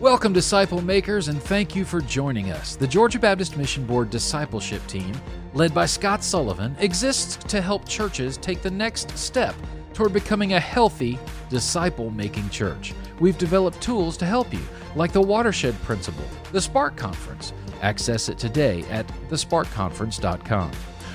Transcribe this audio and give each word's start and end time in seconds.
Welcome, 0.00 0.32
disciple 0.32 0.80
makers, 0.80 1.26
and 1.26 1.42
thank 1.42 1.74
you 1.74 1.84
for 1.84 2.00
joining 2.00 2.52
us. 2.52 2.76
The 2.76 2.86
Georgia 2.86 3.18
Baptist 3.18 3.56
Mission 3.56 3.84
Board 3.84 4.10
discipleship 4.10 4.86
team, 4.86 5.12
led 5.54 5.74
by 5.74 5.86
Scott 5.86 6.22
Sullivan, 6.22 6.76
exists 6.78 7.34
to 7.48 7.60
help 7.60 7.84
churches 7.88 8.36
take 8.36 8.62
the 8.62 8.70
next 8.70 9.18
step 9.18 9.56
toward 9.94 10.12
becoming 10.12 10.52
a 10.52 10.60
healthy, 10.60 11.18
disciple 11.50 12.10
making 12.10 12.48
church. 12.50 12.94
We've 13.18 13.36
developed 13.38 13.80
tools 13.80 14.16
to 14.18 14.24
help 14.24 14.54
you, 14.54 14.62
like 14.94 15.10
the 15.10 15.20
Watershed 15.20 15.74
Principle, 15.82 16.28
the 16.52 16.60
Spark 16.60 16.96
Conference. 16.96 17.52
Access 17.82 18.28
it 18.28 18.38
today 18.38 18.84
at 18.90 19.04
thesparkconference.com. 19.28 20.70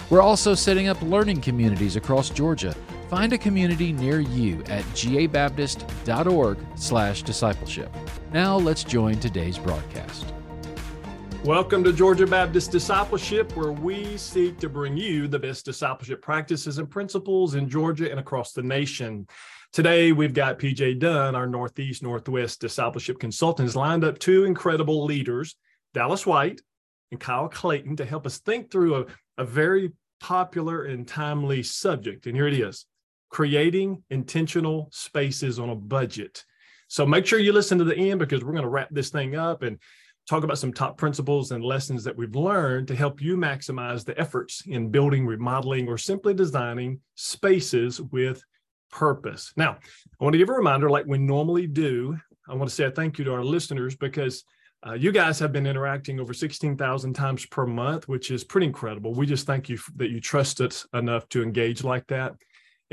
We're 0.09 0.21
also 0.21 0.53
setting 0.55 0.89
up 0.89 1.01
learning 1.01 1.39
communities 1.39 1.95
across 1.95 2.29
Georgia. 2.29 2.75
Find 3.13 3.31
a 3.31 3.37
community 3.37 3.93
near 3.93 4.19
you 4.21 4.63
at 4.69 4.83
gabaptist.org/discipleship. 4.95 7.95
Now 8.31 8.57
let's 8.57 8.83
join 8.83 9.19
today's 9.19 9.59
broadcast. 9.59 10.33
Welcome 11.43 11.83
to 11.83 11.93
Georgia 11.93 12.25
Baptist 12.25 12.71
Discipleship, 12.71 13.55
where 13.55 13.71
we 13.71 14.17
seek 14.17 14.57
to 14.57 14.67
bring 14.67 14.97
you 14.97 15.27
the 15.27 15.37
best 15.37 15.63
discipleship 15.63 16.23
practices 16.23 16.79
and 16.79 16.89
principles 16.89 17.53
in 17.53 17.69
Georgia 17.69 18.09
and 18.09 18.19
across 18.19 18.51
the 18.51 18.63
nation. 18.63 19.27
Today, 19.71 20.11
we've 20.11 20.33
got 20.33 20.57
PJ 20.57 20.97
Dunn, 20.97 21.35
our 21.35 21.45
Northeast 21.45 22.01
Northwest 22.01 22.61
discipleship 22.61 23.19
consultant, 23.19 23.67
has 23.67 23.75
lined 23.75 24.03
up 24.03 24.17
two 24.17 24.43
incredible 24.43 25.05
leaders, 25.05 25.55
Dallas 25.93 26.25
White 26.25 26.61
and 27.11 27.19
Kyle 27.19 27.47
Clayton, 27.47 27.97
to 27.97 28.05
help 28.05 28.25
us 28.25 28.39
think 28.39 28.71
through 28.71 28.95
a, 28.95 29.05
a 29.37 29.45
very 29.45 29.91
popular 30.19 30.85
and 30.85 31.07
timely 31.07 31.61
subject. 31.61 32.25
And 32.25 32.35
here 32.35 32.47
it 32.47 32.55
is 32.55 32.87
creating 33.33 34.03
intentional 34.11 34.87
spaces 34.91 35.57
on 35.57 35.71
a 35.71 35.75
budget. 35.75 36.45
So 36.87 37.03
make 37.03 37.25
sure 37.25 37.39
you 37.39 37.51
listen 37.51 37.79
to 37.79 37.83
the 37.83 37.97
end 37.97 38.19
because 38.19 38.43
we're 38.43 38.51
going 38.51 38.61
to 38.61 38.69
wrap 38.69 38.89
this 38.91 39.09
thing 39.09 39.35
up 39.35 39.63
and 39.63 39.79
talk 40.29 40.43
about 40.43 40.59
some 40.59 40.71
top 40.71 40.99
principles 40.99 41.49
and 41.49 41.63
lessons 41.63 42.03
that 42.03 42.15
we've 42.15 42.35
learned 42.35 42.87
to 42.89 42.95
help 42.95 43.19
you 43.19 43.35
maximize 43.35 44.05
the 44.05 44.17
efforts 44.19 44.61
in 44.67 44.91
building, 44.91 45.25
remodeling, 45.25 45.87
or 45.87 45.97
simply 45.97 46.35
designing 46.35 46.99
spaces 47.15 47.99
with 47.99 48.43
purpose. 48.91 49.51
Now, 49.57 49.79
I 50.19 50.23
want 50.23 50.33
to 50.35 50.37
give 50.37 50.49
a 50.49 50.53
reminder, 50.53 50.87
like 50.87 51.07
we 51.07 51.17
normally 51.17 51.65
do. 51.65 52.15
I 52.47 52.53
want 52.53 52.69
to 52.69 52.75
say 52.75 52.83
a 52.83 52.91
thank 52.91 53.17
you 53.17 53.25
to 53.25 53.33
our 53.33 53.43
listeners 53.43 53.95
because 53.95 54.45
uh, 54.85 54.93
you 54.93 55.11
guys 55.11 55.39
have 55.39 55.51
been 55.51 55.65
interacting 55.65 56.19
over 56.19 56.35
16,000 56.35 57.13
times 57.13 57.47
per 57.47 57.65
month, 57.65 58.07
which 58.07 58.29
is 58.29 58.43
pretty 58.43 58.67
incredible. 58.67 59.15
We 59.15 59.25
just 59.25 59.47
thank 59.47 59.69
you 59.69 59.79
that 59.95 60.11
you 60.11 60.21
trust 60.21 60.61
us 60.61 60.85
enough 60.93 61.27
to 61.29 61.41
engage 61.41 61.83
like 61.83 62.05
that. 62.07 62.35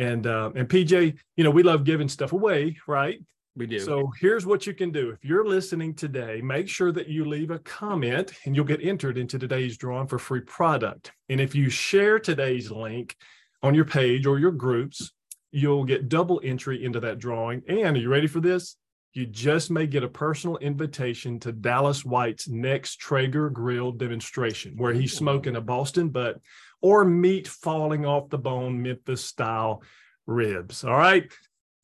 And 0.01 0.27
uh, 0.27 0.51
and 0.55 0.67
PJ, 0.67 1.19
you 1.37 1.45
know, 1.45 1.51
we 1.51 1.63
love 1.63 1.85
giving 1.85 2.09
stuff 2.09 2.33
away, 2.33 2.79
right? 2.89 3.21
We 3.55 3.67
do. 3.67 3.81
So 3.81 4.11
here's 4.19 4.47
what 4.47 4.67
you 4.67 4.73
can 4.73 4.91
do. 4.91 5.11
If 5.11 5.23
you're 5.23 5.47
listening 5.47 5.95
today, 5.95 6.41
make 6.41 6.69
sure 6.71 6.91
that 6.93 7.09
you 7.09 7.27
leave 7.27 7.51
a 7.51 7.59
comment 7.59 8.33
and 8.47 8.57
you'll 8.57 8.65
get 8.65 8.83
entered 8.83 9.19
into 9.19 9.39
today's 9.39 9.77
drawing 9.77 10.07
for 10.07 10.19
free 10.19 10.41
product. 10.41 11.13
And 11.29 11.39
if 11.39 11.55
you 11.55 11.69
share 11.69 12.19
today's 12.19 12.71
link 12.71 13.15
on 13.63 13.75
your 13.75 13.85
page 13.85 14.25
or 14.25 14.39
your 14.39 14.53
groups, 14.53 15.13
you'll 15.53 15.85
get 15.85 16.09
double 16.09 16.41
entry 16.43 16.83
into 16.83 17.01
that 17.01 17.19
drawing. 17.19 17.63
And 17.69 17.95
are 17.97 18.01
you 18.01 18.09
ready 18.09 18.27
for 18.27 18.41
this? 18.41 18.77
You 19.13 19.27
just 19.27 19.71
may 19.71 19.87
get 19.87 20.05
a 20.05 20.09
personal 20.09 20.57
invitation 20.59 21.41
to 21.41 21.53
Dallas 21.53 22.07
White's 22.07 22.49
next 22.49 23.01
Traeger 23.01 23.51
grill 23.51 23.93
demonstration, 23.93 24.77
where 24.77 24.95
he's 24.95 25.13
smoking 25.13 25.57
a 25.57 25.61
Boston 25.61 26.09
butt 26.09 26.41
or 26.83 27.05
meat 27.05 27.49
falling 27.49 28.07
off 28.07 28.31
the 28.31 28.39
bone, 28.39 28.83
Memphis 28.83 29.25
style 29.25 29.83
ribs. 30.27 30.85
All 30.85 30.97
right. 30.97 31.31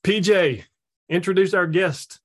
PJ, 0.04 0.64
introduce 1.08 1.54
our 1.54 1.66
guest. 1.66 2.20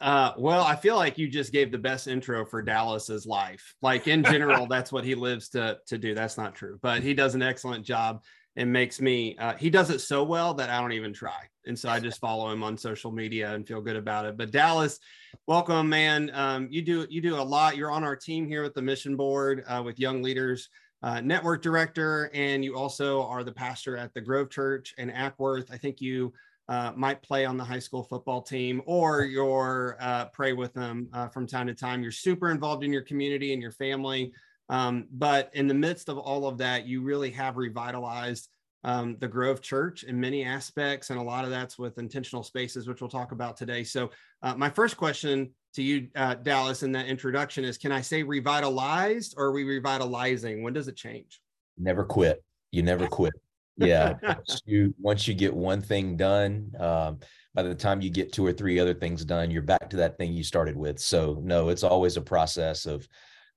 Uh, 0.00 0.32
well, 0.38 0.62
I 0.62 0.76
feel 0.76 0.96
like 0.96 1.18
you 1.18 1.28
just 1.28 1.52
gave 1.52 1.72
the 1.72 1.78
best 1.78 2.06
intro 2.06 2.44
for 2.44 2.62
Dallas's 2.62 3.26
life. 3.26 3.74
Like 3.82 4.06
in 4.06 4.22
general, 4.22 4.66
that's 4.70 4.92
what 4.92 5.04
he 5.04 5.14
lives 5.14 5.48
to 5.50 5.78
to 5.86 5.98
do. 5.98 6.14
That's 6.14 6.38
not 6.38 6.54
true, 6.54 6.78
but 6.82 7.02
he 7.02 7.14
does 7.14 7.34
an 7.34 7.42
excellent 7.42 7.84
job 7.84 8.22
and 8.54 8.72
makes 8.72 9.00
me. 9.00 9.36
Uh, 9.38 9.54
he 9.54 9.70
does 9.70 9.90
it 9.90 10.00
so 10.00 10.22
well 10.22 10.54
that 10.54 10.70
I 10.70 10.80
don't 10.80 10.92
even 10.92 11.12
try, 11.12 11.40
and 11.66 11.76
so 11.76 11.88
I 11.88 11.98
just 11.98 12.20
follow 12.20 12.50
him 12.50 12.62
on 12.62 12.76
social 12.76 13.10
media 13.10 13.52
and 13.52 13.66
feel 13.66 13.80
good 13.80 13.96
about 13.96 14.24
it. 14.24 14.36
But 14.36 14.52
Dallas, 14.52 15.00
welcome, 15.48 15.88
man. 15.88 16.30
Um, 16.32 16.68
you 16.70 16.82
do 16.82 17.04
you 17.10 17.20
do 17.20 17.34
a 17.34 17.42
lot. 17.42 17.76
You're 17.76 17.90
on 17.90 18.04
our 18.04 18.16
team 18.16 18.46
here 18.46 18.62
at 18.62 18.74
the 18.74 18.82
Mission 18.82 19.16
Board 19.16 19.64
uh, 19.66 19.82
with 19.84 19.98
young 19.98 20.22
leaders. 20.22 20.68
Uh, 21.02 21.20
network 21.20 21.62
director, 21.62 22.30
and 22.34 22.64
you 22.64 22.76
also 22.76 23.22
are 23.22 23.44
the 23.44 23.52
pastor 23.52 23.96
at 23.96 24.12
the 24.14 24.20
Grove 24.20 24.50
Church 24.50 24.94
in 24.98 25.10
Acworth. 25.10 25.72
I 25.72 25.76
think 25.76 26.00
you 26.00 26.32
uh, 26.68 26.92
might 26.96 27.22
play 27.22 27.44
on 27.44 27.56
the 27.56 27.64
high 27.64 27.78
school 27.78 28.02
football 28.02 28.42
team 28.42 28.82
or 28.84 29.22
you're 29.22 29.96
uh, 30.00 30.26
pray 30.26 30.52
with 30.52 30.74
them 30.74 31.08
uh, 31.12 31.28
from 31.28 31.46
time 31.46 31.66
to 31.66 31.74
time. 31.74 32.02
You're 32.02 32.12
super 32.12 32.50
involved 32.50 32.84
in 32.84 32.92
your 32.92 33.02
community 33.02 33.52
and 33.52 33.62
your 33.62 33.72
family. 33.72 34.32
Um, 34.68 35.06
but 35.12 35.50
in 35.54 35.66
the 35.66 35.74
midst 35.74 36.08
of 36.08 36.18
all 36.18 36.46
of 36.46 36.58
that, 36.58 36.86
you 36.86 37.00
really 37.00 37.30
have 37.30 37.56
revitalized 37.56 38.48
um, 38.84 39.16
the 39.18 39.28
Grove 39.28 39.62
Church 39.62 40.04
in 40.04 40.20
many 40.20 40.44
aspects. 40.44 41.10
And 41.10 41.18
a 41.18 41.22
lot 41.22 41.44
of 41.44 41.50
that's 41.50 41.78
with 41.78 41.98
intentional 41.98 42.42
spaces, 42.42 42.86
which 42.86 43.00
we'll 43.00 43.10
talk 43.10 43.32
about 43.32 43.56
today. 43.56 43.82
So, 43.82 44.10
uh, 44.42 44.54
my 44.54 44.68
first 44.68 44.96
question 44.96 45.50
to 45.74 45.82
you, 45.82 46.08
uh, 46.16 46.34
Dallas, 46.34 46.82
in 46.82 46.92
that 46.92 47.06
introduction 47.06 47.64
is 47.64 47.78
can 47.78 47.92
I 47.92 48.00
say 48.00 48.22
revitalized 48.22 49.34
or 49.36 49.46
are 49.46 49.52
we 49.52 49.64
revitalizing? 49.64 50.62
When 50.62 50.72
does 50.72 50.88
it 50.88 50.96
change? 50.96 51.40
Never 51.76 52.04
quit. 52.04 52.42
You 52.72 52.82
never 52.82 53.06
quit 53.08 53.34
yeah 53.78 54.14
once 54.22 54.62
you 54.66 54.94
once 54.98 55.28
you 55.28 55.34
get 55.34 55.54
one 55.54 55.80
thing 55.80 56.16
done 56.16 56.72
um, 56.80 57.18
by 57.54 57.62
the 57.62 57.74
time 57.74 58.00
you 58.00 58.10
get 58.10 58.32
two 58.32 58.44
or 58.44 58.52
three 58.52 58.78
other 58.78 58.94
things 58.94 59.24
done 59.24 59.50
you're 59.50 59.62
back 59.62 59.88
to 59.88 59.96
that 59.96 60.18
thing 60.18 60.32
you 60.32 60.42
started 60.42 60.76
with 60.76 60.98
so 60.98 61.40
no 61.42 61.68
it's 61.68 61.84
always 61.84 62.16
a 62.16 62.20
process 62.20 62.86
of 62.86 63.08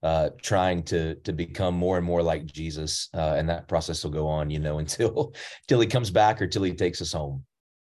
uh, 0.04 0.30
trying 0.42 0.82
to 0.82 1.16
to 1.16 1.34
become 1.34 1.76
more 1.76 1.98
and 1.98 2.06
more 2.06 2.22
like 2.22 2.46
jesus 2.46 3.10
uh, 3.16 3.36
and 3.38 3.50
that 3.50 3.68
process 3.68 4.04
will 4.04 4.12
go 4.12 4.28
on 4.28 4.50
you 4.50 4.60
know 4.60 4.80
until 4.80 5.34
until 5.64 5.80
he 5.80 5.88
comes 5.88 6.12
back 6.12 6.42
or 6.42 6.48
till 6.48 6.64
he 6.64 6.74
takes 6.74 7.02
us 7.02 7.14
home 7.14 7.44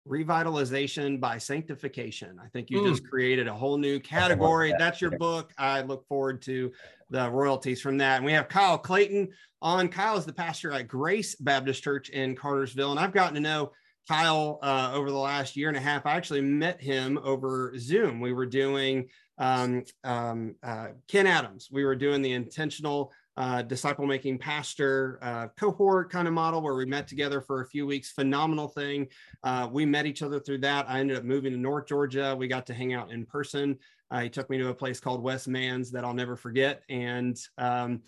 revitalization 0.08 1.20
by 1.20 1.36
sanctification 1.36 2.40
i 2.42 2.48
think 2.48 2.70
you 2.70 2.80
mm. 2.80 2.88
just 2.88 3.04
created 3.04 3.46
a 3.46 3.52
whole 3.52 3.76
new 3.76 4.00
category 4.00 4.74
that's 4.78 5.00
your 5.00 5.10
book 5.18 5.52
i 5.58 5.82
look 5.82 6.06
forward 6.08 6.40
to 6.40 6.72
the 7.10 7.30
royalties 7.30 7.82
from 7.82 7.98
that 7.98 8.16
and 8.16 8.24
we 8.24 8.32
have 8.32 8.48
kyle 8.48 8.78
clayton 8.78 9.28
on. 9.62 9.88
Kyle 9.88 10.16
is 10.16 10.24
the 10.24 10.32
pastor 10.32 10.72
at 10.72 10.88
Grace 10.88 11.34
Baptist 11.34 11.82
Church 11.82 12.08
in 12.10 12.34
Cartersville, 12.34 12.90
and 12.90 13.00
I've 13.00 13.12
gotten 13.12 13.34
to 13.34 13.40
know 13.40 13.72
Kyle 14.08 14.58
uh, 14.62 14.90
over 14.94 15.10
the 15.10 15.18
last 15.18 15.56
year 15.56 15.68
and 15.68 15.76
a 15.76 15.80
half. 15.80 16.06
I 16.06 16.12
actually 16.12 16.40
met 16.40 16.80
him 16.80 17.18
over 17.22 17.72
Zoom. 17.78 18.20
We 18.20 18.32
were 18.32 18.46
doing 18.46 19.08
um, 19.38 19.84
um, 20.04 20.54
uh, 20.62 20.88
Ken 21.08 21.26
Adams. 21.26 21.68
We 21.70 21.84
were 21.84 21.96
doing 21.96 22.22
the 22.22 22.32
intentional 22.32 23.12
uh, 23.36 23.62
disciple 23.62 24.06
making 24.06 24.38
pastor 24.38 25.18
uh, 25.22 25.48
cohort 25.58 26.10
kind 26.10 26.28
of 26.28 26.34
model 26.34 26.60
where 26.60 26.74
we 26.74 26.84
met 26.84 27.08
together 27.08 27.40
for 27.40 27.60
a 27.60 27.66
few 27.66 27.86
weeks. 27.86 28.10
Phenomenal 28.10 28.68
thing. 28.68 29.06
Uh, 29.42 29.68
we 29.70 29.86
met 29.86 30.06
each 30.06 30.22
other 30.22 30.40
through 30.40 30.58
that. 30.58 30.88
I 30.88 31.00
ended 31.00 31.16
up 31.16 31.24
moving 31.24 31.52
to 31.52 31.58
North 31.58 31.86
Georgia. 31.86 32.34
We 32.36 32.48
got 32.48 32.66
to 32.66 32.74
hang 32.74 32.92
out 32.92 33.10
in 33.10 33.24
person. 33.26 33.78
Uh, 34.10 34.20
he 34.20 34.28
took 34.28 34.50
me 34.50 34.58
to 34.58 34.68
a 34.68 34.74
place 34.74 35.00
called 35.00 35.22
West 35.22 35.48
Manns 35.48 35.90
that 35.92 36.04
I'll 36.04 36.14
never 36.14 36.36
forget. 36.36 36.82
And 36.88 37.38
um, 37.58 38.02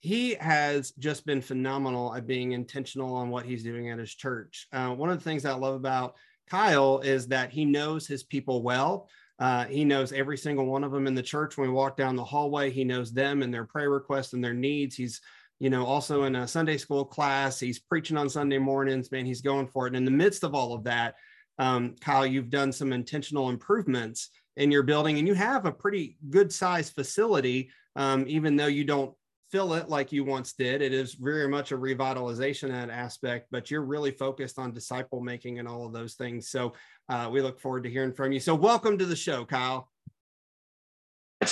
he 0.00 0.34
has 0.34 0.92
just 0.92 1.26
been 1.26 1.42
phenomenal 1.42 2.14
at 2.14 2.26
being 2.26 2.52
intentional 2.52 3.14
on 3.14 3.30
what 3.30 3.44
he's 3.44 3.64
doing 3.64 3.90
at 3.90 3.98
his 3.98 4.14
church. 4.14 4.68
Uh, 4.72 4.90
one 4.90 5.10
of 5.10 5.18
the 5.18 5.24
things 5.24 5.44
I 5.44 5.54
love 5.54 5.74
about 5.74 6.14
Kyle 6.48 7.00
is 7.00 7.26
that 7.28 7.50
he 7.50 7.64
knows 7.64 8.06
his 8.06 8.22
people 8.22 8.62
well. 8.62 9.08
Uh, 9.38 9.64
he 9.66 9.84
knows 9.84 10.12
every 10.12 10.36
single 10.36 10.66
one 10.66 10.82
of 10.82 10.92
them 10.92 11.06
in 11.06 11.14
the 11.14 11.22
church. 11.22 11.56
When 11.56 11.68
we 11.68 11.74
walk 11.74 11.96
down 11.96 12.16
the 12.16 12.24
hallway, 12.24 12.70
he 12.70 12.84
knows 12.84 13.12
them 13.12 13.42
and 13.42 13.54
their 13.54 13.64
prayer 13.64 13.90
requests 13.90 14.32
and 14.32 14.42
their 14.42 14.54
needs. 14.54 14.96
He's, 14.96 15.20
you 15.60 15.70
know, 15.70 15.84
also 15.86 16.24
in 16.24 16.34
a 16.36 16.48
Sunday 16.48 16.76
school 16.76 17.04
class. 17.04 17.60
He's 17.60 17.78
preaching 17.78 18.16
on 18.16 18.28
Sunday 18.28 18.58
mornings. 18.58 19.12
Man, 19.12 19.26
he's 19.26 19.40
going 19.40 19.68
for 19.68 19.86
it. 19.86 19.90
And 19.90 19.96
in 19.96 20.04
the 20.04 20.10
midst 20.10 20.42
of 20.42 20.54
all 20.54 20.74
of 20.74 20.84
that, 20.84 21.14
um, 21.58 21.94
Kyle, 22.00 22.26
you've 22.26 22.50
done 22.50 22.72
some 22.72 22.92
intentional 22.92 23.48
improvements 23.48 24.30
in 24.56 24.70
your 24.70 24.82
building, 24.82 25.18
and 25.18 25.26
you 25.26 25.34
have 25.34 25.66
a 25.66 25.72
pretty 25.72 26.16
good 26.30 26.52
sized 26.52 26.94
facility. 26.94 27.70
Um, 27.96 28.24
even 28.28 28.54
though 28.54 28.66
you 28.66 28.84
don't 28.84 29.12
fill 29.50 29.74
it 29.74 29.88
like 29.88 30.12
you 30.12 30.24
once 30.24 30.52
did. 30.52 30.82
It 30.82 30.92
is 30.92 31.14
very 31.14 31.48
much 31.48 31.72
a 31.72 31.78
revitalization 31.78 32.68
that 32.68 32.90
aspect, 32.90 33.48
but 33.50 33.70
you're 33.70 33.84
really 33.84 34.10
focused 34.10 34.58
on 34.58 34.72
disciple 34.72 35.20
making 35.20 35.58
and 35.58 35.66
all 35.66 35.86
of 35.86 35.92
those 35.92 36.14
things. 36.14 36.50
So 36.50 36.74
uh, 37.08 37.28
we 37.32 37.40
look 37.40 37.58
forward 37.58 37.84
to 37.84 37.90
hearing 37.90 38.12
from 38.12 38.32
you. 38.32 38.40
So 38.40 38.54
welcome 38.54 38.98
to 38.98 39.06
the 39.06 39.16
show, 39.16 39.44
Kyle. 39.44 39.88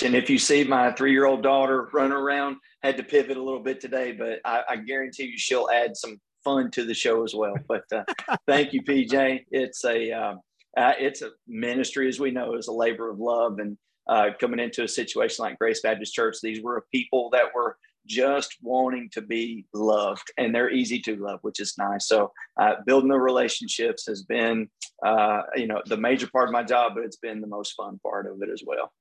And 0.04 0.14
if 0.14 0.28
you 0.28 0.38
see 0.38 0.64
my 0.64 0.92
three-year-old 0.92 1.42
daughter 1.42 1.88
running 1.92 2.12
around, 2.12 2.56
had 2.82 2.96
to 2.96 3.04
pivot 3.04 3.36
a 3.36 3.42
little 3.42 3.62
bit 3.62 3.80
today, 3.80 4.12
but 4.12 4.40
I, 4.44 4.62
I 4.68 4.76
guarantee 4.76 5.24
you 5.24 5.38
she'll 5.38 5.68
add 5.72 5.96
some 5.96 6.20
fun 6.44 6.70
to 6.72 6.84
the 6.84 6.94
show 6.94 7.24
as 7.24 7.34
well. 7.34 7.54
But 7.68 7.84
uh, 7.92 8.04
thank 8.48 8.72
you, 8.72 8.82
PJ. 8.82 9.44
It's 9.50 9.84
a 9.84 10.12
uh, 10.12 10.34
uh, 10.76 10.92
it's 10.98 11.22
a 11.22 11.30
ministry, 11.46 12.08
as 12.08 12.20
we 12.20 12.30
know, 12.30 12.54
is 12.54 12.66
a 12.66 12.72
labor 12.72 13.08
of 13.08 13.18
love, 13.18 13.58
and 13.60 13.78
uh, 14.08 14.30
coming 14.40 14.60
into 14.60 14.84
a 14.84 14.88
situation 14.88 15.44
like 15.44 15.58
Grace 15.58 15.80
Baptist 15.80 16.14
Church, 16.14 16.36
these 16.42 16.62
were 16.62 16.84
people 16.92 17.30
that 17.30 17.54
were 17.54 17.76
just 18.06 18.56
wanting 18.62 19.10
to 19.10 19.20
be 19.20 19.66
loved 19.74 20.30
and 20.38 20.54
they're 20.54 20.70
easy 20.70 21.00
to 21.00 21.16
love 21.16 21.40
which 21.42 21.60
is 21.60 21.76
nice 21.76 22.06
so 22.06 22.32
uh, 22.60 22.74
building 22.86 23.10
the 23.10 23.18
relationships 23.18 24.06
has 24.06 24.22
been 24.22 24.68
uh, 25.04 25.42
you 25.56 25.66
know 25.66 25.82
the 25.86 25.96
major 25.96 26.28
part 26.28 26.48
of 26.48 26.52
my 26.52 26.62
job 26.62 26.92
but 26.94 27.04
it's 27.04 27.16
been 27.16 27.40
the 27.40 27.46
most 27.46 27.72
fun 27.72 27.98
part 28.02 28.26
of 28.26 28.40
it 28.42 28.48
as 28.48 28.62
well 28.66 28.92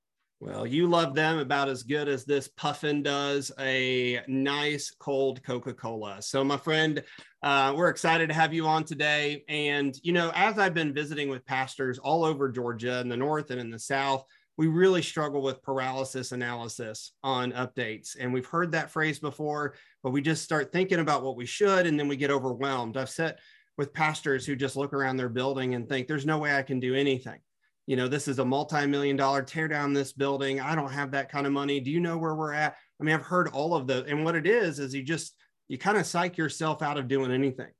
Well, 0.41 0.67
you 0.67 0.89
love 0.89 1.15
them 1.15 1.39
about 1.39 1.69
as 1.69 1.83
good 1.83 2.09
as 2.09 2.25
this 2.25 2.49
puffin 2.49 3.01
does 3.01 3.51
a 3.57 4.21
nice 4.27 4.91
cold 4.99 5.41
Coca 5.43 5.73
Cola. 5.73 6.21
So, 6.21 6.43
my 6.43 6.57
friend, 6.57 7.01
uh, 7.41 7.73
we're 7.75 7.87
excited 7.87 8.27
to 8.27 8.35
have 8.35 8.53
you 8.53 8.67
on 8.67 8.83
today. 8.83 9.45
And, 9.47 9.97
you 10.03 10.11
know, 10.11 10.31
as 10.35 10.59
I've 10.59 10.73
been 10.73 10.93
visiting 10.93 11.29
with 11.29 11.45
pastors 11.45 11.99
all 11.99 12.25
over 12.25 12.49
Georgia 12.49 12.99
in 12.99 13.07
the 13.07 13.15
North 13.15 13.49
and 13.49 13.61
in 13.61 13.69
the 13.69 13.79
South, 13.79 14.25
we 14.57 14.67
really 14.67 15.01
struggle 15.01 15.41
with 15.41 15.61
paralysis 15.61 16.31
analysis 16.31 17.11
on 17.23 17.51
updates. 17.51 18.15
And 18.19 18.33
we've 18.33 18.45
heard 18.45 18.71
that 18.71 18.91
phrase 18.91 19.19
before, 19.19 19.75
but 20.01 20.11
we 20.11 20.21
just 20.21 20.43
start 20.43 20.71
thinking 20.71 20.99
about 20.99 21.23
what 21.23 21.35
we 21.35 21.45
should 21.45 21.87
and 21.87 21.99
then 21.99 22.07
we 22.07 22.15
get 22.15 22.31
overwhelmed. 22.31 22.97
I've 22.97 23.09
sat 23.09 23.39
with 23.77 23.93
pastors 23.93 24.45
who 24.45 24.55
just 24.55 24.77
look 24.77 24.93
around 24.93 25.17
their 25.17 25.29
building 25.29 25.75
and 25.75 25.87
think, 25.89 26.07
there's 26.07 26.25
no 26.25 26.37
way 26.37 26.55
I 26.55 26.61
can 26.61 26.79
do 26.79 26.95
anything 26.95 27.39
you 27.87 27.95
know, 27.95 28.07
this 28.07 28.27
is 28.27 28.39
a 28.39 28.45
multi-million 28.45 29.15
dollar 29.15 29.43
tear 29.43 29.67
down 29.67 29.93
this 29.93 30.11
building. 30.11 30.59
I 30.59 30.75
don't 30.75 30.91
have 30.91 31.11
that 31.11 31.29
kind 31.29 31.45
of 31.45 31.53
money. 31.53 31.79
Do 31.79 31.91
you 31.91 31.99
know 31.99 32.17
where 32.17 32.35
we're 32.35 32.53
at? 32.53 32.75
I 32.99 33.03
mean, 33.03 33.13
I've 33.13 33.21
heard 33.21 33.49
all 33.49 33.75
of 33.75 33.85
the, 33.85 34.03
and 34.05 34.25
what 34.25 34.35
it 34.35 34.47
is, 34.47 34.79
is 34.79 34.93
you 34.93 35.03
just, 35.03 35.35
you 35.67 35.77
kind 35.77 35.97
of 35.97 36.05
psych 36.05 36.37
yourself 36.37 36.81
out 36.81 36.97
of 36.97 37.07
doing 37.07 37.31
anything. 37.31 37.71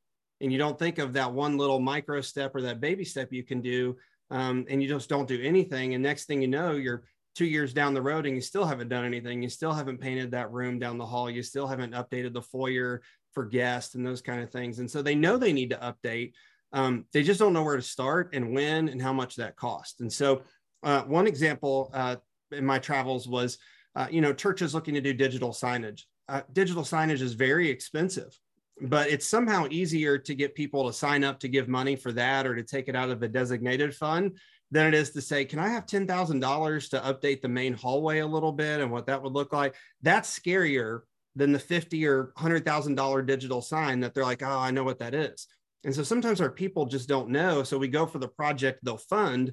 And 0.41 0.51
you 0.51 0.59
don't 0.59 0.77
think 0.77 0.99
of 0.99 1.13
that 1.13 1.33
one 1.33 1.57
little 1.57 1.79
micro 1.79 2.21
step 2.21 2.53
or 2.55 2.61
that 2.63 2.81
baby 2.81 3.05
step 3.05 3.31
you 3.31 3.43
can 3.43 3.61
do. 3.61 3.95
Um, 4.31 4.65
and 4.69 4.81
you 4.81 4.89
just 4.89 5.09
don't 5.09 5.27
do 5.27 5.41
anything. 5.41 5.93
And 5.93 6.03
next 6.03 6.25
thing 6.25 6.41
you 6.41 6.47
know, 6.47 6.73
you're 6.73 7.03
two 7.35 7.45
years 7.45 7.73
down 7.73 7.93
the 7.93 8.01
road 8.01 8.25
and 8.25 8.35
you 8.35 8.41
still 8.41 8.65
haven't 8.65 8.89
done 8.89 9.05
anything. 9.05 9.43
You 9.43 9.49
still 9.49 9.73
haven't 9.73 9.99
painted 9.99 10.31
that 10.31 10.51
room 10.51 10.79
down 10.79 10.97
the 10.97 11.05
hall. 11.05 11.29
You 11.29 11.43
still 11.43 11.67
haven't 11.67 11.93
updated 11.93 12.33
the 12.33 12.41
foyer 12.41 13.01
for 13.33 13.45
guests 13.45 13.95
and 13.95 14.05
those 14.05 14.21
kind 14.21 14.41
of 14.41 14.49
things. 14.49 14.79
And 14.79 14.89
so 14.89 15.01
they 15.01 15.15
know 15.15 15.37
they 15.37 15.53
need 15.53 15.69
to 15.71 15.77
update, 15.77 16.31
um, 16.71 17.05
they 17.13 17.23
just 17.23 17.39
don't 17.39 17.53
know 17.53 17.63
where 17.63 17.75
to 17.75 17.81
start 17.81 18.31
and 18.33 18.53
when 18.53 18.89
and 18.89 19.01
how 19.01 19.13
much 19.13 19.35
that 19.35 19.55
cost. 19.55 20.01
And 20.01 20.11
so, 20.11 20.43
uh, 20.83 21.03
one 21.03 21.25
example 21.25 21.89
uh, 21.93 22.17
in 22.51 22.65
my 22.65 22.79
travels 22.79 23.27
was, 23.27 23.57
uh, 23.95 24.07
you 24.11 24.21
know, 24.21 24.33
churches 24.33 24.73
looking 24.73 24.93
to 24.93 25.01
do 25.01 25.13
digital 25.13 25.49
signage. 25.49 26.03
Uh, 26.27 26.41
digital 26.53 26.83
signage 26.83 27.21
is 27.21 27.33
very 27.33 27.69
expensive, 27.69 28.37
but 28.81 29.09
it's 29.09 29.27
somehow 29.27 29.67
easier 29.69 30.17
to 30.17 30.35
get 30.35 30.55
people 30.55 30.85
to 30.87 30.93
sign 30.93 31.23
up 31.23 31.39
to 31.39 31.47
give 31.47 31.67
money 31.67 31.95
for 31.95 32.11
that 32.11 32.45
or 32.45 32.55
to 32.55 32.63
take 32.63 32.87
it 32.87 32.95
out 32.95 33.09
of 33.09 33.19
the 33.19 33.27
designated 33.27 33.95
fund 33.95 34.37
than 34.71 34.87
it 34.87 34.93
is 34.93 35.11
to 35.11 35.21
say, 35.21 35.45
can 35.45 35.59
I 35.59 35.69
have 35.69 35.85
$10,000 35.85 36.89
to 36.89 36.99
update 36.99 37.41
the 37.41 37.47
main 37.47 37.73
hallway 37.73 38.19
a 38.19 38.27
little 38.27 38.51
bit 38.51 38.81
and 38.81 38.91
what 38.91 39.05
that 39.07 39.21
would 39.21 39.33
look 39.33 39.53
like? 39.53 39.75
That's 40.01 40.37
scarier 40.37 41.01
than 41.35 41.51
the 41.51 41.59
50 41.59 42.05
or 42.05 42.33
$100,000 42.37 43.25
digital 43.25 43.61
sign 43.61 43.99
that 44.01 44.13
they're 44.13 44.23
like, 44.23 44.43
oh, 44.43 44.59
I 44.59 44.71
know 44.71 44.83
what 44.83 44.99
that 44.99 45.13
is. 45.13 45.47
And 45.83 45.93
so 45.93 46.03
sometimes 46.03 46.41
our 46.41 46.49
people 46.49 46.85
just 46.85 47.07
don't 47.07 47.29
know. 47.29 47.63
So 47.63 47.77
we 47.77 47.87
go 47.87 48.05
for 48.05 48.19
the 48.19 48.27
project 48.27 48.79
they'll 48.83 48.97
fund, 48.97 49.51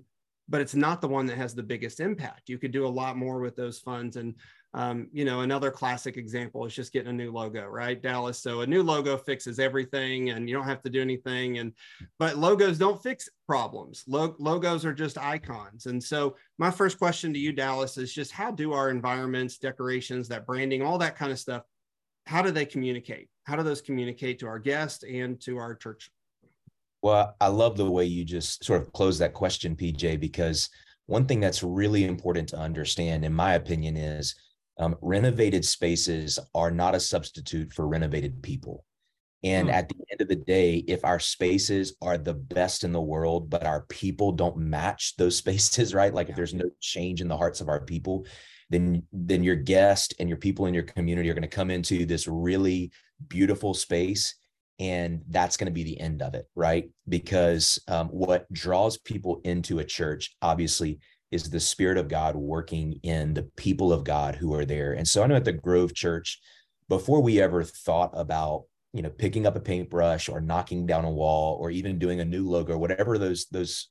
but 0.49 0.61
it's 0.61 0.75
not 0.75 1.01
the 1.01 1.09
one 1.09 1.27
that 1.27 1.37
has 1.37 1.55
the 1.55 1.63
biggest 1.63 2.01
impact. 2.01 2.49
You 2.49 2.59
could 2.59 2.73
do 2.73 2.87
a 2.87 2.89
lot 2.89 3.17
more 3.17 3.41
with 3.41 3.55
those 3.55 3.79
funds. 3.79 4.17
And, 4.17 4.35
um, 4.75 5.09
you 5.13 5.25
know, 5.25 5.41
another 5.41 5.71
classic 5.71 6.17
example 6.17 6.65
is 6.65 6.75
just 6.75 6.93
getting 6.93 7.11
a 7.11 7.13
new 7.13 7.31
logo, 7.31 7.67
right, 7.67 8.01
Dallas? 8.01 8.39
So 8.39 8.63
a 8.63 8.67
new 8.67 8.83
logo 8.83 9.19
fixes 9.19 9.59
everything 9.59 10.31
and 10.31 10.49
you 10.49 10.55
don't 10.55 10.67
have 10.67 10.83
to 10.83 10.91
do 10.91 11.01
anything. 11.01 11.59
And, 11.59 11.73
but 12.19 12.39
logos 12.39 12.79
don't 12.79 13.03
fix 13.03 13.29
problems. 13.47 14.05
logos 14.07 14.87
are 14.87 14.95
just 14.95 15.19
icons. 15.19 15.87
And 15.87 16.03
so 16.03 16.37
my 16.59 16.71
first 16.71 16.99
question 16.99 17.35
to 17.35 17.39
you, 17.39 17.53
Dallas, 17.53 17.99
is 17.99 18.15
just 18.15 18.33
how 18.33 18.51
do 18.51 18.73
our 18.73 18.89
environments, 18.89 19.59
decorations, 19.59 20.27
that 20.29 20.47
branding, 20.47 20.83
all 20.83 20.99
that 20.99 21.17
kind 21.17 21.33
of 21.33 21.39
stuff, 21.39 21.65
how 22.27 22.41
do 22.41 22.51
they 22.51 22.65
communicate? 22.65 23.29
How 23.45 23.57
do 23.57 23.63
those 23.63 23.83
communicate 23.83 24.39
to 24.39 24.47
our 24.47 24.59
guests 24.59 25.05
and 25.05 25.39
to 25.43 25.59
our 25.59 25.75
church 25.75 26.11
well, 27.03 27.35
I 27.41 27.49
love 27.49 27.77
the 27.77 27.91
way 27.91 28.05
you 28.05 28.25
just 28.25 28.65
sort 28.65 28.81
of 28.81 28.93
close 28.93 29.19
that 29.19 29.35
question, 29.35 29.75
PJ, 29.75 30.21
because 30.21 30.71
one 31.07 31.27
thing 31.27 31.41
that's 31.41 31.65
really 31.65 32.05
important 32.05 32.49
to 32.51 32.59
understand, 32.59 33.25
in 33.25 33.35
my 33.35 33.55
opinion, 33.55 33.97
is 33.97 34.37
um, 34.79 34.97
renovated 35.01 35.65
spaces 35.65 36.39
are 36.55 36.71
not 36.71 36.95
a 36.95 37.01
substitute 37.01 37.73
for 37.73 37.87
renovated 37.87 38.43
people. 38.43 38.85
And 39.45 39.69
mm. 39.69 39.73
at 39.73 39.89
the 39.89 39.97
end 40.11 40.21
of 40.21 40.29
the 40.29 40.37
day, 40.37 40.85
if 40.87 41.05
our 41.05 41.19
spaces 41.19 41.97
are 42.01 42.17
the 42.17 42.35
best 42.35 42.85
in 42.85 42.93
the 42.93 43.01
world, 43.01 43.51
but 43.51 43.67
our 43.67 43.83
people 43.83 44.33
don't 44.33 44.57
match 44.57 45.17
those 45.17 45.37
spaces, 45.43 45.95
right? 45.95 46.15
Like 46.15 46.29
if 46.29 46.37
there's 46.37 46.55
no 46.55 46.71
change 46.81 47.21
in 47.21 47.29
the 47.29 47.37
hearts 47.37 47.61
of 47.61 47.69
our 47.69 47.81
people, 47.81 48.27
then 48.71 49.03
then 49.13 49.45
your 49.45 49.57
guest 49.57 50.15
and 50.19 50.29
your 50.29 50.39
people 50.39 50.67
in 50.67 50.75
your 50.75 50.83
community 50.83 51.29
are 51.29 51.35
going 51.35 51.43
to 51.43 51.49
come 51.49 51.71
into 51.71 52.07
this 52.07 52.27
really 52.27 52.91
beautiful 53.29 53.75
space 53.75 54.35
and 54.81 55.23
that's 55.29 55.57
going 55.57 55.67
to 55.67 55.73
be 55.73 55.85
the 55.85 56.01
end 56.01 56.23
of 56.23 56.35
it 56.35 56.47
right 56.57 56.89
because 57.09 57.79
um, 57.89 58.09
what 58.09 58.51
draws 58.53 58.97
people 58.97 59.41
into 59.45 59.79
a 59.79 59.85
church 59.85 60.35
obviously 60.41 60.99
is 61.33 61.51
the 61.51 61.61
spirit 61.61 61.99
of 61.99 62.09
god 62.09 62.37
working 62.37 62.99
in 63.03 63.35
the 63.35 63.43
people 63.57 63.93
of 63.93 64.05
god 64.05 64.35
who 64.35 64.55
are 64.55 64.65
there 64.65 64.93
and 64.93 65.07
so 65.07 65.23
i 65.23 65.27
know 65.27 65.35
at 65.35 65.45
the 65.45 65.53
grove 65.53 65.95
church 65.95 66.41
before 66.89 67.21
we 67.21 67.41
ever 67.41 67.65
thought 67.65 68.11
about 68.15 68.65
you 68.93 69.03
know 69.03 69.11
picking 69.11 69.47
up 69.47 69.57
a 69.57 69.61
paintbrush 69.61 70.29
or 70.29 70.41
knocking 70.41 70.87
down 70.87 71.05
a 71.05 71.11
wall 71.11 71.59
or 71.61 71.71
even 71.71 71.99
doing 71.99 72.21
a 72.21 72.25
new 72.25 72.49
logo 72.49 72.77
whatever 72.77 73.19
those 73.19 73.47
those 73.51 73.89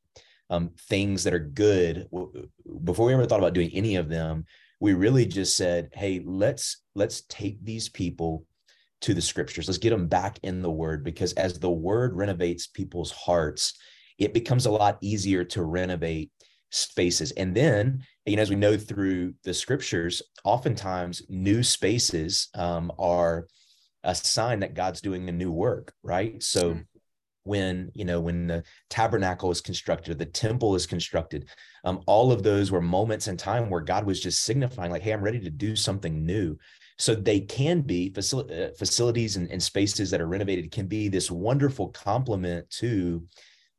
um, 0.50 0.72
things 0.90 1.24
that 1.24 1.34
are 1.34 1.40
good 1.40 2.08
before 2.84 3.06
we 3.06 3.14
ever 3.14 3.26
thought 3.26 3.40
about 3.40 3.54
doing 3.54 3.72
any 3.74 3.96
of 3.96 4.10
them 4.10 4.46
we 4.80 4.94
really 4.94 5.26
just 5.26 5.56
said 5.56 5.90
hey 5.94 6.22
let's 6.26 6.84
let's 6.94 7.22
take 7.30 7.64
these 7.64 7.88
people 7.90 8.46
to 9.02 9.14
the 9.14 9.22
scriptures. 9.22 9.68
Let's 9.68 9.78
get 9.78 9.90
them 9.90 10.08
back 10.08 10.40
in 10.44 10.62
the 10.62 10.72
word 10.72 11.04
because 11.04 11.34
as 11.34 11.60
the 11.60 11.70
word 11.70 12.16
renovates 12.16 12.68
people's 12.68 13.12
hearts, 13.12 13.78
it 14.18 14.34
becomes 14.34 14.66
a 14.66 14.72
lot 14.72 14.98
easier 15.02 15.44
to 15.46 15.64
renovate 15.64 16.32
spaces. 16.72 17.32
And 17.32 17.56
then, 17.56 18.04
you 18.26 18.36
know, 18.36 18.42
as 18.42 18.50
we 18.50 18.56
know 18.56 18.78
through 18.78 19.34
the 19.44 19.54
scriptures, 19.54 20.22
oftentimes 20.44 21.24
new 21.30 21.64
spaces 21.64 22.50
um, 22.56 22.92
are 22.98 23.48
a 24.04 24.16
sign 24.16 24.62
that 24.62 24.74
God's 24.74 25.02
doing 25.02 25.30
a 25.30 25.34
new 25.34 25.52
work, 25.52 25.94
right? 26.02 26.42
So, 26.42 26.72
mm-hmm. 26.72 26.82
when 27.44 27.92
you 27.94 28.06
know 28.06 28.20
when 28.20 28.48
the 28.48 28.64
tabernacle 28.90 29.50
is 29.50 29.62
constructed 29.62 30.20
the 30.20 30.26
temple 30.26 30.76
is 30.76 30.86
constructed 30.86 31.50
um, 31.86 32.00
all 32.06 32.32
of 32.32 32.44
those 32.44 32.70
were 32.70 32.82
moments 32.82 33.28
in 33.28 33.36
time 33.36 33.68
where 33.68 33.82
god 33.82 34.06
was 34.06 34.20
just 34.20 34.44
signifying 34.44 34.92
like 34.92 35.02
hey 35.02 35.12
i'm 35.12 35.24
ready 35.24 35.40
to 35.40 35.50
do 35.50 35.76
something 35.76 36.24
new 36.24 36.56
so 37.02 37.16
they 37.16 37.40
can 37.40 37.82
be 37.82 38.12
facil- 38.12 38.52
uh, 38.52 38.72
facilities 38.78 39.36
and, 39.36 39.50
and 39.50 39.62
spaces 39.62 40.12
that 40.12 40.22
are 40.22 40.28
renovated 40.28 40.70
can 40.70 40.86
be 40.86 41.10
this 41.10 41.32
wonderful 41.32 41.88
complement 41.90 42.70
to 42.70 43.26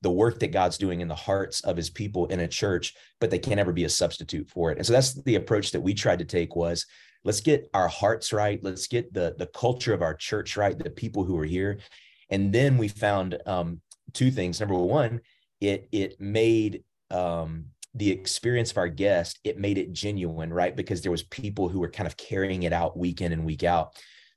the 0.03 0.11
work 0.11 0.41
that 0.41 0.53
God's 0.53 0.79
doing 0.79 1.01
in 1.01 1.09
the 1.09 1.15
hearts 1.15 1.61
of 1.63 1.77
his 1.77 1.89
people 1.89 2.27
in 2.27 2.41
a 2.41 2.49
church, 2.49 2.95
but 3.21 3.31
they 3.31 3.39
can't 3.39 3.61
ever 3.61 3.73
be 3.73 3.85
a 3.85 3.89
substitute 3.89 4.49
for 4.49 4.71
it. 4.71 4.79
And 4.79 4.87
so 4.87 4.93
that's 4.93 5.15
the 5.15 5.37
approach 5.37 5.71
that 5.73 5.81
we 5.81 5.95
tried 5.95 6.19
to 6.19 6.25
take 6.25 6.55
was 6.55 6.87
let's 7.25 7.41
get 7.41 7.71
our 7.73 7.89
hearts 7.89 8.33
right. 8.33 8.63
Let's 8.63 8.89
get 8.89 9.15
the, 9.15 9.35
the 9.39 9.47
culture 9.47 9.95
of 9.95 10.03
our 10.03 10.15
church 10.15 10.57
right, 10.57 10.79
the 10.79 10.91
people 10.91 11.25
who 11.25 11.39
are 11.39 11.45
here. 11.45 11.79
And 12.31 12.53
then 12.53 12.79
we 12.79 12.89
found 12.89 13.39
um, 13.47 13.81
two 14.13 14.31
things. 14.31 14.61
Number 14.61 14.75
one, 14.75 15.21
it, 15.61 15.89
it 15.93 16.21
made 16.21 16.83
um, 17.11 17.67
the 17.95 18.11
experience 18.11 18.71
of 18.71 18.79
our 18.79 18.89
guest 18.89 19.39
it 19.45 19.59
made 19.59 19.77
it 19.77 19.93
genuine 19.93 20.53
right 20.53 20.75
because 20.75 21.03
there 21.03 21.11
was 21.11 21.23
people 21.25 21.69
who 21.69 21.79
were 21.79 21.91
kind 21.91 22.07
of 22.07 22.17
carrying 22.17 22.63
it 22.63 22.73
out 22.73 22.97
week 22.97 23.21
in 23.21 23.33
and 23.33 23.45
week 23.45 23.65
out 23.65 23.95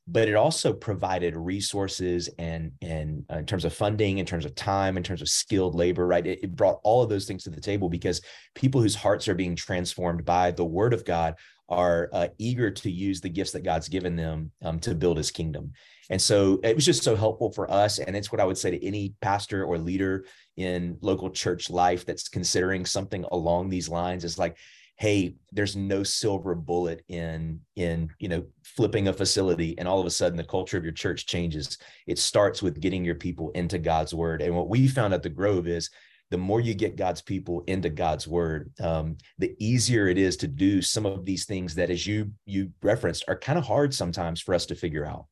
but 0.08 0.28
it 0.28 0.36
also 0.36 0.72
provided 0.72 1.36
resources 1.36 2.30
and 2.38 2.72
and 2.82 3.24
uh, 3.32 3.38
in 3.38 3.46
terms 3.46 3.66
of 3.66 3.74
funding 3.74 4.20
in 4.20 4.26
terms 4.26 4.46
of 4.46 4.54
time 4.56 4.98
in 4.98 5.04
terms 5.04 5.22
of 5.22 5.30
skilled 5.30 5.76
labor 5.76 6.06
right 6.06 6.28
it, 6.28 6.40
it 6.44 6.56
brought 6.56 6.80
all 6.84 7.02
of 7.02 7.10
those 7.10 7.26
things 7.26 7.44
to 7.44 7.50
the 7.50 7.62
table 7.62 7.90
because 7.90 8.22
people 8.54 8.82
whose 8.82 8.96
hearts 8.96 9.28
are 9.28 9.36
being 9.36 9.56
transformed 9.56 10.24
by 10.24 10.52
the 10.52 10.66
word 10.66 10.94
of 10.94 11.06
god 11.06 11.36
are 11.68 12.10
uh, 12.14 12.28
eager 12.38 12.70
to 12.70 12.92
use 12.92 13.22
the 13.22 13.30
gifts 13.30 13.52
that 13.52 13.64
god's 13.64 13.90
given 13.90 14.16
them 14.16 14.52
um, 14.62 14.80
to 14.80 14.94
build 14.94 15.18
his 15.18 15.32
kingdom 15.32 15.72
and 16.10 16.22
so 16.22 16.60
it 16.64 16.76
was 16.76 16.86
just 16.86 17.04
so 17.04 17.16
helpful 17.16 17.52
for 17.52 17.70
us. 17.72 18.00
And 18.00 18.16
it's 18.16 18.32
what 18.32 18.42
I 18.42 18.46
would 18.46 18.58
say 18.58 18.72
to 18.72 18.86
any 18.86 19.14
pastor 19.22 19.64
or 19.64 19.78
leader 19.78 20.26
in 20.58 20.98
local 21.02 21.30
church 21.30 21.70
life 21.70 22.06
that's 22.06 22.30
considering 22.30 22.86
something 22.86 23.26
along 23.32 23.70
these 23.70 23.90
lines 23.90 24.24
is 24.24 24.38
like, 24.38 24.58
hey, 24.98 25.36
there's 25.52 25.76
no 25.76 26.04
silver 26.04 26.56
bullet 26.56 27.04
in 27.10 27.60
in 27.76 28.10
you 28.20 28.30
know 28.30 28.44
flipping 28.64 29.08
a 29.08 29.14
facility 29.14 29.78
and 29.78 29.88
all 29.88 30.00
of 30.00 30.06
a 30.06 30.12
sudden 30.12 30.38
the 30.38 30.44
culture 30.44 30.78
of 30.78 30.84
your 30.84 30.94
church 30.94 31.26
changes. 31.26 31.78
It 32.08 32.18
starts 32.18 32.62
with 32.62 32.80
getting 32.80 33.04
your 33.04 33.16
people 33.16 33.52
into 33.52 33.78
God's 33.78 34.14
word. 34.14 34.42
And 34.42 34.56
what 34.56 34.70
we 34.70 34.88
found 34.88 35.14
at 35.14 35.24
the 35.24 35.30
Grove 35.30 35.68
is 35.68 35.90
the 36.32 36.38
more 36.38 36.60
you 36.60 36.74
get 36.74 36.96
God's 36.96 37.22
people 37.22 37.64
into 37.68 37.90
God's 37.90 38.28
word, 38.28 38.72
um, 38.82 39.18
the 39.38 39.56
easier 39.60 40.08
it 40.08 40.18
is 40.18 40.38
to 40.38 40.48
do 40.48 40.82
some 40.82 41.06
of 41.06 41.24
these 41.24 41.46
things 41.46 41.76
that, 41.76 41.90
as 41.90 42.08
you 42.08 42.32
you 42.46 42.72
referenced, 42.82 43.26
are 43.28 43.38
kind 43.38 43.60
of 43.60 43.66
hard 43.66 43.94
sometimes 43.94 44.42
for 44.42 44.56
us 44.56 44.66
to 44.68 44.76
figure 44.76 45.06
out. 45.06 45.28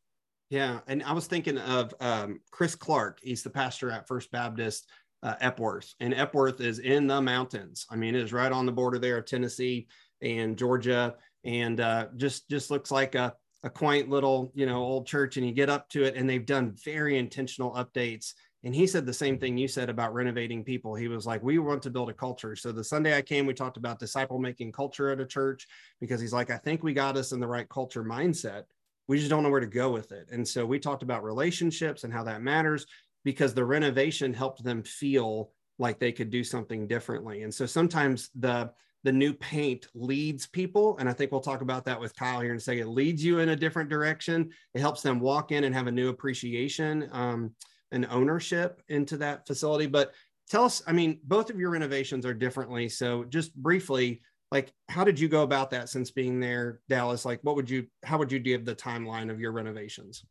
Yeah, 0.49 0.81
and 0.85 1.01
I 1.01 1.13
was 1.13 1.25
thinking 1.25 1.57
of 1.57 1.95
um, 1.99 2.39
Chris 2.51 2.75
Clark. 2.75 3.19
He's 3.23 3.41
the 3.41 3.49
pastor 3.49 3.89
at 3.89 4.07
First 4.07 4.31
Baptist 4.31 4.87
uh, 5.23 5.35
Epworth, 5.39 5.95
and 5.99 6.13
Epworth 6.13 6.61
is 6.61 6.79
in 6.79 7.07
the 7.07 7.21
mountains. 7.21 7.87
I 7.89 7.95
mean, 7.95 8.13
it 8.13 8.21
is 8.21 8.33
right 8.33 8.51
on 8.51 8.65
the 8.65 8.71
border 8.71 8.99
there 8.99 9.17
of 9.17 9.25
Tennessee 9.25 9.87
and 10.21 10.57
Georgia, 10.57 11.15
and 11.43 11.79
uh, 11.79 12.07
just 12.17 12.47
just 12.49 12.69
looks 12.69 12.91
like 12.91 13.15
a 13.15 13.33
a 13.63 13.69
quaint 13.69 14.09
little 14.09 14.51
you 14.53 14.65
know 14.65 14.83
old 14.83 15.07
church. 15.07 15.37
And 15.37 15.47
you 15.47 15.53
get 15.53 15.69
up 15.69 15.89
to 15.89 16.03
it, 16.03 16.15
and 16.15 16.29
they've 16.29 16.45
done 16.45 16.75
very 16.83 17.17
intentional 17.17 17.73
updates 17.73 18.33
And 18.63 18.73
he 18.73 18.87
said 18.87 19.05
the 19.05 19.13
same 19.13 19.37
thing 19.37 19.57
you 19.57 19.67
said 19.67 19.89
about 19.89 20.13
renovating 20.13 20.63
people. 20.63 20.95
He 20.95 21.09
was 21.09 21.25
like, 21.25 21.43
We 21.43 21.57
want 21.59 21.81
to 21.83 21.89
build 21.89 22.09
a 22.09 22.13
culture. 22.13 22.55
So 22.55 22.71
the 22.71 22.83
Sunday 22.83 23.15
I 23.15 23.21
came, 23.21 23.45
we 23.45 23.53
talked 23.53 23.77
about 23.77 23.99
disciple 23.99 24.39
making 24.39 24.71
culture 24.71 25.09
at 25.09 25.19
a 25.19 25.25
church 25.25 25.67
because 25.99 26.21
he's 26.21 26.33
like, 26.33 26.49
I 26.49 26.57
think 26.57 26.81
we 26.81 26.93
got 26.93 27.17
us 27.17 27.33
in 27.33 27.39
the 27.39 27.47
right 27.47 27.67
culture 27.67 28.03
mindset. 28.03 28.63
We 29.07 29.17
just 29.17 29.29
don't 29.29 29.43
know 29.43 29.49
where 29.49 29.59
to 29.59 29.67
go 29.67 29.91
with 29.91 30.13
it. 30.13 30.29
And 30.31 30.47
so 30.47 30.65
we 30.65 30.79
talked 30.79 31.03
about 31.03 31.25
relationships 31.25 32.05
and 32.05 32.13
how 32.13 32.23
that 32.23 32.41
matters 32.41 32.85
because 33.23 33.53
the 33.53 33.65
renovation 33.65 34.33
helped 34.33 34.63
them 34.63 34.83
feel 34.83 35.51
like 35.79 35.99
they 35.99 36.11
could 36.11 36.29
do 36.29 36.43
something 36.43 36.87
differently. 36.87 37.43
And 37.43 37.53
so 37.53 37.65
sometimes 37.65 38.29
the 38.35 38.71
the 39.03 39.11
new 39.11 39.33
paint 39.33 39.87
leads 39.93 40.47
people. 40.47 40.97
And 40.97 41.09
I 41.09 41.13
think 41.13 41.31
we'll 41.31 41.41
talk 41.41 41.61
about 41.61 41.85
that 41.85 41.99
with 41.99 42.15
Kyle 42.15 42.39
here 42.39 42.51
in 42.51 42.57
a 42.57 42.59
second. 42.61 42.83
It 42.83 42.87
leads 42.87 43.23
you 43.23 43.39
in 43.39 43.49
a 43.49 43.55
different 43.55 43.89
direction. 43.89 44.49
It 44.73 44.79
helps 44.79 45.01
them 45.01 45.19
walk 45.19 45.51
in 45.51 45.65
and 45.65 45.75
have 45.75 45.87
a 45.87 45.91
new 45.91 46.09
appreciation 46.09 47.09
um, 47.11 47.51
and 47.91 48.07
ownership 48.09 48.81
into 48.87 49.17
that 49.17 49.45
facility. 49.45 49.87
But 49.87 50.13
tell 50.49 50.63
us, 50.63 50.81
I 50.87 50.93
mean, 50.93 51.19
both 51.25 51.49
of 51.49 51.59
your 51.59 51.71
renovations 51.71 52.25
are 52.25 52.33
differently. 52.33 52.87
So 52.87 53.25
just 53.25 53.53
briefly, 53.55 54.21
like 54.51 54.71
how 54.87 55.03
did 55.03 55.19
you 55.19 55.27
go 55.27 55.43
about 55.43 55.71
that 55.71 55.89
since 55.89 56.09
being 56.11 56.39
there, 56.39 56.79
Dallas? 56.87 57.25
Like 57.25 57.39
what 57.41 57.57
would 57.57 57.69
you, 57.69 57.87
how 58.03 58.17
would 58.19 58.31
you 58.31 58.39
give 58.39 58.63
the 58.63 58.75
timeline 58.75 59.29
of 59.29 59.39
your 59.39 59.51
renovations? 59.51 60.23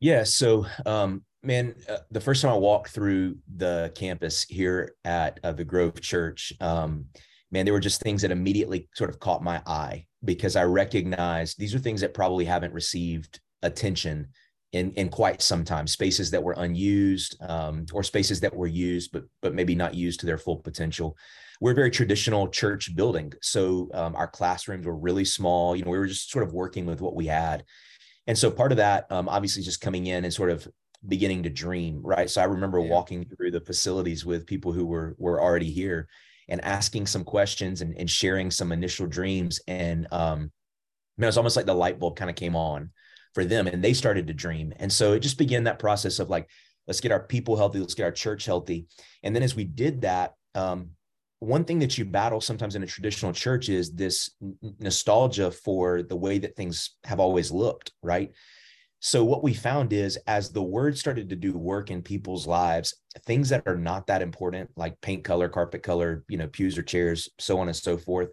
Yeah. 0.00 0.24
So, 0.24 0.66
um, 0.84 1.22
man, 1.42 1.74
uh, 1.88 1.98
the 2.10 2.20
first 2.20 2.42
time 2.42 2.52
I 2.52 2.56
walked 2.56 2.90
through 2.90 3.36
the 3.56 3.92
campus 3.94 4.44
here 4.44 4.94
at 5.04 5.40
uh, 5.44 5.52
the 5.52 5.64
Grove 5.64 6.00
Church, 6.00 6.52
um, 6.60 7.06
man, 7.50 7.64
there 7.64 7.74
were 7.74 7.80
just 7.80 8.00
things 8.00 8.22
that 8.22 8.30
immediately 8.30 8.88
sort 8.94 9.10
of 9.10 9.20
caught 9.20 9.42
my 9.42 9.62
eye 9.66 10.06
because 10.24 10.56
I 10.56 10.64
recognized 10.64 11.58
these 11.58 11.74
are 11.74 11.78
things 11.78 12.00
that 12.00 12.14
probably 12.14 12.44
haven't 12.44 12.74
received 12.74 13.40
attention 13.62 14.28
in 14.72 14.92
in 14.92 15.08
quite 15.08 15.40
some 15.40 15.64
time. 15.64 15.86
Spaces 15.86 16.30
that 16.30 16.42
were 16.42 16.54
unused, 16.58 17.36
um, 17.42 17.86
or 17.92 18.02
spaces 18.02 18.40
that 18.40 18.54
were 18.54 18.66
used 18.66 19.12
but 19.12 19.24
but 19.40 19.54
maybe 19.54 19.74
not 19.74 19.94
used 19.94 20.20
to 20.20 20.26
their 20.26 20.38
full 20.38 20.56
potential. 20.56 21.16
We're 21.60 21.72
a 21.72 21.76
very 21.76 21.90
traditional 21.90 22.48
church 22.48 22.94
building, 22.94 23.32
so 23.42 23.88
um, 23.94 24.14
our 24.14 24.28
classrooms 24.28 24.86
were 24.86 24.96
really 24.96 25.24
small. 25.24 25.74
You 25.74 25.84
know, 25.84 25.90
we 25.90 25.98
were 25.98 26.06
just 26.06 26.30
sort 26.30 26.46
of 26.46 26.52
working 26.52 26.86
with 26.86 27.00
what 27.00 27.16
we 27.16 27.26
had, 27.26 27.64
and 28.26 28.36
so 28.36 28.50
part 28.50 28.72
of 28.72 28.78
that, 28.78 29.10
um, 29.10 29.28
obviously, 29.28 29.62
just 29.62 29.80
coming 29.80 30.06
in 30.06 30.24
and 30.24 30.32
sort 30.32 30.50
of 30.50 30.68
beginning 31.06 31.44
to 31.44 31.50
dream, 31.50 32.00
right? 32.02 32.28
So 32.28 32.40
I 32.40 32.44
remember 32.44 32.80
yeah. 32.80 32.90
walking 32.90 33.24
through 33.24 33.52
the 33.52 33.60
facilities 33.60 34.24
with 34.24 34.46
people 34.46 34.72
who 34.72 34.86
were 34.86 35.14
were 35.18 35.40
already 35.40 35.70
here 35.70 36.08
and 36.48 36.64
asking 36.64 37.06
some 37.06 37.24
questions 37.24 37.82
and, 37.82 37.96
and 37.96 38.08
sharing 38.08 38.50
some 38.50 38.72
initial 38.72 39.06
dreams. 39.06 39.60
And 39.68 40.06
um, 40.10 40.50
it 41.18 41.26
was 41.26 41.36
almost 41.36 41.56
like 41.56 41.66
the 41.66 41.74
light 41.74 41.98
bulb 41.98 42.16
kind 42.16 42.30
of 42.30 42.36
came 42.36 42.56
on 42.56 42.90
for 43.34 43.44
them 43.44 43.66
and 43.66 43.84
they 43.84 43.92
started 43.92 44.26
to 44.26 44.34
dream. 44.34 44.72
And 44.76 44.92
so 44.92 45.12
it 45.12 45.20
just 45.20 45.38
began 45.38 45.64
that 45.64 45.78
process 45.78 46.18
of 46.18 46.30
like, 46.30 46.48
let's 46.86 47.00
get 47.00 47.12
our 47.12 47.20
people 47.20 47.56
healthy, 47.56 47.78
let's 47.78 47.94
get 47.94 48.04
our 48.04 48.12
church 48.12 48.46
healthy. 48.46 48.86
And 49.22 49.36
then 49.36 49.42
as 49.42 49.54
we 49.54 49.64
did 49.64 50.00
that, 50.02 50.34
um, 50.54 50.90
one 51.40 51.64
thing 51.64 51.78
that 51.80 51.96
you 51.96 52.04
battle 52.04 52.40
sometimes 52.40 52.74
in 52.74 52.82
a 52.82 52.86
traditional 52.86 53.32
church 53.32 53.68
is 53.68 53.92
this 53.92 54.30
nostalgia 54.80 55.52
for 55.52 56.02
the 56.02 56.16
way 56.16 56.38
that 56.38 56.56
things 56.56 56.96
have 57.04 57.20
always 57.20 57.52
looked, 57.52 57.92
right? 58.02 58.32
So 59.00 59.24
what 59.24 59.44
we 59.44 59.54
found 59.54 59.92
is 59.92 60.16
as 60.26 60.50
the 60.50 60.62
word 60.62 60.98
started 60.98 61.28
to 61.30 61.36
do 61.36 61.56
work 61.56 61.90
in 61.90 62.02
people's 62.02 62.46
lives, 62.46 62.94
things 63.26 63.48
that 63.50 63.62
are 63.66 63.76
not 63.76 64.08
that 64.08 64.22
important, 64.22 64.70
like 64.76 65.00
paint 65.00 65.22
color, 65.22 65.48
carpet 65.48 65.82
color, 65.82 66.24
you 66.28 66.36
know, 66.36 66.48
pews 66.48 66.76
or 66.76 66.82
chairs, 66.82 67.28
so 67.38 67.60
on 67.60 67.68
and 67.68 67.76
so 67.76 67.96
forth, 67.96 68.30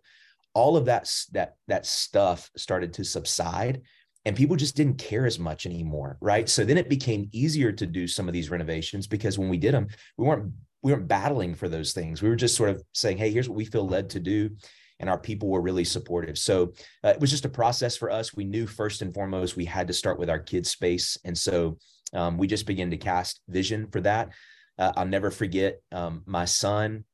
all 0.54 0.76
of 0.76 0.86
that 0.86 1.12
that 1.34 1.56
that 1.68 1.86
stuff 1.86 2.50
started 2.58 2.94
to 2.94 3.04
subside 3.04 3.82
and 4.26 4.36
people 4.36 4.56
just 4.56 4.76
didn't 4.76 4.98
care 4.98 5.28
as 5.28 5.38
much 5.38 5.68
anymore, 5.68 6.18
right? 6.20 6.50
So 6.50 6.66
then 6.66 6.78
it 6.78 6.90
became 6.90 7.30
easier 7.32 7.72
to 7.72 7.86
do 7.86 8.08
some 8.08 8.28
of 8.28 8.34
these 8.34 8.50
renovations 8.50 9.06
because 9.06 9.38
when 9.38 9.50
we 9.50 9.58
did 9.58 9.74
them, 9.74 9.88
we 10.18 10.26
weren't 10.26 10.52
we 10.82 10.92
weren't 10.92 11.08
battling 11.08 11.56
for 11.56 11.70
those 11.70 11.94
things. 11.94 12.22
We 12.22 12.30
were 12.30 12.36
just 12.36 12.56
sort 12.56 12.70
of 12.70 12.84
saying, 12.94 13.18
"Hey, 13.18 13.32
here's 13.32 13.48
what 13.48 13.56
we 13.56 13.66
feel 13.66 13.88
led 13.88 14.10
to 14.12 14.20
do." 14.20 14.52
And 15.00 15.10
our 15.10 15.18
people 15.18 15.50
were 15.50 15.62
really 15.62 15.84
supportive. 15.84 16.38
So 16.38 16.74
uh, 17.04 17.10
it 17.10 17.20
was 17.20 17.32
just 17.32 17.46
a 17.46 17.50
process 17.50 17.98
for 17.98 18.10
us. 18.10 18.36
We 18.36 18.46
knew 18.46 18.68
first 18.68 19.02
and 19.02 19.14
foremost 19.14 19.56
we 19.56 19.66
had 19.66 19.88
to 19.88 19.94
start 19.94 20.20
with 20.20 20.30
our 20.30 20.40
kids' 20.40 20.72
space, 20.72 21.18
and 21.26 21.38
so 21.38 21.78
um, 22.14 22.38
we 22.38 22.48
just 22.48 22.66
began 22.66 22.92
to 22.92 22.98
cast 22.98 23.42
vision 23.48 23.88
for 23.92 24.02
that. 24.02 24.30
Uh, 24.78 24.92
I'll 24.96 25.06
never 25.06 25.32
forget 25.32 25.80
um, 25.92 26.24
my 26.26 26.46
son, 26.46 27.06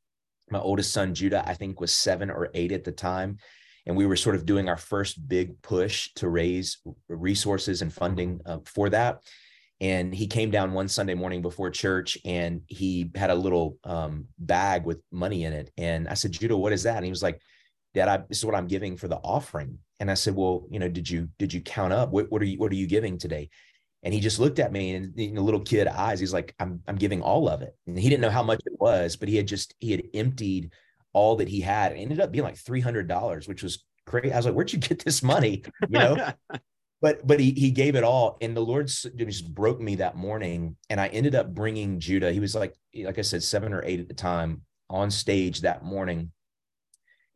my 0.49 0.59
oldest 0.59 0.93
son 0.93 1.13
Judah. 1.13 1.43
I 1.47 1.53
think 1.53 1.79
was 1.79 1.95
seven 1.95 2.29
or 2.29 2.49
eight 2.53 2.71
at 2.71 2.83
the 2.83 2.91
time, 2.91 3.37
and 3.85 3.95
we 3.95 4.05
were 4.05 4.15
sort 4.15 4.35
of 4.35 4.45
doing 4.45 4.69
our 4.69 4.77
first 4.77 5.27
big 5.27 5.61
push 5.61 6.09
to 6.15 6.29
raise 6.29 6.77
resources 7.07 7.81
and 7.81 7.93
funding 7.93 8.41
uh, 8.45 8.59
for 8.65 8.89
that. 8.89 9.21
And 9.81 10.13
he 10.13 10.27
came 10.27 10.51
down 10.51 10.73
one 10.73 10.87
Sunday 10.87 11.15
morning 11.15 11.41
before 11.41 11.71
church 11.71 12.15
and 12.23 12.61
he 12.67 13.09
had 13.15 13.31
a 13.31 13.35
little 13.35 13.79
um, 13.83 14.27
bag 14.37 14.85
with 14.85 15.01
money 15.11 15.43
in 15.43 15.53
it. 15.53 15.71
And 15.75 16.07
I 16.07 16.13
said, 16.13 16.33
Judah, 16.33 16.55
what 16.55 16.71
is 16.71 16.83
that? 16.83 16.97
And 16.97 17.05
he 17.05 17.09
was 17.09 17.23
like, 17.23 17.41
Dad, 17.93 18.07
I, 18.07 18.17
this 18.29 18.39
is 18.39 18.45
what 18.45 18.55
I'm 18.55 18.67
giving 18.67 18.97
for 18.97 19.07
the 19.07 19.17
offering. 19.17 19.77
And 19.99 20.09
I 20.09 20.15
said, 20.15 20.35
well, 20.35 20.65
you 20.69 20.79
know, 20.79 20.89
did 20.89 21.09
you, 21.09 21.29
did 21.37 21.53
you 21.53 21.61
count 21.61 21.93
up? 21.93 22.11
What, 22.11 22.31
what 22.31 22.41
are 22.41 22.45
you, 22.45 22.57
what 22.57 22.71
are 22.71 22.75
you 22.75 22.87
giving 22.87 23.17
today? 23.17 23.49
And 24.03 24.13
he 24.13 24.19
just 24.19 24.39
looked 24.39 24.59
at 24.59 24.71
me 24.71 24.95
and 24.95 25.13
you 25.15 25.31
know, 25.31 25.43
little 25.43 25.59
kid 25.59 25.87
eyes, 25.87 26.19
he's 26.19 26.33
like, 26.33 26.55
I'm, 26.59 26.81
I'm 26.87 26.95
giving 26.95 27.21
all 27.21 27.47
of 27.47 27.61
it. 27.61 27.75
And 27.85 27.99
he 27.99 28.09
didn't 28.09 28.21
know 28.21 28.31
how 28.31 28.43
much 28.43 28.61
it 28.65 28.73
was, 28.79 29.15
but 29.15 29.29
he 29.29 29.35
had 29.35 29.47
just, 29.47 29.75
he 29.79 29.91
had 29.91 30.03
emptied 30.13 30.71
all 31.13 31.35
that 31.35 31.49
he 31.49 31.61
had. 31.61 31.91
It 31.91 31.97
ended 31.97 32.19
up 32.19 32.31
being 32.31 32.43
like 32.43 32.55
$300, 32.55 33.47
which 33.47 33.61
was 33.61 33.83
crazy. 34.07 34.33
I 34.33 34.37
was 34.37 34.45
like, 34.45 34.55
where'd 34.55 34.73
you 34.73 34.79
get 34.79 35.03
this 35.03 35.21
money? 35.21 35.63
You 35.87 35.99
know? 35.99 36.33
but, 37.01 37.27
but 37.27 37.39
he, 37.39 37.51
he 37.51 37.69
gave 37.69 37.95
it 37.95 38.03
all. 38.03 38.37
And 38.41 38.57
the 38.57 38.61
Lord 38.61 38.87
just 38.87 39.53
broke 39.53 39.79
me 39.79 39.95
that 39.95 40.15
morning. 40.15 40.77
And 40.89 40.99
I 40.99 41.07
ended 41.07 41.35
up 41.35 41.53
bringing 41.53 41.99
Judah. 41.99 42.31
He 42.31 42.39
was 42.39 42.55
like, 42.55 42.73
like 43.03 43.19
I 43.19 43.23
said, 43.23 43.43
seven 43.43 43.73
or 43.73 43.83
eight 43.85 43.99
at 43.99 44.07
the 44.07 44.15
time 44.15 44.61
on 44.89 45.11
stage 45.11 45.61
that 45.61 45.83
morning 45.83 46.31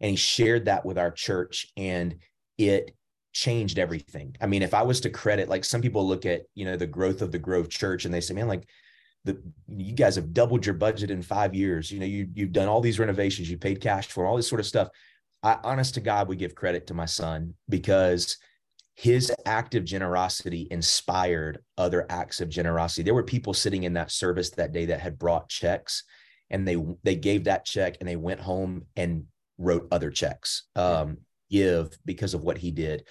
and 0.02 0.12
he 0.12 0.16
shared 0.16 0.66
that 0.66 0.86
with 0.86 0.98
our 0.98 1.12
church 1.12 1.68
and 1.78 2.16
it 2.58 2.96
changed 3.34 3.80
everything. 3.80 4.36
I 4.40 4.48
mean, 4.48 4.62
if 4.62 4.74
I 4.74 4.84
was 4.84 5.02
to 5.02 5.10
credit, 5.10 5.50
like 5.50 5.66
some 5.66 5.82
people 5.82 6.08
look 6.08 6.26
at, 6.26 6.44
you 6.56 6.66
know, 6.66 6.78
the 6.78 6.88
growth 6.88 7.22
of 7.22 7.32
the 7.32 7.40
Grove 7.40 7.70
Church 7.70 8.06
and 8.06 8.14
they 8.14 8.22
say, 8.22 8.34
man, 8.34 8.48
like 8.48 8.68
the 9.26 9.42
you 9.68 9.94
guys 9.94 10.16
have 10.16 10.34
doubled 10.34 10.66
your 10.66 10.76
budget 10.76 11.12
in 11.12 11.22
five 11.22 11.54
years. 11.54 11.92
You 11.92 12.00
know, 12.00 12.06
you 12.06 12.30
you've 12.34 12.54
done 12.54 12.68
all 12.68 12.82
these 12.82 13.00
renovations, 13.00 13.50
you 13.50 13.58
paid 13.58 13.82
cash 13.82 14.08
for 14.08 14.26
all 14.26 14.38
this 14.38 14.48
sort 14.48 14.62
of 14.62 14.68
stuff. 14.68 14.90
I 15.44 15.58
honest 15.64 15.96
to 15.96 16.02
God 16.02 16.28
would 16.28 16.40
give 16.40 16.56
credit 16.56 16.88
to 16.88 16.94
my 16.94 17.06
son 17.06 17.56
because 17.68 18.38
his 18.96 19.32
act 19.46 19.76
of 19.76 19.84
generosity 19.84 20.68
inspired 20.72 21.60
other 21.78 22.06
acts 22.10 22.40
of 22.40 22.48
generosity. 22.48 23.04
There 23.04 23.14
were 23.14 23.24
people 23.24 23.54
sitting 23.54 23.84
in 23.84 23.94
that 23.94 24.12
service 24.12 24.52
that 24.52 24.72
day 24.72 24.86
that 24.86 25.02
had 25.02 25.20
brought 25.20 25.50
checks 25.50 26.04
and 26.50 26.68
they 26.68 26.78
they 27.04 27.16
gave 27.16 27.44
that 27.46 27.66
check 27.66 27.98
and 28.00 28.08
they 28.08 28.16
went 28.16 28.40
home 28.40 28.86
and 28.96 29.26
wrote 29.58 29.88
other 29.92 30.12
checks, 30.12 30.64
um, 30.76 31.18
give 31.50 31.90
because 32.06 32.34
of 32.34 32.44
what 32.44 32.58
he 32.58 32.72
did. 32.72 33.04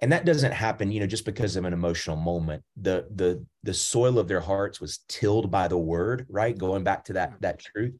And 0.00 0.12
that 0.12 0.26
doesn't 0.26 0.52
happen, 0.52 0.90
you 0.92 1.00
know, 1.00 1.06
just 1.06 1.24
because 1.24 1.56
of 1.56 1.64
an 1.64 1.72
emotional 1.72 2.16
moment. 2.16 2.62
The 2.76 3.06
the 3.14 3.44
the 3.62 3.74
soil 3.74 4.18
of 4.18 4.28
their 4.28 4.40
hearts 4.40 4.80
was 4.80 5.00
tilled 5.08 5.50
by 5.50 5.68
the 5.68 5.78
word, 5.78 6.26
right? 6.28 6.56
Going 6.56 6.84
back 6.84 7.04
to 7.04 7.14
that 7.14 7.34
that 7.40 7.60
truth. 7.60 7.94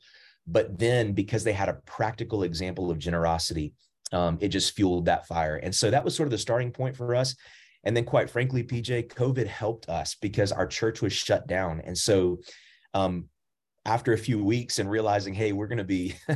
But 0.47 0.79
then 0.79 1.13
because 1.13 1.45
they 1.45 1.53
had 1.53 1.69
a 1.69 1.81
practical 1.87 2.43
example 2.43 2.91
of 2.91 2.99
generosity, 2.99 3.73
um, 4.13 4.39
it 4.41 4.49
just 4.49 4.75
fueled 4.75 5.07
that 5.07 5.27
fire. 5.27 5.57
And 5.57 5.75
so 5.75 5.91
that 5.91 6.05
was 6.05 6.15
sort 6.15 6.27
of 6.27 6.31
the 6.31 6.39
starting 6.39 6.71
point 6.71 6.97
for 6.97 7.15
us. 7.15 7.35
And 7.85 7.97
then, 7.97 8.05
quite 8.05 8.31
frankly, 8.31 8.65
PJ, 8.65 9.09
COVID 9.09 9.47
helped 9.47 9.89
us 9.89 10.17
because 10.21 10.53
our 10.53 10.67
church 10.67 11.03
was 11.03 11.13
shut 11.13 11.47
down. 11.47 11.81
And 11.85 11.97
so 11.97 12.41
um, 12.95 13.29
after 13.87 14.13
a 14.13 14.19
few 14.19 14.43
weeks 14.43 14.79
and 14.79 14.91
realizing, 14.91 15.35
hey, 15.35 15.53
we're 15.53 15.67
going 15.67 15.79
to 15.79 15.85
be 15.85 16.15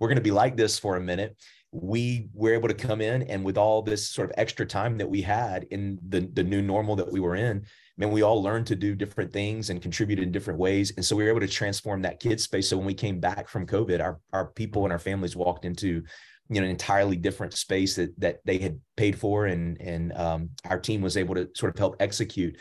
we're 0.00 0.08
going 0.08 0.16
to 0.16 0.22
be 0.22 0.30
like 0.30 0.56
this 0.56 0.78
for 0.78 0.96
a 0.96 1.00
minute, 1.00 1.36
we 1.72 2.28
were 2.32 2.54
able 2.54 2.68
to 2.68 2.74
come 2.74 3.00
in 3.00 3.22
and 3.24 3.44
with 3.44 3.58
all 3.58 3.82
this 3.82 4.08
sort 4.08 4.30
of 4.30 4.34
extra 4.38 4.64
time 4.64 4.96
that 4.98 5.08
we 5.08 5.20
had 5.22 5.64
in 5.70 5.98
the 6.08 6.28
the 6.32 6.42
new 6.42 6.62
normal 6.62 6.96
that 6.96 7.10
we 7.10 7.20
were 7.20 7.36
in, 7.36 7.64
man, 7.96 8.10
we 8.10 8.22
all 8.22 8.42
learned 8.42 8.66
to 8.66 8.76
do 8.76 8.94
different 8.94 9.32
things 9.32 9.70
and 9.70 9.82
contribute 9.82 10.18
in 10.18 10.32
different 10.32 10.58
ways, 10.58 10.92
and 10.96 11.04
so 11.04 11.14
we 11.16 11.24
were 11.24 11.30
able 11.30 11.40
to 11.40 11.48
transform 11.48 12.02
that 12.02 12.20
kid 12.20 12.40
space. 12.40 12.68
So 12.68 12.76
when 12.76 12.86
we 12.86 12.94
came 12.94 13.20
back 13.20 13.48
from 13.48 13.66
COVID, 13.66 14.00
our 14.00 14.20
our 14.32 14.46
people 14.46 14.84
and 14.84 14.92
our 14.92 14.98
families 14.98 15.36
walked 15.36 15.64
into 15.64 16.02
you 16.48 16.60
know 16.60 16.64
an 16.64 16.70
entirely 16.70 17.16
different 17.16 17.52
space 17.54 17.96
that 17.96 18.18
that 18.20 18.38
they 18.44 18.58
had 18.58 18.80
paid 18.96 19.18
for 19.18 19.46
and 19.46 19.80
and 19.80 20.12
um, 20.16 20.50
our 20.64 20.78
team 20.78 21.02
was 21.02 21.16
able 21.16 21.34
to 21.34 21.48
sort 21.54 21.74
of 21.74 21.78
help 21.78 21.96
execute 22.00 22.56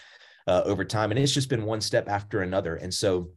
uh, 0.48 0.62
over 0.66 0.86
time. 0.86 1.12
And 1.12 1.20
it's 1.20 1.34
just 1.34 1.50
been 1.50 1.66
one 1.66 1.82
step 1.82 2.10
after 2.10 2.42
another. 2.42 2.76
And 2.76 2.94
so 2.94 3.30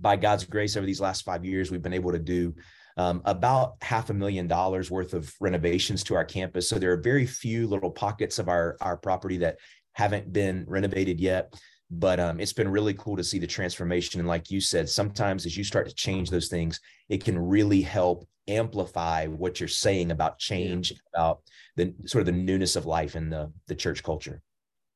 by 0.00 0.16
God's 0.16 0.44
grace, 0.44 0.76
over 0.76 0.86
these 0.86 1.00
last 1.00 1.24
five 1.24 1.44
years, 1.44 1.70
we've 1.70 1.82
been 1.82 1.92
able 1.92 2.12
to 2.12 2.18
do 2.18 2.54
um, 2.96 3.22
about 3.24 3.74
half 3.82 4.10
a 4.10 4.14
million 4.14 4.46
dollars 4.46 4.90
worth 4.90 5.14
of 5.14 5.32
renovations 5.40 6.04
to 6.04 6.14
our 6.14 6.24
campus. 6.24 6.68
So 6.68 6.78
there 6.78 6.92
are 6.92 7.00
very 7.00 7.26
few 7.26 7.66
little 7.66 7.90
pockets 7.90 8.38
of 8.38 8.48
our 8.48 8.76
our 8.80 8.96
property 8.96 9.38
that 9.38 9.58
haven't 9.92 10.32
been 10.32 10.64
renovated 10.68 11.20
yet. 11.20 11.54
But 11.90 12.18
um, 12.18 12.40
it's 12.40 12.52
been 12.52 12.68
really 12.68 12.94
cool 12.94 13.16
to 13.16 13.24
see 13.24 13.38
the 13.38 13.46
transformation. 13.46 14.18
And 14.18 14.28
like 14.28 14.50
you 14.50 14.60
said, 14.60 14.88
sometimes 14.88 15.46
as 15.46 15.56
you 15.56 15.62
start 15.62 15.88
to 15.88 15.94
change 15.94 16.30
those 16.30 16.48
things, 16.48 16.80
it 17.08 17.22
can 17.22 17.38
really 17.38 17.82
help 17.82 18.26
amplify 18.48 19.26
what 19.26 19.60
you're 19.60 19.68
saying 19.68 20.10
about 20.10 20.38
change, 20.38 20.92
about 21.14 21.42
the 21.76 21.94
sort 22.06 22.20
of 22.20 22.26
the 22.26 22.32
newness 22.32 22.76
of 22.76 22.86
life 22.86 23.16
in 23.16 23.30
the 23.30 23.52
the 23.68 23.74
church 23.74 24.02
culture. 24.02 24.40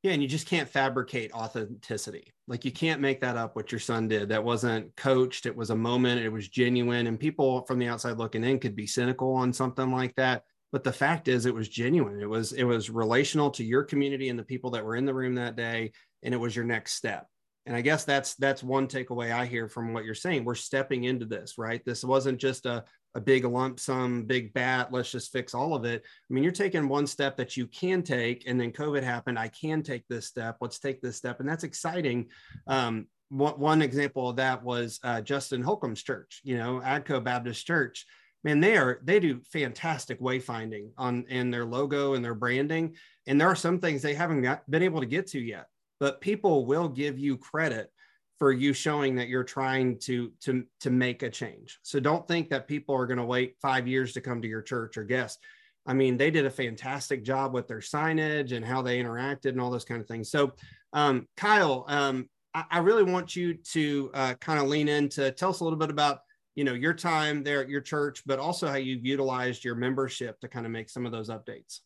Yeah, 0.01 0.13
and 0.13 0.21
you 0.21 0.29
just 0.29 0.47
can't 0.47 0.69
fabricate 0.69 1.33
authenticity. 1.33 2.33
Like 2.47 2.63
you 2.63 2.71
can't 2.71 3.01
make 3.01 3.19
that 3.19 3.35
up 3.35 3.55
what 3.55 3.71
your 3.71 3.79
son 3.79 4.07
did. 4.07 4.29
That 4.29 4.43
wasn't 4.43 4.95
coached. 4.95 5.45
It 5.45 5.55
was 5.55 5.71
a 5.71 5.75
moment. 5.75 6.21
It 6.21 6.29
was 6.29 6.47
genuine. 6.47 7.07
And 7.07 7.19
people 7.19 7.65
from 7.65 7.79
the 7.79 7.87
outside 7.87 8.17
looking 8.17 8.45
in 8.45 8.59
could 8.59 8.75
be 8.75 8.87
cynical 8.87 9.33
on 9.33 9.51
something 9.51 9.91
like 9.91 10.15
that. 10.15 10.43
But 10.71 10.83
the 10.85 10.93
fact 10.93 11.27
is 11.27 11.45
it 11.45 11.53
was 11.53 11.67
genuine. 11.67 12.21
It 12.21 12.29
was 12.29 12.53
it 12.53 12.63
was 12.63 12.89
relational 12.89 13.51
to 13.51 13.63
your 13.63 13.83
community 13.83 14.29
and 14.29 14.39
the 14.39 14.43
people 14.43 14.71
that 14.71 14.85
were 14.85 14.95
in 14.95 15.05
the 15.05 15.13
room 15.13 15.35
that 15.35 15.57
day. 15.57 15.91
And 16.23 16.33
it 16.33 16.37
was 16.37 16.55
your 16.55 16.65
next 16.65 16.93
step. 16.93 17.27
And 17.65 17.75
I 17.75 17.81
guess 17.81 18.05
that's 18.05 18.35
that's 18.35 18.63
one 18.63 18.87
takeaway 18.87 19.31
I 19.31 19.45
hear 19.45 19.67
from 19.67 19.93
what 19.93 20.05
you're 20.05 20.15
saying. 20.15 20.45
We're 20.45 20.55
stepping 20.55 21.03
into 21.03 21.25
this, 21.25 21.57
right? 21.57 21.83
This 21.85 22.03
wasn't 22.05 22.39
just 22.39 22.65
a 22.65 22.85
a 23.15 23.21
big 23.21 23.43
lump 23.43 23.79
sum, 23.79 24.23
big 24.23 24.53
bat, 24.53 24.91
let's 24.91 25.11
just 25.11 25.31
fix 25.31 25.53
all 25.53 25.73
of 25.73 25.85
it. 25.85 26.03
I 26.05 26.33
mean, 26.33 26.43
you're 26.43 26.53
taking 26.53 26.87
one 26.87 27.07
step 27.07 27.37
that 27.37 27.57
you 27.57 27.65
can 27.67 28.03
take, 28.03 28.43
and 28.47 28.59
then 28.59 28.71
COVID 28.71 29.03
happened. 29.03 29.39
I 29.39 29.47
can 29.47 29.81
take 29.81 30.07
this 30.07 30.27
step. 30.27 30.57
Let's 30.61 30.79
take 30.79 31.01
this 31.01 31.17
step. 31.17 31.39
And 31.39 31.49
that's 31.49 31.63
exciting. 31.63 32.27
Um, 32.67 33.07
one, 33.29 33.59
one 33.59 33.81
example 33.81 34.29
of 34.29 34.35
that 34.37 34.63
was 34.63 34.99
uh, 35.03 35.21
Justin 35.21 35.61
Holcomb's 35.61 36.03
church, 36.03 36.41
you 36.43 36.57
know, 36.57 36.81
Atco 36.83 37.23
Baptist 37.23 37.65
Church. 37.65 38.05
Man, 38.43 38.59
they 38.59 38.77
are 38.77 39.01
they 39.03 39.19
do 39.19 39.41
fantastic 39.51 40.21
wayfinding 40.21 40.91
on 40.97 41.25
in 41.27 41.51
their 41.51 41.65
logo 41.65 42.13
and 42.13 42.23
their 42.23 42.35
branding. 42.35 42.95
And 43.27 43.39
there 43.39 43.49
are 43.49 43.55
some 43.55 43.79
things 43.79 44.01
they 44.01 44.13
haven't 44.13 44.43
got, 44.43 44.69
been 44.69 44.83
able 44.83 45.01
to 45.01 45.05
get 45.05 45.27
to 45.27 45.39
yet, 45.39 45.67
but 45.99 46.21
people 46.21 46.65
will 46.65 46.87
give 46.87 47.19
you 47.19 47.37
credit 47.37 47.91
for 48.39 48.53
you 48.53 48.73
showing 48.73 49.15
that 49.15 49.27
you're 49.27 49.43
trying 49.43 49.99
to 49.99 50.31
to 50.41 50.63
to 50.79 50.89
make 50.89 51.23
a 51.23 51.29
change. 51.29 51.77
So 51.83 51.99
don't 51.99 52.27
think 52.27 52.49
that 52.49 52.67
people 52.67 52.95
are 52.95 53.05
going 53.05 53.19
to 53.19 53.25
wait 53.25 53.55
5 53.61 53.87
years 53.87 54.13
to 54.13 54.21
come 54.21 54.41
to 54.41 54.47
your 54.47 54.61
church 54.61 54.97
or 54.97 55.03
guest. 55.03 55.39
I 55.85 55.93
mean, 55.93 56.17
they 56.17 56.31
did 56.31 56.45
a 56.45 56.51
fantastic 56.51 57.23
job 57.23 57.53
with 57.53 57.67
their 57.67 57.79
signage 57.79 58.51
and 58.51 58.65
how 58.65 58.81
they 58.81 59.01
interacted 59.01 59.49
and 59.49 59.61
all 59.61 59.71
those 59.71 59.85
kind 59.85 60.01
of 60.01 60.07
things. 60.07 60.29
So, 60.29 60.53
um, 60.93 61.27
Kyle, 61.35 61.85
um, 61.87 62.29
I, 62.53 62.63
I, 62.71 62.77
really 62.79 63.03
want 63.03 63.35
you 63.35 63.55
to 63.55 64.11
uh, 64.13 64.33
kind 64.35 64.59
of 64.59 64.67
lean 64.67 64.87
into 64.87 65.31
tell 65.31 65.49
us 65.49 65.61
a 65.61 65.63
little 65.63 65.79
bit 65.79 65.89
about 65.89 66.19
you 66.55 66.63
know 66.63 66.73
your 66.73 66.93
time 66.93 67.43
there 67.43 67.61
at 67.61 67.69
your 67.69 67.81
church, 67.81 68.23
but 68.25 68.39
also 68.39 68.67
how 68.67 68.75
you've 68.75 69.05
utilized 69.05 69.63
your 69.63 69.75
membership 69.75 70.39
to 70.41 70.47
kind 70.47 70.65
of 70.65 70.71
make 70.71 70.89
some 70.89 71.05
of 71.05 71.11
those 71.11 71.29
updates. 71.29 71.79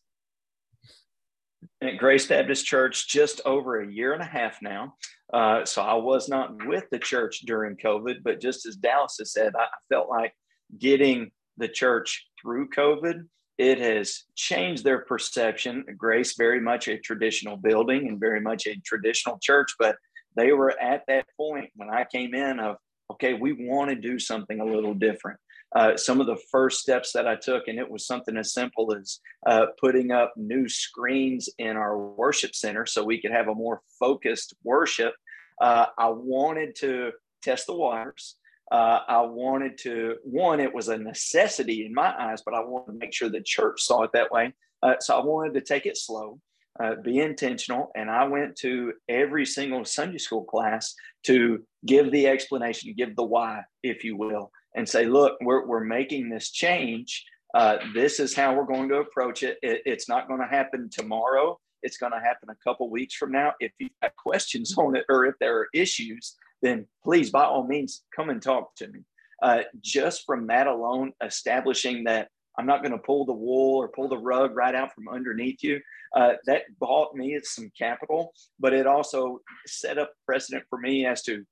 At 1.82 1.98
Grace 1.98 2.26
Baptist 2.26 2.66
Church, 2.66 3.08
just 3.08 3.40
over 3.44 3.80
a 3.80 3.90
year 3.90 4.12
and 4.12 4.22
a 4.22 4.26
half 4.26 4.60
now. 4.62 4.94
Uh, 5.32 5.64
so 5.64 5.82
I 5.82 5.94
was 5.94 6.28
not 6.28 6.66
with 6.66 6.84
the 6.90 6.98
church 6.98 7.40
during 7.46 7.76
COVID, 7.76 8.16
but 8.22 8.40
just 8.40 8.66
as 8.66 8.76
Dallas 8.76 9.16
has 9.18 9.32
said, 9.32 9.52
I 9.56 9.66
felt 9.88 10.08
like 10.08 10.32
getting 10.78 11.30
the 11.56 11.68
church 11.68 12.26
through 12.40 12.68
COVID, 12.70 13.26
it 13.58 13.78
has 13.78 14.24
changed 14.34 14.84
their 14.84 15.00
perception. 15.00 15.84
Grace, 15.96 16.34
very 16.36 16.60
much 16.60 16.88
a 16.88 16.98
traditional 16.98 17.56
building 17.56 18.08
and 18.08 18.18
very 18.18 18.40
much 18.40 18.66
a 18.66 18.76
traditional 18.84 19.38
church, 19.40 19.74
but 19.78 19.96
they 20.36 20.52
were 20.52 20.78
at 20.80 21.04
that 21.06 21.26
point 21.36 21.70
when 21.76 21.90
I 21.90 22.04
came 22.04 22.34
in 22.34 22.58
of, 22.58 22.76
okay, 23.12 23.34
we 23.34 23.52
want 23.52 23.90
to 23.90 23.96
do 23.96 24.18
something 24.18 24.60
a 24.60 24.64
little 24.64 24.94
different. 24.94 25.38
Uh, 25.74 25.96
some 25.96 26.20
of 26.20 26.26
the 26.26 26.38
first 26.52 26.80
steps 26.80 27.12
that 27.12 27.26
I 27.26 27.34
took, 27.34 27.66
and 27.66 27.78
it 27.78 27.90
was 27.90 28.06
something 28.06 28.36
as 28.36 28.52
simple 28.52 28.94
as 28.94 29.18
uh, 29.46 29.66
putting 29.80 30.12
up 30.12 30.32
new 30.36 30.68
screens 30.68 31.48
in 31.58 31.76
our 31.76 31.98
worship 31.98 32.54
center 32.54 32.86
so 32.86 33.02
we 33.02 33.20
could 33.20 33.32
have 33.32 33.48
a 33.48 33.54
more 33.54 33.82
focused 33.98 34.54
worship 34.62 35.14
uh, 35.60 35.86
I 35.96 36.08
wanted 36.08 36.74
to 36.76 37.12
test 37.42 37.66
the 37.66 37.74
waters. 37.74 38.36
Uh, 38.72 39.00
I 39.06 39.20
wanted 39.22 39.78
to, 39.78 40.16
one, 40.24 40.60
it 40.60 40.72
was 40.72 40.88
a 40.88 40.98
necessity 40.98 41.86
in 41.86 41.94
my 41.94 42.14
eyes, 42.18 42.42
but 42.44 42.54
I 42.54 42.60
wanted 42.60 42.92
to 42.92 42.98
make 42.98 43.12
sure 43.12 43.28
the 43.28 43.42
church 43.42 43.82
saw 43.82 44.02
it 44.02 44.10
that 44.14 44.30
way. 44.32 44.52
Uh, 44.82 44.94
so 45.00 45.18
I 45.18 45.24
wanted 45.24 45.54
to 45.54 45.60
take 45.60 45.86
it 45.86 45.96
slow, 45.96 46.40
uh, 46.82 46.94
be 47.02 47.20
intentional. 47.20 47.90
And 47.94 48.10
I 48.10 48.24
went 48.24 48.56
to 48.56 48.94
every 49.08 49.46
single 49.46 49.84
Sunday 49.84 50.18
school 50.18 50.44
class 50.44 50.94
to 51.24 51.62
give 51.86 52.10
the 52.10 52.26
explanation, 52.26 52.94
give 52.96 53.14
the 53.16 53.24
why, 53.24 53.62
if 53.82 54.02
you 54.02 54.16
will, 54.16 54.50
and 54.74 54.88
say, 54.88 55.06
look, 55.06 55.36
we're, 55.40 55.66
we're 55.66 55.84
making 55.84 56.28
this 56.28 56.50
change. 56.50 57.24
Uh, 57.54 57.78
this 57.94 58.18
is 58.18 58.34
how 58.34 58.54
we're 58.54 58.64
going 58.64 58.88
to 58.88 58.96
approach 58.96 59.42
it. 59.42 59.58
it 59.62 59.82
it's 59.86 60.08
not 60.08 60.28
going 60.28 60.40
to 60.40 60.46
happen 60.46 60.90
tomorrow 60.90 61.58
it's 61.84 61.98
going 61.98 62.12
to 62.12 62.18
happen 62.18 62.48
a 62.48 62.64
couple 62.64 62.90
weeks 62.90 63.14
from 63.14 63.30
now. 63.30 63.52
If 63.60 63.72
you've 63.78 63.90
got 64.02 64.16
questions 64.16 64.76
on 64.76 64.96
it 64.96 65.04
or 65.08 65.26
if 65.26 65.36
there 65.38 65.56
are 65.58 65.68
issues, 65.72 66.34
then 66.62 66.86
please, 67.04 67.30
by 67.30 67.44
all 67.44 67.66
means, 67.66 68.02
come 68.16 68.30
and 68.30 68.42
talk 68.42 68.74
to 68.76 68.88
me. 68.88 69.00
Uh, 69.42 69.62
just 69.80 70.24
from 70.24 70.46
that 70.46 70.66
alone, 70.66 71.12
establishing 71.22 72.04
that 72.04 72.28
I'm 72.58 72.66
not 72.66 72.82
going 72.82 72.92
to 72.92 72.98
pull 72.98 73.26
the 73.26 73.32
wool 73.32 73.76
or 73.76 73.88
pull 73.88 74.08
the 74.08 74.16
rug 74.16 74.56
right 74.56 74.74
out 74.74 74.94
from 74.94 75.08
underneath 75.08 75.62
you. 75.62 75.80
Uh, 76.16 76.34
that 76.46 76.62
bought 76.78 77.14
me 77.14 77.38
some 77.42 77.70
capital, 77.76 78.32
but 78.58 78.72
it 78.72 78.86
also 78.86 79.40
set 79.66 79.98
up 79.98 80.12
precedent 80.24 80.64
for 80.70 80.78
me 80.78 81.04
as 81.04 81.22
to 81.22 81.44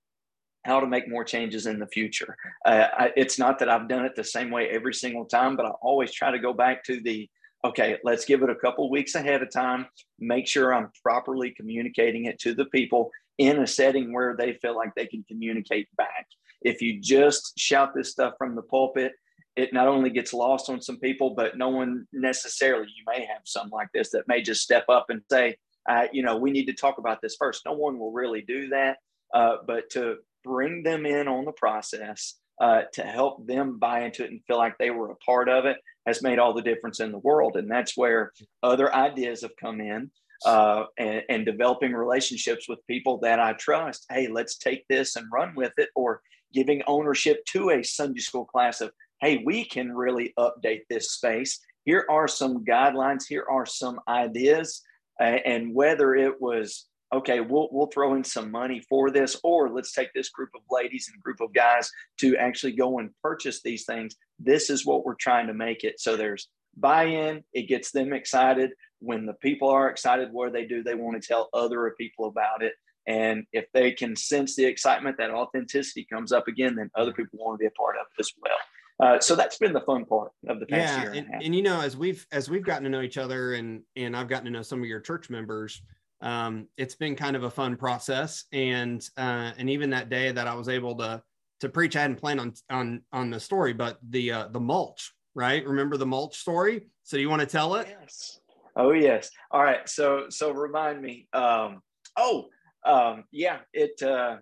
how 0.65 0.81
to 0.81 0.87
make 0.87 1.09
more 1.09 1.25
changes 1.25 1.67
in 1.67 1.79
the 1.79 1.87
future. 1.87 2.37
Uh, 2.65 2.87
I, 2.93 3.13
it's 3.17 3.39
not 3.39 3.59
that 3.59 3.69
I've 3.69 3.89
done 3.89 4.05
it 4.05 4.15
the 4.15 4.25
same 4.25 4.51
way 4.51 4.69
every 4.71 4.95
single 4.95 5.25
time, 5.25 5.57
but 5.57 5.67
I 5.67 5.71
always 5.83 6.13
try 6.13 6.31
to 6.31 6.39
go 6.39 6.53
back 6.53 6.85
to 6.85 7.01
the 7.01 7.29
okay, 7.65 7.97
let's 8.03 8.25
give 8.25 8.43
it 8.43 8.51
a 8.51 8.57
couple 8.57 8.91
weeks 8.91 9.15
ahead 9.15 9.41
of 9.41 9.51
time, 9.51 9.87
make 10.19 10.49
sure 10.49 10.75
I'm 10.75 10.91
properly 11.01 11.53
communicating 11.53 12.25
it 12.25 12.41
to 12.41 12.55
the 12.55 12.65
people 12.67 13.11
in 13.39 13.61
a 13.61 13.67
setting 13.67 14.13
where 14.13 14.37
they 14.37 14.55
feel 14.55 14.77
like 14.77 14.95
they 14.95 15.07
can 15.07 15.25
communicate 15.29 15.89
back. 15.97 16.27
If 16.63 16.83
you 16.83 17.01
just 17.01 17.59
shout 17.59 17.95
this 17.95 18.11
stuff 18.11 18.35
from 18.37 18.57
the 18.57 18.63
pulpit, 18.63 19.13
it 19.55 19.73
not 19.73 19.87
only 19.87 20.11
gets 20.11 20.33
lost 20.33 20.71
on 20.71 20.81
some 20.81 20.99
people, 20.99 21.35
but 21.35 21.59
no 21.59 21.69
one 21.69 22.07
necessarily, 22.13 22.89
you 22.97 23.05
may 23.07 23.25
have 23.27 23.43
some 23.45 23.69
like 23.71 23.89
this 23.93 24.11
that 24.11 24.27
may 24.27 24.43
just 24.43 24.63
step 24.63 24.85
up 24.89 25.07
and 25.11 25.23
say, 25.31 25.57
uh, 25.89 26.07
you 26.13 26.23
know, 26.23 26.37
we 26.37 26.51
need 26.51 26.67
to 26.67 26.73
talk 26.73 26.99
about 26.99 27.21
this 27.21 27.37
first. 27.39 27.63
No 27.67 27.73
one 27.73 27.99
will 27.99 28.13
really 28.13 28.43
do 28.43 28.69
that. 28.69 28.99
Uh, 29.35 29.57
but 29.67 29.91
to 29.91 30.17
bring 30.45 30.83
them 30.83 31.07
in 31.07 31.29
on 31.29 31.45
the 31.45 31.53
process, 31.53 32.35
uh, 32.61 32.83
to 32.93 33.03
help 33.03 33.47
them 33.47 33.79
buy 33.79 34.05
into 34.05 34.25
it 34.25 34.31
and 34.31 34.41
feel 34.47 34.59
like 34.59 34.77
they 34.79 34.91
were 34.91 35.11
a 35.11 35.17
part 35.17 35.49
of 35.49 35.65
it 35.65 35.79
has 36.07 36.23
made 36.23 36.39
all 36.39 36.55
the 36.55 36.63
difference 36.63 37.01
in 37.01 37.13
the 37.13 37.19
world. 37.19 37.57
And 37.57 37.71
that's 37.71 37.97
where 37.97 38.33
other 38.63 38.95
ideas 38.95 39.43
have 39.43 39.57
come 39.61 39.81
in 39.81 40.11
uh, 40.45 40.85
and, 40.99 41.23
and, 41.29 41.47
developing 41.47 41.93
relationships 41.93 42.69
with 42.69 42.87
people 42.89 43.19
that 43.19 43.39
I 43.39 43.53
trust. 43.55 44.07
Hey, 44.11 44.29
let's 44.29 44.59
take 44.59 44.87
this 44.89 45.17
and 45.17 45.27
run 45.33 45.55
with 45.55 45.73
it, 45.77 45.89
or 45.95 46.21
giving 46.53 46.83
ownership 46.87 47.45
to 47.47 47.71
a 47.71 47.83
Sunday 47.83 48.21
school 48.21 48.45
class 48.45 48.81
of, 48.81 48.91
hey, 49.21 49.43
we 49.45 49.65
can 49.65 49.93
really 49.93 50.35
update 50.39 50.83
this 50.91 51.13
space. 51.13 51.61
Here 51.85 52.07
are 52.11 52.29
some 52.29 52.65
guidelines, 52.65 53.25
here 53.29 53.47
are 53.49 53.67
some 53.67 54.01
ideas. 54.09 54.83
And 55.21 55.73
whether 55.73 56.15
it 56.17 56.41
was 56.41 56.87
okay, 57.13 57.41
we'll 57.41 57.69
we'll 57.71 57.87
throw 57.89 58.15
in 58.15 58.25
some 58.25 58.51
money 58.51 58.81
for 58.89 59.11
this, 59.11 59.39
or 59.43 59.71
let's 59.71 59.93
take 59.93 60.13
this 60.15 60.31
group 60.31 60.51
of 60.55 60.63
ladies 60.71 61.11
and 61.13 61.23
group 61.23 61.41
of 61.41 61.53
guys 61.53 61.91
to 62.19 62.37
actually 62.37 62.73
go 62.73 62.99
and 62.99 63.11
purchase 63.23 63.63
these 63.63 63.85
things. 63.85 64.17
This 64.39 64.71
is 64.71 64.87
what 64.87 65.05
we're 65.05 65.15
trying 65.15 65.47
to 65.49 65.55
make 65.55 65.85
it. 65.85 66.01
So 66.01 66.17
there's 66.17 66.49
buy-in, 66.77 67.45
it 67.53 67.69
gets 67.69 67.91
them 67.91 68.13
excited. 68.13 68.71
When 69.01 69.27
the 69.27 69.35
people 69.35 69.69
are 69.69 69.91
excited, 69.91 70.33
what 70.33 70.53
they 70.53 70.65
do? 70.65 70.83
They 70.83 70.95
want 70.95 71.21
to 71.21 71.27
tell 71.27 71.51
other 71.53 71.95
people 71.99 72.27
about 72.27 72.63
it. 72.63 72.75
And 73.07 73.45
if 73.53 73.67
they 73.75 73.91
can 73.91 74.15
sense 74.15 74.55
the 74.55 74.65
excitement, 74.65 75.17
that 75.19 75.31
authenticity 75.31 76.07
comes 76.11 76.31
up 76.31 76.47
again, 76.47 76.77
then 76.77 76.89
other 76.95 77.13
people 77.13 77.41
want 77.41 77.59
to 77.59 77.63
be 77.63 77.67
a 77.67 77.71
part 77.73 77.97
of 77.97 78.07
it 78.17 78.21
as 78.21 78.33
well. 78.41 78.57
Uh, 79.01 79.19
so 79.19 79.35
that's 79.35 79.59
been 79.59 79.73
the 79.73 79.81
fun 79.81 80.05
part 80.05 80.31
of 80.47 80.61
the 80.61 80.67
past 80.67 80.95
yeah, 80.95 81.03
year. 81.03 81.13
And, 81.13 81.35
and, 81.35 81.43
and, 81.43 81.55
you 81.55 81.63
know, 81.63 81.81
as 81.81 81.97
we've 81.97 82.25
as 82.31 82.49
we've 82.49 82.65
gotten 82.65 82.85
to 82.85 82.91
know 82.91 83.01
each 83.01 83.19
other, 83.19 83.55
and 83.55 83.83
and 83.97 84.17
I've 84.17 84.29
gotten 84.29 84.45
to 84.45 84.51
know 84.53 84.63
some 84.63 84.81
of 84.81 84.87
your 84.87 85.01
church 85.01 85.31
members, 85.31 85.83
um, 86.23 86.69
it's 86.77 86.95
been 86.95 87.17
kind 87.17 87.37
of 87.37 87.43
a 87.43 87.51
fun 87.51 87.77
process. 87.77 88.45
And 88.53 89.07
uh, 89.17 89.53
and 89.59 89.69
even 89.69 89.91
that 89.91 90.09
day 90.09 90.33
that 90.33 90.47
I 90.47 90.55
was 90.55 90.69
able 90.69 90.97
to 90.97 91.23
to 91.61 91.69
preach, 91.69 91.97
I 91.97 92.03
hadn't 92.03 92.21
planned 92.21 92.41
on 92.41 92.55
on 92.71 93.03
on 93.13 93.31
the 93.31 93.41
story, 93.41 93.73
but 93.73 93.99
the 94.09 94.33
uh, 94.33 94.49
the 94.49 94.61
mulch, 94.61 95.13
right? 95.35 95.67
Remember 95.67 95.97
the 95.97 96.07
mulch 96.07 96.37
story? 96.37 96.87
So 97.03 97.17
do 97.17 97.21
you 97.21 97.29
want 97.29 97.41
to 97.41 97.47
tell 97.47 97.75
it? 97.75 97.89
Yes. 98.01 98.41
Oh 98.77 98.93
yes. 98.93 99.31
All 99.51 99.63
right. 99.63 99.89
So 99.89 100.27
so 100.31 100.53
remind 100.53 101.03
me. 101.03 101.29
Um, 101.33 101.83
oh 102.17 102.47
um, 102.87 103.25
yeah. 103.31 103.59
It. 103.73 104.01
Uh. 104.03 104.39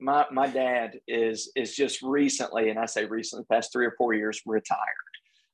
My 0.00 0.26
my 0.32 0.48
dad 0.48 0.98
is 1.06 1.52
is 1.54 1.76
just 1.76 2.02
recently, 2.02 2.70
and 2.70 2.78
I 2.78 2.86
say 2.86 3.04
recently, 3.04 3.44
past 3.48 3.72
three 3.72 3.86
or 3.86 3.94
four 3.96 4.14
years, 4.14 4.42
retired. 4.44 4.80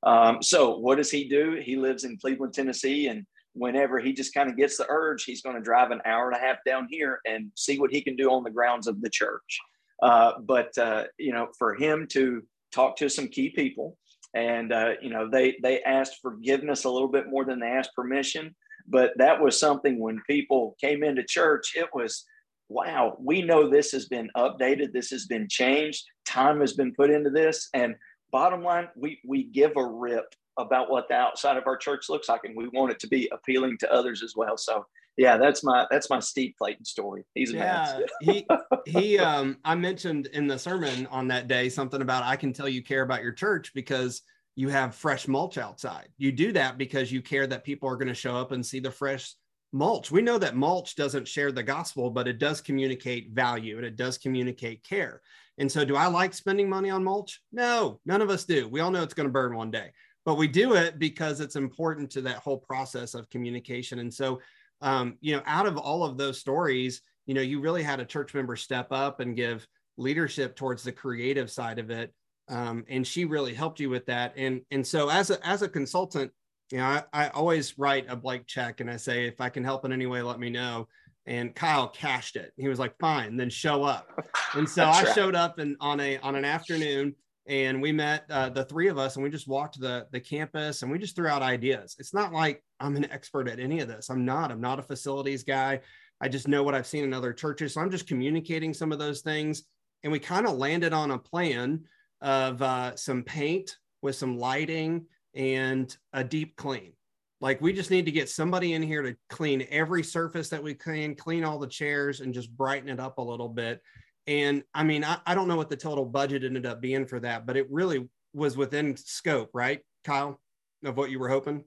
Um, 0.02 0.42
so 0.42 0.78
what 0.78 0.96
does 0.96 1.10
he 1.10 1.28
do? 1.28 1.60
He 1.62 1.76
lives 1.76 2.04
in 2.04 2.16
Cleveland, 2.16 2.54
Tennessee, 2.54 3.08
and 3.08 3.26
whenever 3.54 3.98
he 3.98 4.12
just 4.12 4.34
kind 4.34 4.50
of 4.50 4.56
gets 4.56 4.76
the 4.76 4.87
urge, 4.88 5.24
he's 5.24 5.42
going 5.42 5.56
to 5.56 5.62
drive 5.62 5.90
an 5.90 6.00
hour 6.04 6.28
and 6.30 6.37
a 6.37 6.40
half 6.40 6.58
down 6.66 6.87
here 6.90 7.20
and 7.26 7.50
see 7.56 7.78
what 7.78 7.90
he 7.90 8.00
can 8.00 8.16
do 8.16 8.30
on 8.30 8.44
the 8.44 8.50
grounds 8.50 8.87
of 8.87 9.00
the 9.00 9.11
church. 9.11 9.58
Uh, 10.02 10.32
but 10.40 10.76
uh, 10.78 11.04
you 11.18 11.32
know, 11.32 11.48
for 11.58 11.74
him 11.74 12.06
to 12.11 12.42
talk 12.72 12.96
to 12.96 13.08
some 13.08 13.28
key 13.28 13.50
people, 13.50 13.96
and 14.34 14.72
uh, 14.72 14.92
you 15.02 15.11
know, 15.11 15.28
they 15.28 15.56
they 15.62 15.82
asked 15.82 16.18
forgiveness 16.22 16.84
a 16.84 16.90
little 16.90 17.08
bit 17.08 17.28
more 17.28 17.44
than 17.44 17.58
they 17.58 17.66
asked 17.66 17.94
permission. 17.94 18.54
But 18.87 19.12
that 19.18 19.40
was 19.40 19.58
something 19.58 19.98
when 19.98 20.22
people 20.26 20.76
came 20.80 21.02
into 21.02 21.22
church, 21.22 21.72
it 21.76 21.88
was 21.92 22.24
wow, 22.68 23.16
we 23.18 23.40
know 23.40 23.68
this 23.68 23.92
has 23.92 24.06
been 24.06 24.30
updated, 24.37 24.92
this 24.92 25.11
has 25.11 25.26
been 25.26 25.48
changed, 25.48 26.04
time 26.26 26.61
has 26.61 26.74
been 26.74 26.92
put 26.94 27.11
into 27.11 27.30
this, 27.30 27.68
and 27.72 27.94
bottom 28.30 28.62
line, 28.62 28.88
we 28.94 29.20
we 29.26 29.44
give 29.44 29.72
a 29.76 29.84
rip 29.84 30.34
about 30.59 30.90
what 30.90 31.09
the 31.09 31.14
outside 31.14 31.57
of 31.57 31.66
our 31.66 31.77
church 31.77 32.09
looks 32.09 32.29
like, 32.29 32.44
and 32.44 32.57
we 32.57 32.68
want 32.68 32.92
it 32.92 32.99
to 33.01 33.07
be 33.07 33.29
appealing 33.33 33.79
to 33.79 33.92
others 33.92 34.23
as 34.23 34.35
well. 34.37 34.57
So 34.57 34.85
yeah, 35.16 35.37
that's 35.37 35.64
my 35.64 35.87
that's 35.90 36.11
my 36.11 36.21
Steve 36.21 36.55
Clayton 36.59 36.85
story. 36.85 37.25
He's 37.35 37.53
a 37.53 37.57
yeah, 37.57 38.01
he 38.21 38.47
he 38.87 39.18
um 39.18 39.59
I 39.64 39.75
mentioned 39.75 40.27
in 40.27 40.47
the 40.47 40.59
sermon 40.59 41.07
on 41.07 41.29
that 41.29 41.49
day 41.49 41.68
something 41.68 42.03
about 42.03 42.23
I 42.23 42.37
can 42.37 42.53
tell 42.53 42.68
you 42.68 42.83
care 42.83 43.03
about 43.03 43.23
your 43.23 43.33
church 43.33 43.73
because 43.75 44.23
you 44.55 44.68
have 44.68 44.94
fresh 44.94 45.29
mulch 45.29 45.57
outside. 45.57 46.09
You 46.18 46.33
do 46.33 46.53
that 46.53 46.79
because 46.79 47.12
you 47.12 47.23
care 47.23 47.47
that 47.47 47.64
people 47.64 47.88
are 47.88 47.97
going 47.97 48.09
to 48.09 48.14
show 48.14 48.37
up 48.37 48.51
and 48.51 48.64
see 48.64 48.81
the 48.81 48.90
fresh 48.90 49.35
mulch. 49.73 50.11
We 50.11 50.23
know 50.23 50.38
that 50.38 50.57
mulch 50.57 50.97
doesn't 50.97 51.29
share 51.29 51.53
the 51.53 51.62
gospel, 51.62 52.11
but 52.11 52.27
it 52.27 52.38
does 52.38 52.61
communicate 52.61 53.31
value 53.31 53.77
and 53.77 53.87
it 53.87 53.97
does 53.97 54.18
communicate 54.18 54.83
care. 54.83 55.21
And 55.59 55.71
so, 55.71 55.85
do 55.85 55.97
I 55.97 56.07
like 56.07 56.35
spending 56.35 56.68
money 56.68 56.90
on 56.90 57.05
mulch? 57.05 57.40
No, 57.53 58.01
none 58.07 58.23
of 58.23 58.31
us 58.31 58.44
do. 58.44 58.68
We 58.68 58.81
all 58.81 58.90
know 58.90 59.03
it's 59.03 59.14
going 59.14 59.29
to 59.29 59.33
burn 59.33 59.57
one 59.57 59.71
day, 59.71 59.92
but 60.24 60.37
we 60.37 60.48
do 60.48 60.74
it 60.74 60.98
because 60.98 61.40
it's 61.40 61.57
important 61.57 62.11
to 62.11 62.20
that 62.22 62.37
whole 62.37 62.59
process 62.59 63.14
of 63.14 63.31
communication. 63.31 63.98
And 63.98 64.12
so, 64.12 64.40
um, 64.81 65.16
you 65.20 65.35
know, 65.35 65.42
out 65.46 65.66
of 65.66 65.76
all 65.76 66.04
of 66.04 66.18
those 66.18 66.38
stories, 66.38 67.00
you 67.26 67.35
know, 67.35 67.40
you 67.40 67.61
really 67.61 67.83
had 67.83 68.00
a 68.00 68.04
church 68.04 68.35
member 68.35 68.57
step 68.57 68.88
up 68.90 69.20
and 69.20 69.37
give 69.37 69.66
leadership 69.96 70.54
towards 70.54 70.83
the 70.83 70.92
creative 70.92 71.50
side 71.50 71.78
of 71.78 71.90
it 71.90 72.12
um, 72.48 72.85
and 72.88 73.07
she 73.07 73.24
really 73.24 73.54
helped 73.54 73.81
you 73.81 73.90
with 73.90 74.07
that. 74.07 74.33
And 74.37 74.62
and 74.70 74.87
so 74.87 75.09
as 75.09 75.31
a 75.31 75.46
as 75.46 75.62
a 75.62 75.68
consultant, 75.68 76.33
you 76.70 76.78
know, 76.78 76.85
I, 76.85 77.04
I 77.12 77.28
always 77.28 77.78
write 77.78 78.07
a 78.09 78.16
blank 78.16 78.46
check 78.46 78.81
and 78.81 78.90
I 78.90 78.96
say 78.96 79.26
if 79.26 79.40
I 79.40 79.48
can 79.48 79.64
help 79.64 79.85
in 79.85 79.92
any 79.92 80.07
way, 80.07 80.22
let 80.22 80.40
me 80.40 80.50
know. 80.50 80.88
And 81.26 81.54
Kyle 81.54 81.88
cashed 81.88 82.37
it. 82.37 82.52
He 82.57 82.68
was 82.68 82.78
like, 82.78 82.98
"Fine, 82.98 83.37
then 83.37 83.50
show 83.50 83.85
up." 83.85 84.09
And 84.54 84.68
so 84.68 84.85
I 84.87 85.02
right. 85.02 85.14
showed 85.14 85.35
up 85.35 85.59
and 85.59 85.76
on 85.81 86.00
a 86.00 86.16
on 86.18 86.35
an 86.37 86.44
afternoon, 86.44 87.14
and 87.48 87.80
we 87.80 87.92
met 87.92 88.24
uh, 88.30 88.50
the 88.50 88.64
three 88.64 88.88
of 88.88 88.98
us, 88.98 89.16
and 89.16 89.24
we 89.24 89.30
just 89.30 89.48
walked 89.48 89.80
the 89.80 90.06
the 90.12 90.20
campus, 90.20 90.82
and 90.82 90.92
we 90.92 90.98
just 90.98 91.16
threw 91.16 91.28
out 91.28 91.42
ideas. 91.42 91.96
It's 91.98 92.14
not 92.14 92.32
like 92.32 92.62
I'm 92.78 92.96
an 92.96 93.11
expert 93.11 93.48
at 93.48 93.58
any 93.58 93.80
of 93.80 93.88
this. 93.88 94.11
I'm 94.11 94.24
not. 94.24 94.52
I'm 94.52 94.61
not 94.61 94.78
a 94.78 94.82
facilities 94.82 95.42
guy. 95.42 95.80
I 96.20 96.28
just 96.28 96.48
know 96.48 96.62
what 96.62 96.74
I've 96.74 96.87
seen 96.87 97.04
in 97.04 97.14
other 97.14 97.32
churches. 97.32 97.74
So 97.74 97.80
I'm 97.80 97.90
just 97.90 98.06
communicating 98.06 98.74
some 98.74 98.92
of 98.92 98.98
those 98.98 99.22
things, 99.22 99.64
and 100.02 100.12
we 100.12 100.18
kind 100.18 100.46
of 100.46 100.58
landed 100.58 100.92
on 100.92 101.11
a 101.12 101.18
plan 101.18 101.84
of 102.20 102.61
uh, 102.61 102.94
some 102.96 103.22
paint 103.22 103.76
with 104.02 104.14
some 104.16 104.38
lighting 104.38 105.06
and 105.34 105.96
a 106.12 106.22
deep 106.22 106.56
clean. 106.56 106.92
Like 107.40 107.61
we 107.61 107.72
just 107.72 107.90
need 107.90 108.04
to 108.06 108.12
get 108.12 108.28
somebody 108.28 108.74
in 108.74 108.82
here 108.82 109.02
to 109.02 109.16
clean 109.30 109.66
every 109.70 110.02
surface 110.02 110.48
that 110.48 110.62
we 110.62 110.74
can, 110.74 111.14
clean 111.14 111.44
all 111.44 111.58
the 111.58 111.68
chairs 111.68 112.20
and 112.20 112.34
just 112.34 112.54
brighten 112.56 112.88
it 112.88 113.00
up 113.00 113.18
a 113.18 113.22
little 113.22 113.48
bit. 113.48 113.80
And 114.28 114.62
I 114.74 114.84
mean, 114.84 115.04
I, 115.04 115.18
I 115.26 115.34
don't 115.34 115.48
know 115.48 115.56
what 115.56 115.70
the 115.70 115.76
total 115.76 116.04
budget 116.04 116.44
ended 116.44 116.66
up 116.66 116.82
being 116.82 117.06
for 117.06 117.18
that, 117.20 117.46
but 117.46 117.56
it 117.56 117.66
really 117.70 118.06
was 118.34 118.58
within 118.58 118.94
scope, 118.94 119.48
right, 119.54 119.80
Kyle, 120.04 120.38
of 120.84 120.98
what 120.98 121.10
you 121.10 121.18
were 121.18 121.30
hoping? 121.30 121.64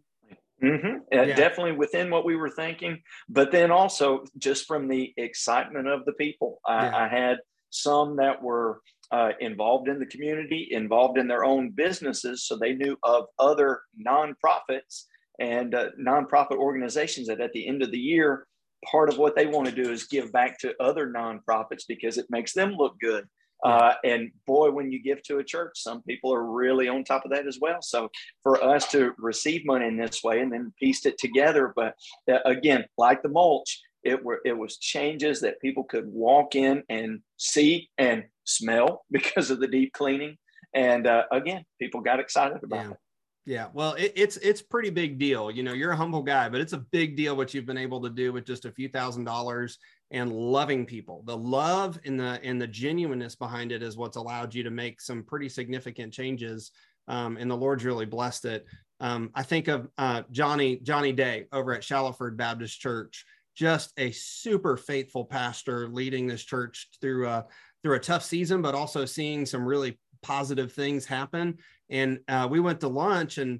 Mm-hmm. 0.63 0.97
Uh, 1.12 1.24
yeah. 1.24 1.36
Definitely 1.36 1.71
within 1.71 2.12
what 2.12 2.24
we 2.24 2.36
were 2.36 2.52
thinking, 2.52 3.02
but 3.28 3.52
then 3.52 3.71
also 3.71 4.26
just 4.38 4.67
from 4.67 4.88
the 4.88 5.12
excitement 5.17 5.88
of 5.88 6.06
the 6.06 6.13
people. 6.13 6.60
I, 6.63 6.86
yeah. 6.86 6.97
I 6.97 7.08
had 7.08 7.38
some 7.71 8.17
that 8.17 8.43
were 8.43 8.82
uh, 9.12 9.32
involved 9.39 9.89
in 9.89 9.97
the 9.97 10.06
community, 10.06 10.67
involved 10.69 11.17
in 11.17 11.28
their 11.28 11.43
own 11.43 11.71
businesses. 11.71 12.45
So 12.45 12.58
they 12.58 12.74
knew 12.74 12.95
of 13.02 13.26
other 13.39 13.82
nonprofits 14.08 15.06
and 15.39 15.74
uh, 15.74 15.89
nonprofit 16.00 16.58
organizations 16.58 17.28
that 17.28 17.41
at 17.41 17.54
the 17.54 17.67
end 17.67 17.82
of 17.82 17.89
the 17.89 17.97
year, 17.97 18.45
part 18.89 19.10
of 19.10 19.17
what 19.17 19.36
they 19.36 19.46
want 19.46 19.67
to 19.67 19.84
do 19.84 19.91
is 19.91 20.06
give 20.06 20.32
back 20.32 20.58
to 20.60 20.76
other 20.82 21.08
nonprofits 21.08 21.84
because 21.88 22.17
it 22.17 22.26
makes 22.30 22.54
them 22.54 22.74
look 22.74 23.00
good. 23.00 23.28
Uh, 23.63 23.94
and 24.04 24.32
boy, 24.48 24.72
when 24.72 24.91
you 24.91 25.02
give 25.02 25.22
to 25.22 25.38
a 25.38 25.44
church, 25.44 25.74
some 25.76 26.02
people 26.04 26.34
are 26.34 26.46
really 26.46 26.88
on 26.88 27.04
top 27.04 27.26
of 27.26 27.32
that 27.32 27.46
as 27.46 27.60
well. 27.62 27.82
So 27.82 28.10
for 28.41 28.63
us 28.63 28.89
to 28.91 29.13
receive 29.17 29.65
money 29.65 29.86
in 29.86 29.98
this 29.98 30.24
way 30.24 30.39
and 30.39 30.52
then 30.52 30.74
pieced 30.80 31.06
it 31.06 31.17
together, 31.20 31.72
but 31.76 31.94
uh, 32.32 32.39
again, 32.46 32.86
like 32.98 33.22
the 33.22 33.30
mulch, 33.30 33.80
it 34.04 34.24
were 34.24 34.41
it 34.46 34.58
was 34.58 34.78
changes 34.78 35.41
that 35.41 35.62
people 35.62 35.84
could 35.84 36.08
walk 36.08 36.56
in 36.56 36.82
and 36.89 37.20
see 37.38 37.88
and 38.00 38.24
smell 38.46 39.06
because 39.12 39.52
of 39.52 39.60
the 39.60 39.67
deep 39.67 39.94
cleaning. 39.94 40.38
And 40.74 41.06
uh, 41.06 41.26
again, 41.32 41.65
people 41.80 42.02
got 42.02 42.20
excited 42.20 42.63
about 42.63 42.86
yeah. 42.86 42.91
it. 42.91 42.98
Yeah, 43.46 43.70
well, 43.74 43.94
it, 43.94 44.14
it's 44.16 44.38
it's 44.38 44.62
pretty 44.62 44.92
big 44.92 45.18
deal. 45.18 45.50
You 45.50 45.64
know, 45.64 45.74
you're 45.74 45.92
a 45.92 45.96
humble 45.96 46.22
guy, 46.22 46.48
but 46.48 46.62
it's 46.62 46.74
a 46.74 46.86
big 46.92 47.18
deal 47.18 47.36
what 47.36 47.54
you've 47.54 47.66
been 47.66 47.78
able 47.78 48.00
to 48.02 48.10
do 48.10 48.32
with 48.32 48.46
just 48.46 48.66
a 48.66 48.72
few 48.72 48.88
thousand 48.88 49.24
dollars 49.24 49.80
and 50.12 50.32
loving 50.32 50.86
people. 50.86 51.24
The 51.26 51.36
love 51.38 52.00
and 52.06 52.20
the 52.20 52.40
and 52.44 52.62
the 52.62 52.68
genuineness 52.68 53.36
behind 53.36 53.72
it 53.72 53.82
is 53.82 53.98
what's 53.98 54.18
allowed 54.18 54.54
you 54.54 54.62
to 54.64 54.70
make 54.70 55.02
some 55.02 55.24
pretty 55.24 55.50
significant 55.50 56.14
changes. 56.14 56.72
Um, 57.08 57.38
and 57.38 57.50
the 57.50 57.58
Lord's 57.58 57.84
really 57.84 58.06
blessed 58.06 58.46
it. 58.46 58.66
Um, 59.00 59.32
I 59.34 59.42
think 59.42 59.68
of 59.68 59.90
uh, 59.98 60.22
Johnny 60.30 60.78
Johnny 60.78 61.12
Day 61.12 61.46
over 61.52 61.74
at 61.74 61.84
Shallowford 61.84 62.38
Baptist 62.38 62.80
Church, 62.80 63.26
just 63.56 63.92
a 63.98 64.12
super 64.12 64.78
faithful 64.78 65.26
pastor 65.26 65.88
leading 65.88 66.28
this 66.28 66.44
church 66.44 66.90
through 67.02 67.28
a 67.28 67.48
through 67.82 67.96
a 67.96 68.00
tough 68.00 68.24
season, 68.24 68.62
but 68.62 68.76
also 68.76 69.04
seeing 69.04 69.48
some 69.48 69.66
really 69.66 70.00
positive 70.22 70.72
things 70.72 71.06
happen. 71.06 71.58
And 71.92 72.20
uh, 72.28 72.48
we 72.50 72.60
went 72.60 72.80
to 72.80 72.88
lunch, 72.88 73.38
and 73.38 73.60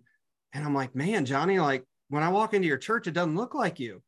and 0.54 0.66
I'm 0.66 0.74
like, 0.74 0.96
man, 0.96 1.26
Johnny, 1.26 1.60
like 1.60 1.86
when 2.10 2.24
I 2.24 2.30
walk 2.30 2.54
into 2.54 2.68
your 2.68 2.78
church, 2.78 3.08
it 3.08 3.12
doesn't 3.14 3.36
look 3.36 3.54
like 3.54 3.80
you. 3.80 4.02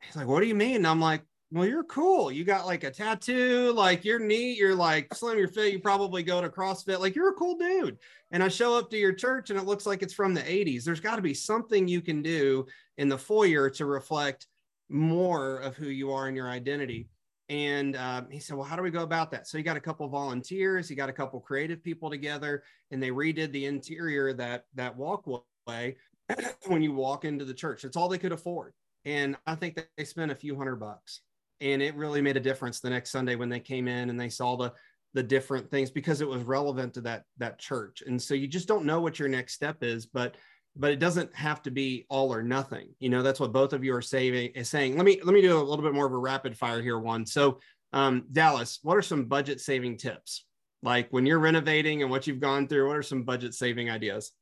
He's 0.00 0.16
like, 0.16 0.28
what 0.28 0.40
do 0.40 0.46
you 0.46 0.54
mean? 0.54 0.76
And 0.76 0.86
I'm 0.86 1.00
like, 1.00 1.22
well, 1.52 1.66
you're 1.66 1.84
cool. 1.84 2.30
You 2.30 2.44
got 2.44 2.66
like 2.66 2.84
a 2.84 2.90
tattoo, 2.90 3.72
like 3.72 4.04
you're 4.04 4.20
neat. 4.20 4.56
You're 4.56 4.74
like 4.74 5.12
slim, 5.14 5.36
you're 5.36 5.48
fit. 5.48 5.72
You 5.72 5.80
probably 5.80 6.22
go 6.22 6.40
to 6.40 6.48
CrossFit. 6.48 7.00
Like 7.00 7.16
you're 7.16 7.30
a 7.30 7.34
cool 7.34 7.58
dude. 7.58 7.98
And 8.30 8.42
I 8.42 8.48
show 8.48 8.78
up 8.78 8.88
to 8.90 8.96
your 8.96 9.12
church 9.12 9.50
and 9.50 9.58
it 9.58 9.66
looks 9.66 9.84
like 9.84 10.02
it's 10.02 10.14
from 10.14 10.32
the 10.32 10.42
80s. 10.42 10.84
There's 10.84 11.00
got 11.00 11.16
to 11.16 11.22
be 11.22 11.34
something 11.34 11.88
you 11.88 12.00
can 12.00 12.22
do 12.22 12.66
in 12.98 13.08
the 13.08 13.18
foyer 13.18 13.68
to 13.70 13.84
reflect 13.84 14.46
more 14.88 15.58
of 15.58 15.76
who 15.76 15.88
you 15.88 16.12
are 16.12 16.28
and 16.28 16.36
your 16.36 16.48
identity. 16.48 17.08
And 17.50 17.96
uh, 17.96 18.22
he 18.30 18.38
said, 18.38 18.56
Well, 18.56 18.64
how 18.64 18.76
do 18.76 18.82
we 18.82 18.92
go 18.92 19.02
about 19.02 19.32
that? 19.32 19.48
So 19.48 19.58
he 19.58 19.64
got 19.64 19.76
a 19.76 19.80
couple 19.80 20.06
of 20.06 20.12
volunteers, 20.12 20.88
he 20.88 20.94
got 20.94 21.08
a 21.08 21.12
couple 21.12 21.40
creative 21.40 21.82
people 21.82 22.08
together, 22.08 22.62
and 22.92 23.02
they 23.02 23.10
redid 23.10 23.50
the 23.50 23.66
interior 23.66 24.32
that 24.34 24.66
that 24.76 24.96
walkway 24.96 25.96
when 26.68 26.80
you 26.80 26.92
walk 26.92 27.24
into 27.24 27.44
the 27.44 27.52
church. 27.52 27.84
It's 27.84 27.96
all 27.96 28.08
they 28.08 28.18
could 28.18 28.30
afford. 28.30 28.72
And 29.04 29.36
I 29.48 29.56
think 29.56 29.80
they 29.96 30.04
spent 30.04 30.30
a 30.30 30.36
few 30.36 30.56
hundred 30.56 30.76
bucks. 30.76 31.22
And 31.60 31.82
it 31.82 31.96
really 31.96 32.22
made 32.22 32.36
a 32.36 32.40
difference 32.40 32.80
the 32.80 32.88
next 32.88 33.10
Sunday 33.10 33.34
when 33.34 33.48
they 33.48 33.60
came 33.60 33.88
in 33.88 34.10
and 34.10 34.18
they 34.18 34.30
saw 34.30 34.56
the 34.56 34.72
the 35.12 35.22
different 35.24 35.68
things 35.72 35.90
because 35.90 36.20
it 36.20 36.28
was 36.28 36.42
relevant 36.44 36.94
to 36.94 37.00
that 37.00 37.24
that 37.38 37.58
church. 37.58 38.04
And 38.06 38.22
so 38.22 38.32
you 38.32 38.46
just 38.46 38.68
don't 38.68 38.84
know 38.84 39.00
what 39.00 39.18
your 39.18 39.28
next 39.28 39.54
step 39.54 39.82
is, 39.82 40.06
but 40.06 40.36
but 40.76 40.92
it 40.92 40.98
doesn't 40.98 41.34
have 41.34 41.62
to 41.62 41.70
be 41.70 42.06
all 42.08 42.32
or 42.32 42.42
nothing. 42.42 42.88
You 42.98 43.08
know, 43.08 43.22
that's 43.22 43.40
what 43.40 43.52
both 43.52 43.72
of 43.72 43.84
you 43.84 43.94
are 43.94 44.02
saving 44.02 44.50
Is 44.54 44.68
saying. 44.68 44.96
Let 44.96 45.04
me 45.04 45.20
let 45.22 45.34
me 45.34 45.42
do 45.42 45.58
a 45.58 45.62
little 45.62 45.84
bit 45.84 45.94
more 45.94 46.06
of 46.06 46.12
a 46.12 46.18
rapid 46.18 46.56
fire 46.56 46.82
here. 46.82 46.98
One. 46.98 47.26
So, 47.26 47.60
um, 47.92 48.26
Dallas, 48.30 48.78
what 48.82 48.96
are 48.96 49.02
some 49.02 49.24
budget 49.24 49.60
saving 49.60 49.98
tips? 49.98 50.44
Like 50.82 51.08
when 51.10 51.26
you're 51.26 51.38
renovating 51.38 52.02
and 52.02 52.10
what 52.10 52.26
you've 52.26 52.40
gone 52.40 52.66
through, 52.66 52.88
what 52.88 52.96
are 52.96 53.02
some 53.02 53.24
budget 53.24 53.54
saving 53.54 53.90
ideas? 53.90 54.32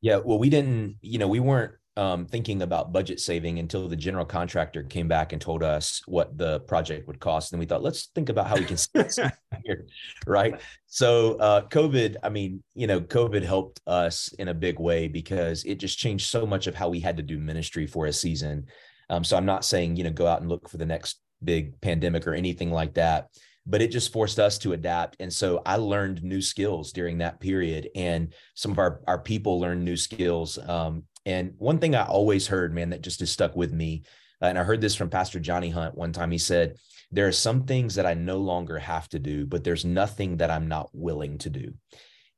Yeah, 0.00 0.20
well, 0.24 0.38
we 0.38 0.50
didn't. 0.50 0.96
You 1.00 1.18
know, 1.18 1.28
we 1.28 1.40
weren't 1.40 1.72
um, 1.96 2.26
thinking 2.26 2.62
about 2.62 2.92
budget 2.92 3.20
saving 3.20 3.58
until 3.58 3.88
the 3.88 3.96
general 3.96 4.24
contractor 4.24 4.82
came 4.82 5.08
back 5.08 5.32
and 5.32 5.40
told 5.40 5.62
us 5.62 6.02
what 6.06 6.36
the 6.36 6.60
project 6.60 7.06
would 7.06 7.20
cost. 7.20 7.52
And 7.52 7.60
we 7.60 7.66
thought, 7.66 7.82
let's 7.82 8.06
think 8.14 8.28
about 8.28 8.48
how 8.48 8.56
we 8.56 8.64
can 8.64 8.76
save 8.76 9.32
here, 9.64 9.86
right? 10.26 10.60
So 10.86 11.36
uh, 11.36 11.62
COVID, 11.68 12.16
I 12.22 12.28
mean, 12.28 12.62
you 12.74 12.86
know, 12.86 13.00
COVID 13.00 13.42
helped 13.42 13.80
us 13.86 14.28
in 14.38 14.48
a 14.48 14.54
big 14.54 14.78
way 14.78 15.08
because 15.08 15.64
it 15.64 15.76
just 15.76 15.98
changed 15.98 16.26
so 16.26 16.46
much 16.46 16.66
of 16.66 16.74
how 16.74 16.88
we 16.88 17.00
had 17.00 17.16
to 17.16 17.22
do 17.22 17.38
ministry 17.38 17.86
for 17.86 18.06
a 18.06 18.12
season. 18.12 18.66
Um, 19.08 19.24
so 19.24 19.36
I'm 19.36 19.46
not 19.46 19.64
saying, 19.64 19.96
you 19.96 20.04
know, 20.04 20.10
go 20.10 20.26
out 20.26 20.40
and 20.40 20.50
look 20.50 20.68
for 20.68 20.76
the 20.76 20.86
next 20.86 21.20
big 21.44 21.80
pandemic 21.80 22.26
or 22.26 22.34
anything 22.34 22.70
like 22.70 22.94
that 22.94 23.28
but 23.66 23.82
it 23.82 23.90
just 23.90 24.12
forced 24.12 24.38
us 24.38 24.58
to 24.58 24.72
adapt 24.72 25.16
and 25.20 25.30
so 25.30 25.60
i 25.66 25.76
learned 25.76 26.22
new 26.22 26.40
skills 26.40 26.92
during 26.92 27.18
that 27.18 27.40
period 27.40 27.90
and 27.94 28.32
some 28.54 28.70
of 28.70 28.78
our 28.78 29.00
our 29.06 29.18
people 29.18 29.60
learned 29.60 29.84
new 29.84 29.96
skills 29.96 30.58
um, 30.66 31.02
and 31.26 31.54
one 31.58 31.78
thing 31.78 31.94
I 31.94 32.06
always 32.06 32.46
heard, 32.46 32.72
man, 32.72 32.90
that 32.90 33.02
just 33.02 33.20
has 33.20 33.30
stuck 33.30 33.56
with 33.56 33.72
me, 33.72 34.04
uh, 34.40 34.46
and 34.46 34.58
I 34.58 34.62
heard 34.62 34.80
this 34.80 34.94
from 34.94 35.10
Pastor 35.10 35.40
Johnny 35.40 35.70
Hunt 35.70 35.96
one 35.96 36.12
time. 36.12 36.30
He 36.30 36.38
said, 36.38 36.76
There 37.10 37.26
are 37.26 37.32
some 37.32 37.64
things 37.64 37.96
that 37.96 38.06
I 38.06 38.14
no 38.14 38.38
longer 38.38 38.78
have 38.78 39.08
to 39.10 39.18
do, 39.18 39.44
but 39.44 39.64
there's 39.64 39.84
nothing 39.84 40.38
that 40.38 40.50
I'm 40.50 40.68
not 40.68 40.88
willing 40.92 41.38
to 41.38 41.50
do. 41.50 41.74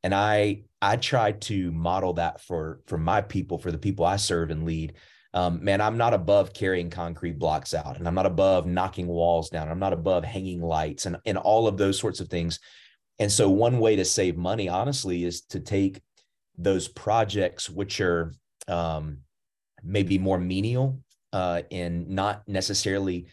And 0.03 0.15
I 0.15 0.63
I 0.81 0.97
try 0.97 1.33
to 1.33 1.71
model 1.73 2.15
that 2.15 2.41
for 2.41 2.81
for 2.87 2.99
my 2.99 3.21
people, 3.21 3.59
for 3.59 3.71
the 3.71 3.79
people 3.79 4.05
I 4.05 4.17
serve 4.17 4.51
and 4.51 4.65
lead. 4.65 4.95
Um, 5.35 5.63
man, 5.63 5.83
I'm 5.83 5.99
not 5.99 6.15
above 6.15 6.55
carrying 6.55 6.89
concrete 6.89 7.39
blocks 7.39 7.75
out, 7.75 7.99
and 7.99 8.09
I'm 8.09 8.15
not 8.15 8.25
above 8.25 8.67
knocking 8.67 9.07
walls 9.07 9.51
down. 9.51 9.69
I'm 9.69 9.79
not 9.79 9.93
above 9.93 10.25
hanging 10.25 10.63
lights 10.63 11.05
and, 11.05 11.19
and 11.27 11.37
all 11.37 11.69
of 11.69 11.77
those 11.77 11.99
sorts 11.99 12.21
of 12.21 12.29
things. 12.29 12.59
And 13.19 13.31
so, 13.31 13.51
one 13.51 13.79
way 13.79 13.97
to 13.97 14.05
save 14.05 14.39
money, 14.39 14.69
honestly, 14.69 15.25
is 15.25 15.43
to 15.51 15.61
take 15.61 16.01
those 16.57 16.89
projects 16.89 17.69
which 17.69 18.01
are 18.01 18.33
um, 18.69 19.19
maybe 19.83 20.19
more 20.19 20.39
menial 20.39 21.01
uh, 21.33 21.63
and 21.71 22.09
not 22.09 22.47
necessarily 22.49 23.27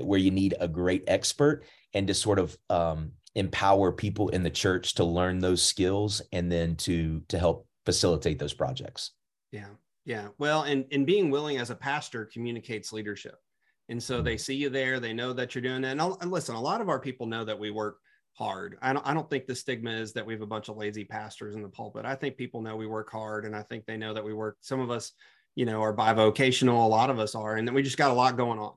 where 0.00 0.18
you 0.18 0.30
need 0.30 0.54
a 0.60 0.68
great 0.68 1.04
expert 1.06 1.64
and 1.94 2.06
to 2.06 2.14
sort 2.14 2.38
of 2.38 2.56
um, 2.70 3.12
empower 3.34 3.92
people 3.92 4.28
in 4.30 4.42
the 4.42 4.50
church 4.50 4.94
to 4.94 5.04
learn 5.04 5.38
those 5.38 5.62
skills 5.62 6.22
and 6.32 6.50
then 6.50 6.76
to 6.76 7.22
to 7.28 7.38
help 7.38 7.66
facilitate 7.84 8.38
those 8.38 8.54
projects. 8.54 9.12
Yeah. 9.50 9.68
Yeah. 10.04 10.28
Well 10.38 10.62
and 10.62 10.84
and 10.92 11.06
being 11.06 11.30
willing 11.30 11.58
as 11.58 11.70
a 11.70 11.74
pastor 11.74 12.28
communicates 12.32 12.92
leadership. 12.92 13.34
And 13.88 14.02
so 14.02 14.22
they 14.22 14.38
see 14.38 14.54
you 14.54 14.70
there, 14.70 15.00
they 15.00 15.12
know 15.12 15.32
that 15.34 15.54
you're 15.54 15.62
doing 15.62 15.82
that. 15.82 15.98
And, 15.98 16.00
and 16.20 16.30
listen, 16.30 16.54
a 16.54 16.60
lot 16.60 16.80
of 16.80 16.88
our 16.88 17.00
people 17.00 17.26
know 17.26 17.44
that 17.44 17.58
we 17.58 17.70
work 17.70 17.98
hard. 18.34 18.78
I 18.80 18.92
don't, 18.92 19.06
I 19.06 19.14
don't 19.14 19.28
think 19.28 19.46
the 19.46 19.54
stigma 19.54 19.90
is 19.90 20.12
that 20.14 20.24
we 20.24 20.32
have 20.32 20.42
a 20.42 20.46
bunch 20.46 20.68
of 20.68 20.76
lazy 20.76 21.04
pastors 21.04 21.54
in 21.54 21.62
the 21.62 21.68
pulpit. 21.68 22.04
I 22.04 22.14
think 22.14 22.36
people 22.36 22.62
know 22.62 22.76
we 22.76 22.86
work 22.86 23.10
hard 23.10 23.44
and 23.44 23.54
I 23.54 23.62
think 23.62 23.86
they 23.86 23.96
know 23.96 24.14
that 24.14 24.24
we 24.24 24.34
work. 24.34 24.56
Some 24.60 24.80
of 24.80 24.90
us, 24.90 25.12
you 25.54 25.64
know, 25.64 25.82
are 25.82 25.94
bivocational. 25.94 26.84
A 26.84 26.88
lot 26.88 27.10
of 27.10 27.18
us 27.18 27.34
are, 27.34 27.56
and 27.56 27.66
then 27.66 27.74
we 27.74 27.82
just 27.82 27.98
got 27.98 28.10
a 28.10 28.14
lot 28.14 28.36
going 28.36 28.58
on. 28.58 28.72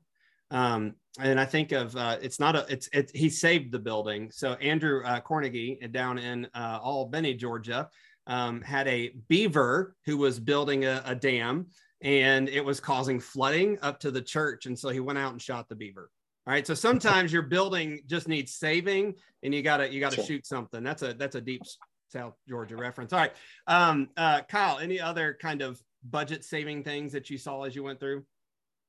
Um, 0.52 0.96
and 1.20 1.40
I 1.40 1.46
think 1.46 1.72
of 1.72 1.96
uh, 1.96 2.18
it's 2.22 2.40
not 2.40 2.56
a 2.56 2.66
it's 2.70 2.90
it's 2.92 3.12
he 3.14 3.30
saved 3.30 3.72
the 3.72 3.80
building. 3.80 4.30
So 4.32 4.54
Andrew 4.56 5.04
uh, 5.04 5.22
Cornegie 5.22 5.92
down 5.92 6.18
in 6.18 6.48
uh, 6.54 6.80
Albany, 6.84 7.34
Georgia, 7.34 7.90
um, 8.28 8.62
had 8.62 8.88
a 8.88 9.14
beaver 9.30 9.96
who 10.06 10.18
was 10.18 10.40
building 10.40 10.86
a, 10.86 11.02
a 11.06 11.16
dam 11.16 11.68
and 12.02 12.50
it 12.50 12.64
was 12.64 12.80
causing 12.80 13.20
flooding 13.20 13.78
up 13.82 14.00
to 14.02 14.12
the 14.12 14.22
church. 14.22 14.66
And 14.66 14.78
so 14.78 14.90
he 14.90 15.00
went 15.00 15.18
out 15.18 15.32
and 15.32 15.42
shot 15.42 15.70
the 15.70 15.76
beaver. 15.76 16.10
All 16.48 16.54
right. 16.54 16.66
So 16.66 16.76
sometimes 16.76 17.34
your 17.34 17.42
building 17.42 18.02
just 18.06 18.28
needs 18.28 18.54
saving 18.54 19.16
and 19.42 19.54
you 19.54 19.64
gotta 19.64 19.92
you 19.92 20.00
gotta 20.00 20.18
sure. 20.18 20.26
shoot 20.26 20.46
something. 20.46 20.84
That's 20.84 21.02
a 21.02 21.14
that's 21.14 21.36
a 21.36 21.42
deep 21.42 21.64
South 22.10 22.36
Georgia 22.48 22.78
reference. 22.78 23.14
All 23.14 23.20
right. 23.20 23.34
Um, 23.68 24.10
uh, 24.16 24.42
Kyle, 24.44 24.80
any 24.80 25.00
other 25.00 25.38
kind 25.42 25.62
of 25.62 25.82
budget 26.08 26.44
saving 26.44 26.84
things 26.84 27.12
that 27.14 27.30
you 27.30 27.38
saw 27.38 27.64
as 27.64 27.76
you 27.76 27.84
went 27.84 28.00
through? 28.00 28.24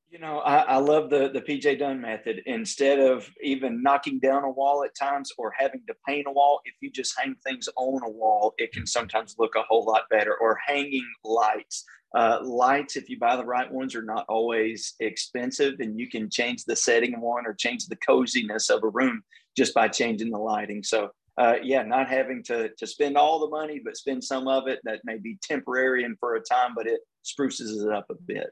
You 0.09 0.21
know, 0.21 0.39
I, 0.39 0.59
I, 0.59 0.77
love 0.77 1.11
the 1.11 1.31
the 1.31 1.41
PJ 1.41 1.81
Dunn 1.81 2.01
method. 2.01 2.41
Instead 2.47 3.01
of 3.01 3.29
even 3.43 3.83
knocking 3.83 4.21
down 4.21 4.45
a 4.45 4.51
wall 4.51 4.85
at 4.85 4.95
times 4.95 5.33
or 5.37 5.53
having 5.59 5.83
to 5.89 5.95
paint 6.07 6.27
a 6.29 6.33
wall, 6.33 6.61
if 6.65 6.75
you 6.81 6.93
just 6.93 7.19
hang 7.19 7.35
things 7.45 7.69
on 7.77 8.03
a 8.05 8.11
wall, 8.11 8.55
it 8.59 8.71
can 8.71 8.87
sometimes 8.87 9.35
look 9.39 9.57
a 9.57 9.63
whole 9.63 9.85
lot 9.85 10.03
better. 10.09 10.37
Or 10.41 10.59
hanging 10.65 11.07
lights. 11.25 11.85
Uh, 12.15 12.39
lights, 12.43 12.97
if 12.97 13.09
you 13.11 13.19
buy 13.19 13.37
the 13.37 13.45
right 13.45 13.71
ones, 13.71 13.95
are 13.95 14.03
not 14.03 14.25
always 14.29 14.95
expensive, 15.01 15.75
and 15.81 15.99
you 15.99 16.09
can 16.09 16.31
change 16.31 16.65
the 16.65 16.77
setting 16.77 17.15
of 17.15 17.21
one 17.21 17.47
or 17.47 17.55
change 17.55 17.87
the 17.87 17.97
coziness 17.97 18.71
of 18.71 18.83
a 18.85 18.89
room 18.89 19.23
just 19.57 19.75
by 19.75 19.89
changing 19.89 20.31
the 20.31 20.39
lighting. 20.39 20.83
So, 20.83 21.11
uh, 21.39 21.57
yeah, 21.63 21.83
not 21.83 22.09
having 22.09 22.43
to 22.45 22.71
to 22.79 22.87
spend 22.87 23.17
all 23.17 23.41
the 23.41 23.49
money, 23.49 23.81
but 23.85 23.97
spend 23.97 24.25
some 24.25 24.49
of 24.49 24.69
it 24.69 24.81
that 24.85 25.01
may 25.05 25.19
be 25.19 25.39
temporary 25.43 26.05
and 26.05 26.17
for 26.19 26.37
a 26.37 26.41
time, 26.41 26.73
but 26.75 26.87
it 26.87 27.01
spruces 27.23 27.83
it 27.83 27.93
up 27.93 28.07
a 28.11 28.15
bit. 28.15 28.49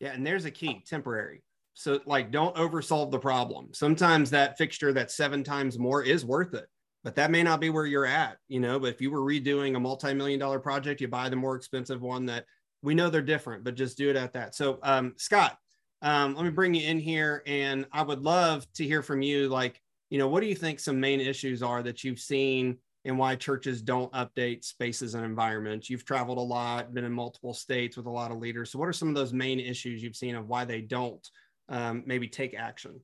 Yeah, 0.00 0.12
and 0.12 0.26
there's 0.26 0.44
a 0.44 0.50
key 0.50 0.82
temporary. 0.86 1.42
So, 1.74 2.00
like, 2.06 2.32
don't 2.32 2.56
oversolve 2.58 3.12
the 3.12 3.20
problem. 3.20 3.68
Sometimes 3.72 4.30
that 4.30 4.58
fixture 4.58 4.92
that's 4.92 5.16
seven 5.16 5.44
times 5.44 5.78
more 5.78 6.02
is 6.02 6.24
worth 6.24 6.54
it, 6.54 6.66
but 7.04 7.14
that 7.14 7.30
may 7.30 7.44
not 7.44 7.60
be 7.60 7.70
where 7.70 7.86
you're 7.86 8.04
at, 8.04 8.36
you 8.48 8.58
know. 8.58 8.80
But 8.80 8.88
if 8.88 9.00
you 9.00 9.12
were 9.12 9.22
redoing 9.22 9.76
a 9.76 9.80
multi 9.80 10.12
million 10.12 10.40
dollar 10.40 10.58
project, 10.58 11.00
you 11.00 11.08
buy 11.08 11.28
the 11.28 11.36
more 11.36 11.54
expensive 11.54 12.02
one 12.02 12.26
that 12.26 12.44
we 12.82 12.94
know 12.94 13.10
they're 13.10 13.22
different, 13.22 13.64
but 13.64 13.74
just 13.74 13.98
do 13.98 14.10
it 14.10 14.16
at 14.16 14.32
that. 14.34 14.54
So, 14.54 14.78
um, 14.82 15.14
Scott, 15.16 15.58
um, 16.02 16.34
let 16.34 16.44
me 16.44 16.50
bring 16.50 16.74
you 16.74 16.86
in 16.86 16.98
here, 16.98 17.42
and 17.46 17.86
I 17.92 18.02
would 18.02 18.20
love 18.20 18.66
to 18.74 18.84
hear 18.84 19.02
from 19.02 19.22
you. 19.22 19.48
Like, 19.48 19.80
you 20.10 20.18
know, 20.18 20.28
what 20.28 20.40
do 20.40 20.46
you 20.46 20.54
think 20.54 20.80
some 20.80 21.00
main 21.00 21.20
issues 21.20 21.62
are 21.62 21.82
that 21.82 22.04
you've 22.04 22.20
seen 22.20 22.78
and 23.04 23.18
why 23.18 23.34
churches 23.34 23.80
don't 23.80 24.12
update 24.12 24.64
spaces 24.64 25.14
and 25.14 25.24
environments. 25.24 25.88
You've 25.88 26.04
traveled 26.04 26.38
a 26.38 26.42
lot, 26.42 26.92
been 26.92 27.04
in 27.04 27.12
multiple 27.12 27.54
states 27.54 27.96
with 27.96 28.06
a 28.06 28.10
lot 28.10 28.30
of 28.30 28.38
leaders. 28.38 28.70
So, 28.70 28.78
what 28.78 28.88
are 28.88 28.92
some 28.92 29.08
of 29.08 29.14
those 29.14 29.32
main 29.32 29.60
issues 29.60 30.02
you've 30.02 30.16
seen 30.16 30.34
of 30.34 30.48
why 30.48 30.64
they 30.64 30.80
don't 30.80 31.26
um, 31.68 32.02
maybe 32.06 32.28
take 32.28 32.54
action? 32.54 33.00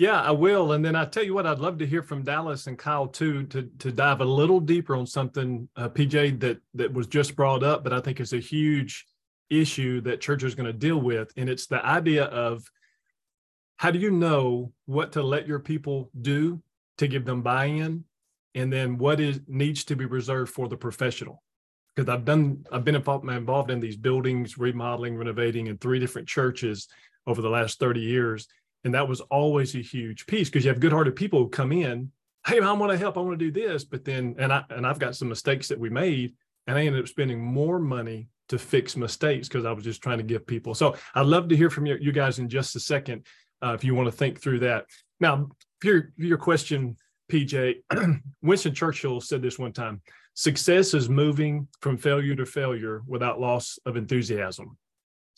Yeah, 0.00 0.22
I 0.22 0.30
will. 0.30 0.72
And 0.72 0.82
then 0.82 0.96
I 0.96 1.04
tell 1.04 1.22
you 1.22 1.34
what, 1.34 1.46
I'd 1.46 1.58
love 1.58 1.76
to 1.76 1.86
hear 1.86 2.02
from 2.02 2.22
Dallas 2.22 2.66
and 2.66 2.78
Kyle 2.78 3.06
too 3.06 3.44
to 3.48 3.68
to 3.80 3.92
dive 3.92 4.22
a 4.22 4.24
little 4.24 4.58
deeper 4.58 4.96
on 4.96 5.06
something, 5.06 5.68
uh, 5.76 5.90
PJ, 5.90 6.40
that 6.40 6.58
that 6.72 6.90
was 6.90 7.06
just 7.06 7.36
brought 7.36 7.62
up, 7.62 7.84
but 7.84 7.92
I 7.92 8.00
think 8.00 8.18
is 8.18 8.32
a 8.32 8.38
huge 8.38 9.04
issue 9.50 10.00
that 10.00 10.22
church 10.22 10.42
is 10.42 10.54
going 10.54 10.72
to 10.72 10.72
deal 10.72 10.96
with, 10.96 11.30
and 11.36 11.50
it's 11.50 11.66
the 11.66 11.84
idea 11.84 12.24
of 12.24 12.64
how 13.76 13.90
do 13.90 13.98
you 13.98 14.10
know 14.10 14.72
what 14.86 15.12
to 15.12 15.22
let 15.22 15.46
your 15.46 15.58
people 15.58 16.10
do 16.18 16.62
to 16.96 17.06
give 17.06 17.26
them 17.26 17.42
buy-in? 17.42 18.04
And 18.54 18.72
then 18.72 18.96
what 18.96 19.20
is 19.20 19.40
needs 19.48 19.84
to 19.84 19.96
be 19.96 20.06
reserved 20.06 20.50
for 20.50 20.66
the 20.66 20.78
professional? 20.78 21.42
Because 21.94 22.08
i've 22.08 22.24
done 22.24 22.64
i've 22.72 22.84
been 22.84 22.94
involved, 22.94 23.28
involved 23.28 23.70
in 23.70 23.80
these 23.80 23.98
buildings 23.98 24.56
remodeling 24.56 25.18
renovating 25.18 25.66
in 25.66 25.76
three 25.76 25.98
different 25.98 26.26
churches 26.26 26.88
over 27.26 27.42
the 27.42 27.50
last 27.50 27.78
30 27.78 28.00
years 28.00 28.48
and 28.84 28.94
that 28.94 29.08
was 29.08 29.20
always 29.22 29.74
a 29.74 29.82
huge 29.82 30.26
piece 30.26 30.48
because 30.48 30.64
you 30.64 30.70
have 30.70 30.80
good-hearted 30.80 31.16
people 31.16 31.40
who 31.40 31.48
come 31.48 31.72
in 31.72 32.10
hey 32.46 32.60
i 32.60 32.72
want 32.72 32.90
to 32.90 32.98
help 32.98 33.16
i 33.16 33.20
want 33.20 33.38
to 33.38 33.50
do 33.50 33.52
this 33.52 33.84
but 33.84 34.04
then 34.04 34.34
and 34.38 34.52
i 34.52 34.64
and 34.70 34.86
i've 34.86 34.98
got 34.98 35.16
some 35.16 35.28
mistakes 35.28 35.68
that 35.68 35.78
we 35.78 35.90
made 35.90 36.34
and 36.66 36.78
i 36.78 36.84
ended 36.84 37.00
up 37.02 37.08
spending 37.08 37.40
more 37.40 37.78
money 37.78 38.28
to 38.48 38.58
fix 38.58 38.96
mistakes 38.96 39.48
because 39.48 39.64
i 39.64 39.72
was 39.72 39.84
just 39.84 40.02
trying 40.02 40.18
to 40.18 40.24
give 40.24 40.46
people 40.46 40.74
so 40.74 40.96
i'd 41.14 41.26
love 41.26 41.48
to 41.48 41.56
hear 41.56 41.70
from 41.70 41.86
you, 41.86 41.96
you 42.00 42.12
guys 42.12 42.38
in 42.38 42.48
just 42.48 42.76
a 42.76 42.80
second 42.80 43.26
uh, 43.62 43.72
if 43.74 43.84
you 43.84 43.94
want 43.94 44.06
to 44.06 44.12
think 44.12 44.40
through 44.40 44.58
that 44.58 44.86
now 45.20 45.48
your 45.82 46.12
your 46.16 46.38
question 46.38 46.96
PJ, 47.30 47.76
Winston 48.42 48.74
Churchill 48.74 49.20
said 49.20 49.40
this 49.40 49.58
one 49.58 49.72
time 49.72 50.02
success 50.34 50.94
is 50.94 51.08
moving 51.08 51.68
from 51.80 51.96
failure 51.96 52.34
to 52.34 52.44
failure 52.44 53.02
without 53.06 53.40
loss 53.40 53.78
of 53.86 53.96
enthusiasm. 53.96 54.76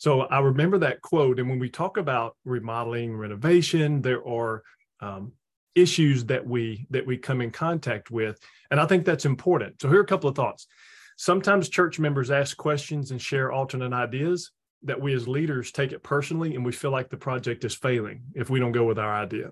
So 0.03 0.23
I 0.23 0.39
remember 0.39 0.77
that 0.79 1.01
quote. 1.01 1.39
And 1.39 1.49
when 1.49 1.59
we 1.59 1.69
talk 1.69 1.95
about 1.95 2.35
remodeling, 2.43 3.15
renovation, 3.15 4.01
there 4.01 4.21
are 4.27 4.61
um, 4.99 5.31
issues 5.75 6.25
that 6.25 6.45
we 6.45 6.85
that 6.89 7.07
we 7.07 7.17
come 7.17 7.39
in 7.39 7.51
contact 7.51 8.11
with, 8.11 8.37
and 8.69 8.81
I 8.81 8.85
think 8.85 9.05
that's 9.05 9.23
important. 9.23 9.81
So 9.81 9.87
here 9.87 9.99
are 9.99 10.03
a 10.03 10.05
couple 10.05 10.29
of 10.29 10.35
thoughts. 10.35 10.67
Sometimes 11.15 11.69
church 11.69 11.99
members 11.99 12.31
ask 12.31 12.57
questions 12.57 13.11
and 13.11 13.21
share 13.21 13.53
alternate 13.53 13.93
ideas 13.93 14.51
that 14.81 14.99
we 14.99 15.13
as 15.13 15.25
leaders 15.25 15.71
take 15.71 15.93
it 15.93 16.03
personally, 16.03 16.55
and 16.55 16.65
we 16.65 16.73
feel 16.73 16.91
like 16.91 17.09
the 17.09 17.15
project 17.15 17.63
is 17.63 17.73
failing 17.73 18.23
if 18.35 18.49
we 18.49 18.59
don't 18.59 18.73
go 18.73 18.83
with 18.83 18.99
our 18.99 19.15
idea. 19.15 19.51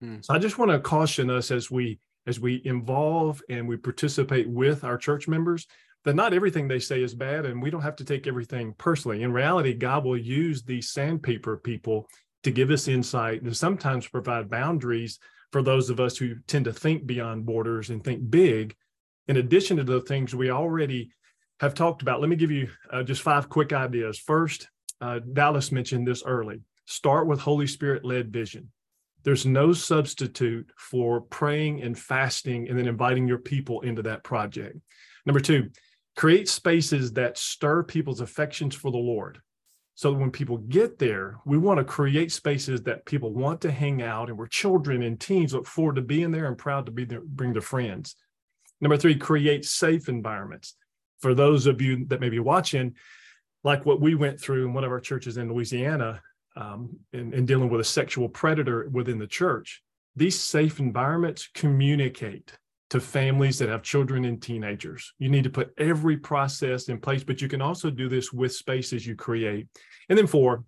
Hmm. 0.00 0.18
So 0.20 0.32
I 0.32 0.38
just 0.38 0.58
want 0.58 0.70
to 0.70 0.78
caution 0.78 1.28
us 1.28 1.50
as 1.50 1.72
we 1.72 1.98
as 2.28 2.38
we 2.38 2.62
involve 2.64 3.42
and 3.48 3.66
we 3.66 3.76
participate 3.76 4.48
with 4.48 4.84
our 4.84 4.96
church 4.96 5.26
members 5.26 5.66
that 6.04 6.14
not 6.14 6.32
everything 6.32 6.68
they 6.68 6.78
say 6.78 7.02
is 7.02 7.14
bad 7.14 7.44
and 7.44 7.62
we 7.62 7.70
don't 7.70 7.82
have 7.82 7.96
to 7.96 8.04
take 8.04 8.26
everything 8.26 8.74
personally. 8.78 9.22
In 9.22 9.32
reality, 9.32 9.74
God 9.74 10.04
will 10.04 10.16
use 10.16 10.62
these 10.62 10.90
sandpaper 10.90 11.56
people 11.56 12.08
to 12.44 12.50
give 12.50 12.70
us 12.70 12.88
insight 12.88 13.42
and 13.42 13.56
sometimes 13.56 14.06
provide 14.06 14.50
boundaries 14.50 15.18
for 15.52 15.62
those 15.62 15.90
of 15.90 16.00
us 16.00 16.16
who 16.16 16.36
tend 16.46 16.66
to 16.66 16.72
think 16.72 17.06
beyond 17.06 17.46
borders 17.46 17.90
and 17.90 18.02
think 18.02 18.30
big. 18.30 18.74
In 19.26 19.38
addition 19.38 19.76
to 19.78 19.84
the 19.84 20.00
things 20.02 20.34
we 20.34 20.50
already 20.50 21.10
have 21.60 21.74
talked 21.74 22.02
about, 22.02 22.20
let 22.20 22.30
me 22.30 22.36
give 22.36 22.50
you 22.50 22.68
uh, 22.90 23.02
just 23.02 23.22
five 23.22 23.48
quick 23.48 23.72
ideas. 23.72 24.18
First, 24.18 24.68
uh, 25.00 25.20
Dallas 25.32 25.72
mentioned 25.72 26.06
this 26.06 26.22
early. 26.24 26.60
Start 26.86 27.26
with 27.26 27.40
Holy 27.40 27.66
Spirit 27.66 28.04
led 28.04 28.32
vision. 28.32 28.70
There's 29.24 29.44
no 29.44 29.72
substitute 29.72 30.70
for 30.78 31.20
praying 31.22 31.82
and 31.82 31.98
fasting 31.98 32.68
and 32.68 32.78
then 32.78 32.86
inviting 32.86 33.26
your 33.26 33.38
people 33.38 33.80
into 33.82 34.02
that 34.02 34.24
project. 34.24 34.78
Number 35.26 35.40
two, 35.40 35.68
create 36.18 36.48
spaces 36.48 37.12
that 37.12 37.38
stir 37.38 37.80
people's 37.84 38.20
affections 38.20 38.74
for 38.74 38.90
the 38.90 38.98
Lord. 38.98 39.38
So 39.94 40.12
when 40.12 40.32
people 40.32 40.58
get 40.58 40.98
there, 40.98 41.38
we 41.46 41.58
want 41.58 41.78
to 41.78 41.84
create 41.84 42.32
spaces 42.32 42.82
that 42.82 43.06
people 43.06 43.32
want 43.32 43.60
to 43.60 43.70
hang 43.70 44.02
out 44.02 44.28
and 44.28 44.36
where 44.36 44.48
children 44.48 45.04
and 45.04 45.20
teens 45.20 45.54
look 45.54 45.64
forward 45.64 45.94
to 45.94 46.02
being 46.02 46.32
there 46.32 46.46
and 46.46 46.58
proud 46.58 46.86
to 46.86 46.92
be 46.92 47.04
there, 47.04 47.20
bring 47.20 47.52
their 47.52 47.62
friends. 47.62 48.16
Number 48.80 48.96
three, 48.96 49.14
create 49.14 49.64
safe 49.64 50.08
environments. 50.08 50.74
For 51.20 51.36
those 51.36 51.66
of 51.66 51.80
you 51.80 52.04
that 52.06 52.20
may 52.20 52.30
be 52.30 52.40
watching, 52.40 52.96
like 53.62 53.86
what 53.86 54.00
we 54.00 54.16
went 54.16 54.40
through 54.40 54.66
in 54.66 54.74
one 54.74 54.82
of 54.82 54.90
our 54.90 55.00
churches 55.00 55.36
in 55.36 55.52
Louisiana, 55.52 56.20
um, 56.56 56.96
in, 57.12 57.32
in 57.32 57.46
dealing 57.46 57.70
with 57.70 57.80
a 57.80 57.84
sexual 57.84 58.28
predator 58.28 58.88
within 58.90 59.20
the 59.20 59.26
church, 59.28 59.84
these 60.16 60.36
safe 60.36 60.80
environments 60.80 61.48
communicate 61.54 62.58
to 62.90 63.00
families 63.00 63.58
that 63.58 63.68
have 63.68 63.82
children 63.82 64.24
and 64.24 64.40
teenagers. 64.40 65.12
You 65.18 65.28
need 65.28 65.44
to 65.44 65.50
put 65.50 65.72
every 65.78 66.16
process 66.16 66.88
in 66.88 66.98
place, 66.98 67.22
but 67.22 67.42
you 67.42 67.48
can 67.48 67.60
also 67.60 67.90
do 67.90 68.08
this 68.08 68.32
with 68.32 68.54
spaces 68.54 69.06
you 69.06 69.14
create. 69.14 69.68
And 70.08 70.18
then 70.18 70.26
four, 70.26 70.64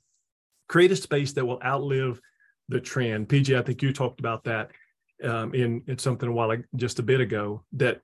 create 0.68 0.92
a 0.92 0.96
space 0.96 1.32
that 1.32 1.46
will 1.46 1.60
outlive 1.64 2.20
the 2.68 2.80
trend. 2.80 3.28
PJ, 3.28 3.58
I 3.58 3.62
think 3.62 3.82
you 3.82 3.92
talked 3.92 4.20
about 4.20 4.44
that 4.44 4.70
um, 5.24 5.54
in, 5.54 5.82
in 5.86 5.98
something 5.98 6.28
a 6.28 6.32
while 6.32 6.54
just 6.76 6.98
a 6.98 7.02
bit 7.02 7.20
ago, 7.20 7.64
that 7.72 8.00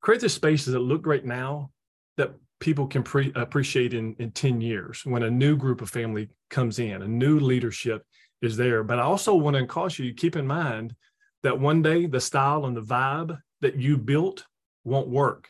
create 0.00 0.20
the 0.20 0.28
spaces 0.28 0.72
that 0.72 0.80
look 0.80 1.02
great 1.02 1.24
now 1.24 1.70
that 2.16 2.34
people 2.60 2.86
can 2.86 3.02
pre- 3.02 3.32
appreciate 3.34 3.94
in, 3.94 4.14
in 4.18 4.30
10 4.30 4.60
years 4.60 5.02
when 5.04 5.24
a 5.24 5.30
new 5.30 5.56
group 5.56 5.82
of 5.82 5.90
family 5.90 6.28
comes 6.50 6.78
in, 6.78 7.02
a 7.02 7.08
new 7.08 7.40
leadership 7.40 8.04
is 8.42 8.56
there. 8.56 8.84
But 8.84 9.00
I 9.00 9.02
also 9.02 9.34
want 9.34 9.56
to 9.56 9.66
caution 9.66 10.06
you, 10.06 10.14
keep 10.14 10.36
in 10.36 10.46
mind 10.46 10.94
that 11.42 11.58
one 11.58 11.82
day 11.82 12.06
the 12.06 12.20
style 12.20 12.64
and 12.66 12.76
the 12.76 12.82
vibe 12.82 13.38
that 13.60 13.76
you 13.76 13.96
built 13.96 14.44
won't 14.84 15.08
work. 15.08 15.48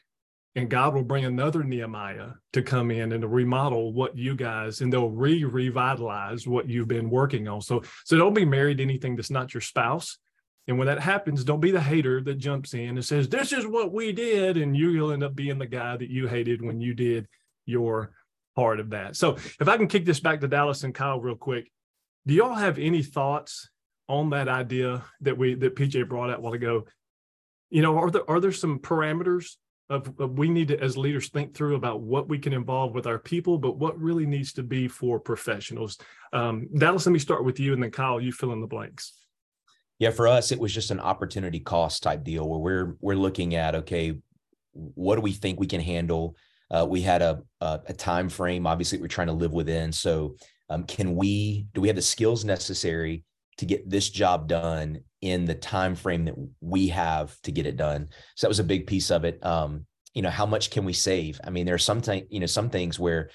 And 0.55 0.71
God 0.71 0.95
will 0.95 1.05
bring 1.05 1.27
another 1.27 1.63
Nehemiah 1.63 2.31
to 2.55 2.63
come 2.63 2.91
in 2.91 3.13
and 3.13 3.21
to 3.21 3.29
remodel 3.29 3.93
what 3.93 4.17
you 4.17 4.35
guys, 4.35 4.81
and 4.81 4.91
they'll 4.91 5.11
re 5.11 5.45
revitalize 5.45 6.47
what 6.47 6.67
you've 6.67 6.89
been 6.89 7.11
working 7.11 7.47
on. 7.47 7.61
So, 7.61 7.83
so 8.05 8.17
don't 8.17 8.33
be 8.33 8.47
married 8.47 8.79
to 8.79 8.83
anything 8.83 9.17
that's 9.17 9.31
not 9.31 9.53
your 9.53 9.61
spouse. 9.61 10.17
And 10.67 10.79
when 10.79 10.87
that 10.87 10.99
happens, 10.99 11.45
don't 11.45 11.61
be 11.61 11.71
the 11.71 11.81
hater 11.81 12.23
that 12.23 12.39
jumps 12.39 12.75
in 12.75 12.89
and 12.89 13.05
says, 13.05 13.29
This 13.29 13.53
is 13.53 13.67
what 13.67 13.93
we 13.93 14.13
did. 14.13 14.57
And 14.57 14.77
you'll 14.77 15.13
end 15.13 15.23
up 15.23 15.37
being 15.37 15.59
the 15.59 15.67
guy 15.67 15.97
that 15.97 16.11
you 16.11 16.27
hated 16.27 16.63
when 16.63 16.81
you 16.81 16.95
did 16.95 17.29
your 17.67 18.13
part 18.57 18.81
of 18.81 18.91
that. 18.91 19.17
So 19.17 19.35
if 19.61 19.69
I 19.69 19.77
can 19.77 19.89
kick 19.89 20.05
this 20.05 20.21
back 20.21 20.41
to 20.41 20.49
Dallas 20.49 20.83
and 20.83 20.95
Kyle 20.95 21.21
real 21.21 21.37
quick, 21.37 21.71
Do 22.27 22.35
y'all 22.35 22.55
have 22.55 22.79
any 22.79 23.03
thoughts 23.03 23.69
on 24.09 24.31
that 24.31 24.49
idea 24.49 25.05
that 25.21 25.37
we 25.37 25.55
that 25.55 25.77
PJ 25.77 26.09
brought 26.09 26.31
out 26.31 26.39
a 26.39 26.41
while 26.41 26.55
ago? 26.55 26.87
You 27.71 27.83
know, 27.83 27.99
are 27.99 28.11
there 28.11 28.29
are 28.31 28.41
there 28.41 28.53
some 28.53 28.79
parameters 28.79 29.57
of, 29.89 30.13
of, 30.19 30.39
we 30.39 30.49
need 30.49 30.69
to 30.69 30.81
as 30.81 30.97
leaders 30.97 31.29
think 31.29 31.55
through 31.55 31.77
about 31.77 32.01
what 32.01 32.29
we 32.29 32.39
can 32.39 32.53
involve 32.53 32.95
with 32.95 33.07
our 33.07 33.19
people, 33.19 33.59
but 33.59 33.79
what 33.79 34.01
really 34.01 34.27
needs 34.27 34.53
to 34.55 34.63
be 34.63 34.89
for 34.89 35.21
professionals? 35.21 35.99
Um, 36.33 36.69
Dallas, 36.77 37.07
let 37.07 37.13
me 37.13 37.19
start 37.19 37.45
with 37.45 37.61
you, 37.61 37.73
and 37.73 37.83
then 37.83 37.91
Kyle, 37.91 38.21
you 38.21 38.33
fill 38.33 38.53
in 38.53 38.61
the 38.61 38.67
blanks. 38.67 39.13
Yeah, 39.99 40.11
for 40.11 40.29
us, 40.29 40.53
it 40.53 40.59
was 40.59 40.75
just 40.75 40.91
an 40.91 41.01
opportunity 41.01 41.61
cost 41.61 42.03
type 42.03 42.23
deal 42.23 42.49
where 42.49 42.59
we're 42.59 42.97
we're 43.01 43.17
looking 43.17 43.55
at 43.55 43.75
okay, 43.75 44.19
what 44.73 45.17
do 45.17 45.23
we 45.23 45.33
think 45.33 45.59
we 45.59 45.67
can 45.67 45.81
handle? 45.81 46.37
Uh, 46.71 46.87
we 46.89 47.01
had 47.01 47.23
a, 47.23 47.43
a, 47.61 47.81
a 47.87 47.93
time 47.93 48.29
frame. 48.29 48.67
Obviously, 48.67 48.99
we're 48.99 49.07
trying 49.07 49.29
to 49.29 49.33
live 49.33 49.53
within. 49.53 49.93
So, 49.93 50.37
um, 50.69 50.85
can 50.85 51.15
we? 51.15 51.67
Do 51.75 51.81
we 51.81 51.89
have 51.89 51.97
the 51.97 52.03
skills 52.03 52.45
necessary 52.45 53.25
to 53.59 53.67
get 53.67 53.89
this 53.89 54.11
job 54.11 54.49
done 54.49 55.01
in 55.21 55.45
the 55.45 55.55
time 55.55 55.95
frame 55.95 56.25
that 56.27 56.35
we 56.61 56.89
have 56.89 57.41
to 57.43 57.53
get 57.53 57.67
it 57.67 57.77
done? 57.77 58.09
So 58.35 58.47
that 58.47 58.51
was 58.51 58.61
a 58.61 58.65
big 58.65 58.87
piece 58.87 59.11
of 59.11 59.25
it. 59.25 59.45
Um, 59.45 59.87
you 60.15 60.23
know, 60.23 60.31
how 60.31 60.47
much 60.47 60.71
can 60.71 60.85
we 60.85 60.93
save? 60.93 61.41
I 61.45 61.51
mean, 61.51 61.67
there 61.67 61.75
are 61.75 61.79
some 61.79 62.01
th- 62.01 62.27
you 62.31 62.41
know 62.41 62.47
some 62.47 62.71
things 62.71 62.99
where 62.99 63.31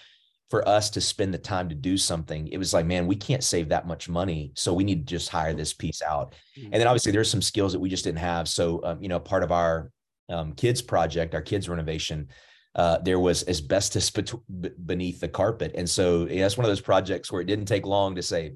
for 0.51 0.67
us 0.67 0.89
to 0.89 0.99
spend 0.99 1.33
the 1.33 1.37
time 1.37 1.69
to 1.69 1.75
do 1.75 1.97
something, 1.97 2.49
it 2.49 2.57
was 2.57 2.73
like, 2.73 2.85
man, 2.85 3.07
we 3.07 3.15
can't 3.15 3.43
save 3.43 3.69
that 3.69 3.87
much 3.87 4.09
money. 4.09 4.51
So 4.53 4.73
we 4.73 4.83
need 4.83 5.07
to 5.07 5.13
just 5.13 5.29
hire 5.29 5.53
this 5.53 5.73
piece 5.73 6.01
out. 6.01 6.35
And 6.57 6.73
then 6.73 6.87
obviously 6.87 7.13
there's 7.13 7.31
some 7.31 7.41
skills 7.41 7.71
that 7.71 7.79
we 7.79 7.87
just 7.87 8.03
didn't 8.03 8.19
have. 8.19 8.49
So, 8.49 8.81
um, 8.83 9.01
you 9.01 9.07
know, 9.07 9.17
part 9.17 9.43
of 9.43 9.53
our 9.53 9.91
um, 10.27 10.51
kids 10.51 10.81
project, 10.81 11.35
our 11.35 11.41
kids 11.41 11.69
renovation, 11.69 12.27
uh, 12.75 12.97
there 12.97 13.17
was 13.17 13.47
asbestos 13.47 14.09
bet- 14.09 14.85
beneath 14.85 15.21
the 15.21 15.29
carpet. 15.29 15.71
And 15.75 15.89
so 15.89 16.25
that's 16.25 16.57
one 16.57 16.65
of 16.65 16.69
those 16.69 16.81
projects 16.81 17.31
where 17.31 17.41
it 17.41 17.47
didn't 17.47 17.65
take 17.65 17.85
long 17.85 18.15
to 18.15 18.21
say, 18.21 18.51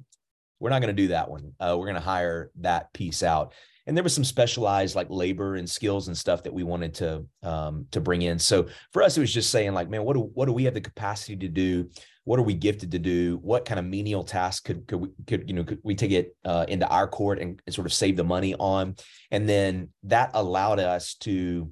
we're 0.60 0.70
not 0.70 0.82
going 0.82 0.96
to 0.96 1.02
do 1.02 1.10
that 1.10 1.30
one. 1.30 1.54
Uh, 1.60 1.76
we're 1.78 1.86
going 1.86 1.96
to 1.96 2.02
hire 2.02 2.52
that 2.56 2.94
piece 2.94 3.24
out 3.24 3.54
and 3.88 3.96
there 3.96 4.04
was 4.04 4.16
some 4.16 4.24
specialized 4.24 4.96
like 4.96 5.08
labor 5.10 5.56
and 5.56 5.70
skills 5.70 6.08
and 6.08 6.18
stuff 6.18 6.44
that 6.44 6.54
we 6.54 6.64
wanted 6.64 6.94
to 6.96 7.26
um, 7.44 7.86
to 7.92 8.02
bring 8.02 8.24
in. 8.24 8.40
So 8.40 8.68
for 8.92 9.04
us, 9.04 9.18
it 9.18 9.20
was 9.20 9.34
just 9.34 9.52
saying 9.52 9.74
like, 9.74 9.90
man, 9.90 10.04
what 10.04 10.14
do 10.14 10.22
what 10.34 10.48
do 10.48 10.54
we 10.54 10.64
have 10.64 10.74
the 10.74 10.82
capacity 10.82 11.36
to 11.38 11.48
do? 11.48 11.90
What 12.24 12.40
are 12.40 12.44
we 12.44 12.56
gifted 12.56 12.92
to 12.92 13.00
do? 13.00 13.38
What 13.44 13.66
kind 13.66 13.80
of 13.80 13.86
menial 13.86 14.24
task 14.24 14.66
could 14.66 14.88
could 14.88 15.02
we 15.02 15.10
could 15.28 15.48
you 15.48 15.56
know 15.56 15.64
could 15.64 15.80
we 15.84 15.96
take 15.96 16.12
it 16.12 16.36
uh, 16.44 16.66
into 16.68 16.88
our 16.88 17.08
court 17.08 17.40
and, 17.40 17.62
and 17.66 17.74
sort 17.76 17.86
of 17.86 17.94
save 17.94 18.18
the 18.18 18.24
money 18.24 18.56
on? 18.56 18.96
And 19.30 19.48
then 19.48 19.90
that 20.04 20.32
allowed 20.34 20.80
us 20.80 21.16
to 21.22 21.72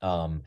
um, 0.00 0.42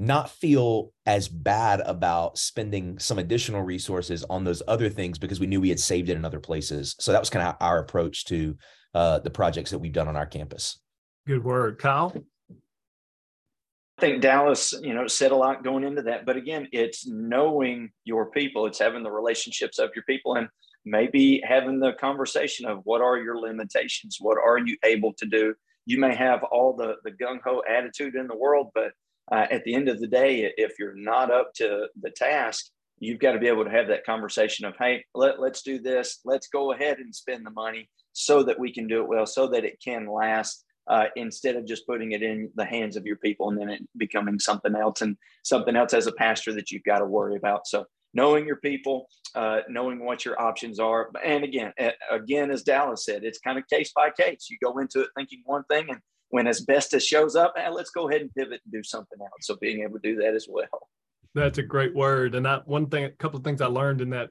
not 0.00 0.30
feel 0.30 0.92
as 1.04 1.28
bad 1.28 1.80
about 1.80 2.38
spending 2.38 2.98
some 2.98 3.18
additional 3.18 3.62
resources 3.62 4.24
on 4.30 4.44
those 4.44 4.62
other 4.66 4.88
things 4.88 5.18
because 5.18 5.38
we 5.38 5.46
knew 5.46 5.60
we 5.60 5.68
had 5.68 5.78
saved 5.78 6.08
it 6.08 6.16
in 6.16 6.24
other 6.24 6.40
places. 6.40 6.96
So 6.98 7.12
that 7.12 7.20
was 7.20 7.28
kind 7.28 7.46
of 7.46 7.56
our 7.60 7.78
approach 7.78 8.24
to 8.26 8.56
uh, 8.94 9.18
the 9.18 9.30
projects 9.30 9.70
that 9.70 9.78
we've 9.78 9.92
done 9.92 10.08
on 10.08 10.16
our 10.16 10.24
campus. 10.24 10.80
Good 11.26 11.44
word, 11.44 11.78
Kyle. 11.78 12.14
I 12.50 14.00
think 14.00 14.22
Dallas, 14.22 14.72
you 14.80 14.94
know, 14.94 15.06
said 15.06 15.32
a 15.32 15.36
lot 15.36 15.62
going 15.62 15.84
into 15.84 16.00
that. 16.02 16.24
But 16.24 16.36
again, 16.36 16.66
it's 16.72 17.06
knowing 17.06 17.90
your 18.04 18.30
people, 18.30 18.64
it's 18.64 18.78
having 18.78 19.02
the 19.02 19.10
relationships 19.10 19.78
of 19.78 19.90
your 19.94 20.04
people, 20.04 20.36
and 20.36 20.48
maybe 20.86 21.42
having 21.46 21.78
the 21.78 21.92
conversation 21.92 22.64
of 22.64 22.80
what 22.84 23.02
are 23.02 23.18
your 23.18 23.38
limitations? 23.38 24.16
What 24.18 24.38
are 24.38 24.58
you 24.58 24.78
able 24.82 25.12
to 25.18 25.26
do? 25.26 25.54
You 25.84 25.98
may 25.98 26.14
have 26.14 26.42
all 26.44 26.74
the, 26.74 26.94
the 27.04 27.10
gung 27.10 27.40
ho 27.44 27.62
attitude 27.68 28.14
in 28.14 28.26
the 28.26 28.36
world, 28.36 28.70
but 28.74 28.92
uh, 29.30 29.46
at 29.50 29.64
the 29.64 29.74
end 29.74 29.88
of 29.88 30.00
the 30.00 30.06
day, 30.06 30.52
if 30.56 30.78
you're 30.78 30.94
not 30.94 31.30
up 31.30 31.52
to 31.54 31.86
the 32.00 32.10
task, 32.10 32.66
you've 32.98 33.20
got 33.20 33.32
to 33.32 33.38
be 33.38 33.48
able 33.48 33.64
to 33.64 33.70
have 33.70 33.88
that 33.88 34.04
conversation 34.04 34.66
of, 34.66 34.74
hey, 34.78 35.04
let, 35.14 35.40
let's 35.40 35.62
do 35.62 35.78
this. 35.78 36.20
Let's 36.24 36.48
go 36.48 36.72
ahead 36.72 36.98
and 36.98 37.14
spend 37.14 37.46
the 37.46 37.50
money 37.50 37.88
so 38.12 38.42
that 38.42 38.58
we 38.58 38.72
can 38.72 38.86
do 38.86 39.00
it 39.02 39.08
well, 39.08 39.26
so 39.26 39.46
that 39.48 39.64
it 39.64 39.78
can 39.82 40.06
last. 40.06 40.64
Uh, 40.88 41.04
instead 41.14 41.54
of 41.54 41.64
just 41.64 41.86
putting 41.86 42.12
it 42.12 42.22
in 42.22 42.50
the 42.56 42.64
hands 42.64 42.96
of 42.96 43.06
your 43.06 43.14
people 43.16 43.48
and 43.48 43.60
then 43.60 43.68
it 43.68 43.80
becoming 43.96 44.40
something 44.40 44.74
else 44.74 45.02
and 45.02 45.16
something 45.44 45.76
else 45.76 45.94
as 45.94 46.08
a 46.08 46.12
pastor 46.12 46.52
that 46.52 46.72
you've 46.72 46.82
got 46.82 46.98
to 46.98 47.04
worry 47.04 47.36
about. 47.36 47.64
So 47.64 47.84
knowing 48.12 48.44
your 48.44 48.56
people, 48.56 49.06
uh, 49.36 49.60
knowing 49.68 50.04
what 50.04 50.24
your 50.24 50.40
options 50.40 50.80
are, 50.80 51.10
and 51.24 51.44
again, 51.44 51.72
again, 52.10 52.50
as 52.50 52.64
Dallas 52.64 53.04
said, 53.04 53.22
it's 53.22 53.38
kind 53.38 53.56
of 53.56 53.68
case 53.68 53.92
by 53.94 54.10
case. 54.10 54.48
You 54.50 54.58
go 54.60 54.78
into 54.78 55.02
it 55.02 55.10
thinking 55.16 55.42
one 55.44 55.62
thing, 55.70 55.90
and 55.90 56.00
when 56.30 56.46
asbestos 56.46 57.04
shows 57.04 57.36
up, 57.36 57.54
eh, 57.56 57.68
let's 57.68 57.90
go 57.90 58.08
ahead 58.08 58.22
and 58.22 58.34
pivot 58.34 58.60
and 58.64 58.72
do 58.72 58.82
something 58.82 59.18
else. 59.20 59.42
So 59.42 59.56
being 59.56 59.82
able 59.82 59.98
to 59.98 60.14
do 60.14 60.16
that 60.22 60.34
as 60.34 60.46
well. 60.48 60.88
That's 61.34 61.58
a 61.58 61.62
great 61.62 61.94
word. 61.94 62.34
And 62.34 62.46
that 62.46 62.66
one 62.66 62.86
thing, 62.86 63.04
a 63.04 63.10
couple 63.10 63.38
of 63.38 63.44
things 63.44 63.60
I 63.60 63.66
learned 63.66 64.00
in 64.00 64.10
that 64.10 64.30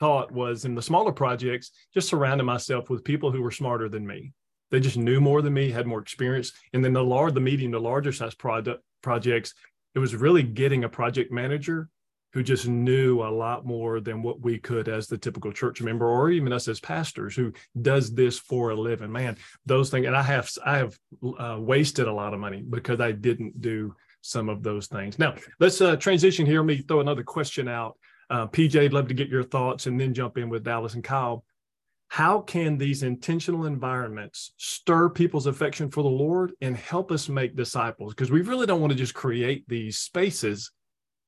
thought 0.00 0.32
was 0.32 0.64
in 0.64 0.74
the 0.74 0.82
smaller 0.82 1.12
projects, 1.12 1.70
just 1.94 2.08
surrounding 2.08 2.46
myself 2.46 2.90
with 2.90 3.04
people 3.04 3.30
who 3.30 3.42
were 3.42 3.50
smarter 3.50 3.88
than 3.88 4.06
me. 4.06 4.32
They 4.70 4.80
just 4.80 4.96
knew 4.96 5.20
more 5.20 5.42
than 5.42 5.54
me, 5.54 5.70
had 5.70 5.86
more 5.86 6.00
experience. 6.00 6.52
And 6.72 6.84
then 6.84 6.92
the 6.92 7.02
large, 7.02 7.34
the 7.34 7.40
medium, 7.40 7.72
the 7.72 7.80
larger 7.80 8.12
size 8.12 8.34
product 8.34 8.82
projects, 9.02 9.54
it 9.94 10.00
was 10.00 10.14
really 10.14 10.42
getting 10.42 10.84
a 10.84 10.88
project 10.88 11.32
manager 11.32 11.88
who 12.36 12.42
just 12.42 12.68
knew 12.68 13.22
a 13.22 13.30
lot 13.30 13.64
more 13.64 13.98
than 13.98 14.22
what 14.22 14.42
we 14.42 14.58
could 14.58 14.90
as 14.90 15.06
the 15.06 15.16
typical 15.16 15.50
church 15.50 15.80
member 15.80 16.06
or 16.06 16.30
even 16.30 16.52
us 16.52 16.68
as 16.68 16.78
pastors 16.80 17.34
who 17.34 17.50
does 17.80 18.12
this 18.12 18.38
for 18.38 18.72
a 18.72 18.74
living 18.74 19.10
man 19.10 19.34
those 19.64 19.88
things 19.88 20.06
and 20.06 20.14
i 20.14 20.20
have 20.20 20.50
i 20.66 20.76
have 20.76 20.98
uh, 21.38 21.56
wasted 21.58 22.06
a 22.06 22.12
lot 22.12 22.34
of 22.34 22.38
money 22.38 22.62
because 22.68 23.00
i 23.00 23.10
didn't 23.10 23.58
do 23.62 23.94
some 24.20 24.50
of 24.50 24.62
those 24.62 24.86
things 24.86 25.18
now 25.18 25.34
let's 25.60 25.80
uh, 25.80 25.96
transition 25.96 26.44
here 26.44 26.60
let 26.60 26.66
me 26.66 26.76
throw 26.76 27.00
another 27.00 27.22
question 27.22 27.68
out 27.68 27.96
uh, 28.28 28.46
PJ, 28.48 28.80
I'd 28.80 28.92
love 28.92 29.06
to 29.08 29.14
get 29.14 29.28
your 29.28 29.44
thoughts 29.44 29.86
and 29.86 30.00
then 30.00 30.12
jump 30.12 30.36
in 30.36 30.48
with 30.48 30.64
Dallas 30.64 30.94
and 30.94 31.04
Kyle. 31.04 31.44
How 32.08 32.40
can 32.40 32.78
these 32.78 33.02
intentional 33.02 33.66
environments 33.66 34.52
stir 34.56 35.08
people's 35.10 35.46
affection 35.46 35.90
for 35.90 36.02
the 36.02 36.08
Lord 36.08 36.52
and 36.60 36.76
help 36.76 37.10
us 37.12 37.28
make 37.28 37.56
disciples? 37.56 38.14
Because 38.14 38.30
we 38.30 38.42
really 38.42 38.66
don't 38.66 38.80
want 38.80 38.92
to 38.92 38.98
just 38.98 39.14
create 39.14 39.64
these 39.68 39.98
spaces 39.98 40.70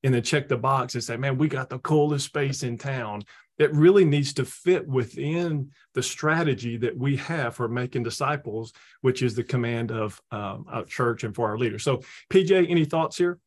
and 0.02 0.14
then 0.14 0.22
check 0.22 0.48
the 0.48 0.56
box 0.56 0.94
and 0.94 1.02
say, 1.02 1.16
man, 1.16 1.38
we 1.38 1.48
got 1.48 1.68
the 1.68 1.78
coolest 1.78 2.26
space 2.26 2.62
in 2.62 2.78
town. 2.78 3.22
It 3.58 3.72
really 3.74 4.04
needs 4.04 4.32
to 4.34 4.44
fit 4.44 4.87
within 4.87 5.70
the 5.94 6.02
strategy 6.02 6.76
that 6.76 6.96
we 6.96 7.16
have 7.16 7.56
for 7.56 7.68
making 7.68 8.04
disciples, 8.04 8.72
which 9.00 9.22
is 9.22 9.34
the 9.34 9.42
command 9.42 9.90
of 9.90 10.20
um, 10.30 10.66
our 10.68 10.84
church 10.84 11.24
and 11.24 11.34
for 11.34 11.48
our 11.48 11.58
leaders. 11.58 11.82
So, 11.82 12.02
PJ, 12.30 12.70
any 12.70 12.84
thoughts 12.84 13.18
here? 13.18 13.38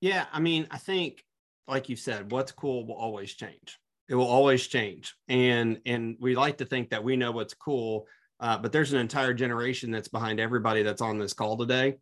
Yeah, 0.00 0.24
I 0.32 0.40
mean, 0.40 0.66
I 0.70 0.78
think 0.78 1.22
like 1.68 1.88
you 1.88 1.96
said, 1.96 2.32
what's 2.32 2.52
cool 2.52 2.86
will 2.86 2.94
always 2.94 3.34
change. 3.34 3.78
It 4.08 4.14
will 4.14 4.26
always 4.26 4.66
change, 4.66 5.14
and 5.28 5.80
and 5.86 6.16
we 6.20 6.34
like 6.34 6.58
to 6.58 6.64
think 6.64 6.90
that 6.90 7.04
we 7.04 7.16
know 7.16 7.30
what's 7.30 7.54
cool, 7.54 8.06
uh, 8.40 8.58
but 8.58 8.72
there's 8.72 8.92
an 8.92 8.98
entire 8.98 9.32
generation 9.32 9.90
that's 9.90 10.08
behind 10.08 10.40
everybody 10.40 10.82
that's 10.82 11.00
on 11.00 11.18
this 11.18 11.32
call 11.32 11.56
today 11.56 11.96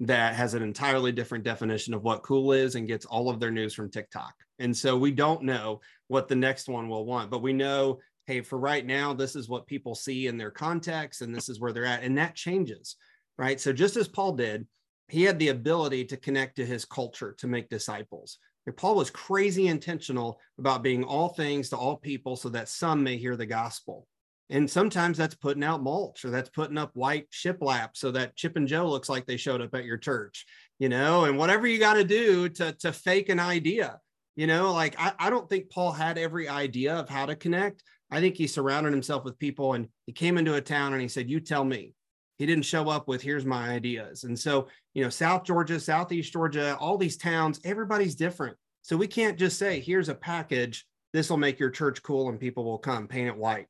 that 0.00 0.34
has 0.34 0.54
an 0.54 0.62
entirely 0.62 1.10
different 1.10 1.44
definition 1.44 1.92
of 1.92 2.02
what 2.02 2.22
cool 2.22 2.52
is 2.52 2.74
and 2.76 2.86
gets 2.86 3.06
all 3.06 3.28
of 3.28 3.40
their 3.40 3.50
news 3.50 3.74
from 3.74 3.90
TikTok. 3.90 4.32
And 4.58 4.76
so 4.76 4.96
we 4.96 5.10
don't 5.10 5.42
know 5.42 5.80
what 6.06 6.28
the 6.28 6.36
next 6.36 6.68
one 6.68 6.88
will 6.88 7.04
want, 7.04 7.30
but 7.30 7.42
we 7.42 7.52
know, 7.52 7.98
hey, 8.26 8.40
for 8.40 8.58
right 8.58 8.86
now, 8.86 9.12
this 9.12 9.34
is 9.34 9.48
what 9.48 9.66
people 9.66 9.94
see 9.94 10.26
in 10.26 10.36
their 10.36 10.50
context 10.50 11.22
and 11.22 11.34
this 11.34 11.48
is 11.48 11.58
where 11.58 11.72
they're 11.72 11.84
at. 11.84 12.04
And 12.04 12.16
that 12.18 12.36
changes, 12.36 12.96
right? 13.38 13.60
So 13.60 13.72
just 13.72 13.96
as 13.96 14.06
Paul 14.06 14.32
did, 14.32 14.66
he 15.08 15.22
had 15.24 15.38
the 15.38 15.48
ability 15.48 16.04
to 16.06 16.16
connect 16.16 16.56
to 16.56 16.66
his 16.66 16.84
culture 16.84 17.34
to 17.38 17.46
make 17.46 17.68
disciples. 17.68 18.38
Paul 18.76 18.96
was 18.96 19.10
crazy 19.10 19.68
intentional 19.68 20.38
about 20.58 20.82
being 20.82 21.02
all 21.02 21.30
things 21.30 21.70
to 21.70 21.76
all 21.76 21.96
people 21.96 22.36
so 22.36 22.50
that 22.50 22.68
some 22.68 23.02
may 23.02 23.16
hear 23.16 23.34
the 23.34 23.46
gospel. 23.46 24.06
And 24.50 24.70
sometimes 24.70 25.18
that's 25.18 25.34
putting 25.34 25.62
out 25.62 25.82
mulch 25.82 26.24
or 26.24 26.30
that's 26.30 26.48
putting 26.48 26.78
up 26.78 26.90
white 26.94 27.30
shiplap 27.30 27.90
so 27.94 28.10
that 28.12 28.34
Chip 28.36 28.56
and 28.56 28.66
Jo 28.66 28.88
looks 28.88 29.08
like 29.08 29.26
they 29.26 29.36
showed 29.36 29.60
up 29.60 29.74
at 29.74 29.84
your 29.84 29.98
church, 29.98 30.46
you 30.78 30.88
know, 30.88 31.24
and 31.24 31.36
whatever 31.36 31.66
you 31.66 31.78
got 31.78 31.94
to 31.94 32.04
do 32.04 32.48
to, 32.50 32.72
to 32.72 32.92
fake 32.92 33.28
an 33.28 33.40
idea, 33.40 34.00
you 34.36 34.46
know, 34.46 34.72
like 34.72 34.94
I, 34.98 35.12
I 35.18 35.30
don't 35.30 35.48
think 35.48 35.70
Paul 35.70 35.92
had 35.92 36.16
every 36.16 36.48
idea 36.48 36.94
of 36.94 37.08
how 37.08 37.26
to 37.26 37.36
connect. 37.36 37.82
I 38.10 38.20
think 38.20 38.36
he 38.36 38.46
surrounded 38.46 38.92
himself 38.92 39.24
with 39.24 39.38
people 39.38 39.74
and 39.74 39.88
he 40.06 40.12
came 40.12 40.38
into 40.38 40.54
a 40.54 40.62
town 40.62 40.94
and 40.94 41.02
he 41.02 41.08
said, 41.08 41.28
You 41.28 41.40
tell 41.40 41.64
me. 41.64 41.94
He 42.38 42.46
didn't 42.46 42.64
show 42.64 42.88
up 42.88 43.08
with, 43.08 43.20
Here's 43.20 43.44
my 43.44 43.68
ideas. 43.68 44.24
And 44.24 44.38
so 44.38 44.68
you 44.94 45.04
know, 45.04 45.10
South 45.10 45.44
Georgia, 45.44 45.78
Southeast 45.78 46.32
Georgia, 46.32 46.76
all 46.80 46.96
these 46.96 47.16
towns, 47.16 47.60
everybody's 47.64 48.14
different. 48.14 48.56
So 48.82 48.96
we 48.96 49.06
can't 49.06 49.38
just 49.38 49.58
say, 49.58 49.80
here's 49.80 50.08
a 50.08 50.14
package, 50.14 50.86
this 51.12 51.30
will 51.30 51.36
make 51.36 51.60
your 51.60 51.70
church 51.70 52.02
cool 52.02 52.28
and 52.30 52.40
people 52.40 52.64
will 52.64 52.78
come, 52.78 53.06
paint 53.06 53.28
it 53.28 53.36
white. 53.36 53.66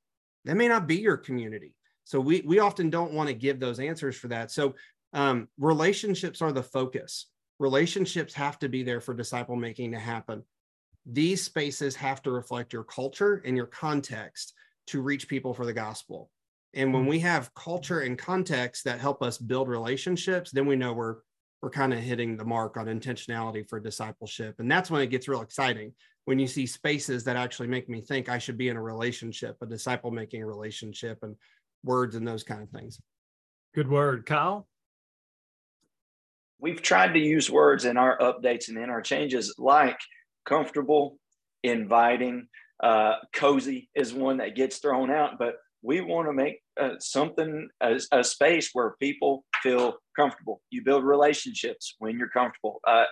That 0.48 0.56
may 0.56 0.66
not 0.66 0.86
be 0.86 0.96
your 0.96 1.18
community. 1.18 1.74
So 2.04 2.18
we 2.20 2.40
we 2.40 2.58
often 2.58 2.88
don't 2.88 3.12
want 3.12 3.28
to 3.28 3.34
give 3.34 3.60
those 3.60 3.78
answers 3.78 4.16
for 4.16 4.28
that. 4.28 4.50
So 4.50 4.74
um, 5.12 5.48
relationships 5.58 6.40
are 6.40 6.52
the 6.52 6.62
focus. 6.62 7.26
Relationships 7.58 8.32
have 8.32 8.58
to 8.60 8.68
be 8.68 8.82
there 8.82 9.02
for 9.02 9.12
disciple 9.12 9.56
making 9.56 9.92
to 9.92 9.98
happen. 9.98 10.42
These 11.04 11.42
spaces 11.42 11.94
have 11.96 12.22
to 12.22 12.30
reflect 12.30 12.72
your 12.72 12.84
culture 12.84 13.42
and 13.44 13.56
your 13.56 13.66
context 13.66 14.54
to 14.86 15.02
reach 15.02 15.28
people 15.28 15.52
for 15.52 15.66
the 15.66 15.72
gospel. 15.74 16.30
And 16.72 16.94
when 16.94 17.04
mm. 17.04 17.08
we 17.08 17.18
have 17.20 17.54
culture 17.54 18.00
and 18.00 18.16
context 18.18 18.84
that 18.84 19.00
help 19.00 19.22
us 19.22 19.36
build 19.36 19.68
relationships, 19.68 20.50
then 20.50 20.66
we 20.66 20.76
know 20.76 20.94
we're 20.94 21.16
we're 21.60 21.70
kind 21.70 21.92
of 21.92 21.98
hitting 21.98 22.38
the 22.38 22.44
mark 22.44 22.78
on 22.78 22.86
intentionality 22.86 23.68
for 23.68 23.80
discipleship. 23.80 24.54
And 24.60 24.70
that's 24.70 24.90
when 24.90 25.02
it 25.02 25.08
gets 25.08 25.28
real 25.28 25.42
exciting 25.42 25.92
when 26.28 26.38
you 26.38 26.46
see 26.46 26.66
spaces 26.66 27.24
that 27.24 27.36
actually 27.36 27.68
make 27.68 27.88
me 27.88 28.02
think 28.02 28.28
I 28.28 28.36
should 28.36 28.58
be 28.58 28.68
in 28.68 28.76
a 28.76 28.82
relationship, 28.82 29.56
a 29.62 29.66
disciple 29.66 30.10
making 30.10 30.44
relationship, 30.44 31.20
and 31.22 31.34
words 31.82 32.16
and 32.16 32.28
those 32.28 32.42
kind 32.42 32.62
of 32.62 32.68
things. 32.68 33.00
Good 33.74 33.88
word, 33.88 34.26
Kyle. 34.26 34.68
We've 36.60 36.82
tried 36.82 37.14
to 37.14 37.18
use 37.18 37.50
words 37.50 37.86
in 37.86 37.96
our 37.96 38.18
updates 38.18 38.68
and 38.68 38.76
in 38.76 38.90
our 38.90 39.00
changes 39.00 39.54
like 39.56 39.98
comfortable, 40.44 41.18
inviting, 41.62 42.48
uh, 42.82 43.14
cozy 43.32 43.88
is 43.94 44.12
one 44.12 44.36
that 44.36 44.54
gets 44.54 44.80
thrown 44.80 45.10
out, 45.10 45.38
but 45.38 45.54
we 45.80 46.02
want 46.02 46.28
to 46.28 46.34
make 46.34 46.60
uh, 46.78 46.96
something 46.98 47.70
a, 47.80 47.98
a, 48.12 48.22
space 48.22 48.68
where 48.74 48.96
people 49.00 49.46
feel 49.62 49.94
comfortable. 50.14 50.60
You 50.68 50.84
build 50.84 51.04
relationships 51.04 51.94
when 52.00 52.18
you're 52.18 52.28
comfortable. 52.28 52.80
Uh, 52.86 53.04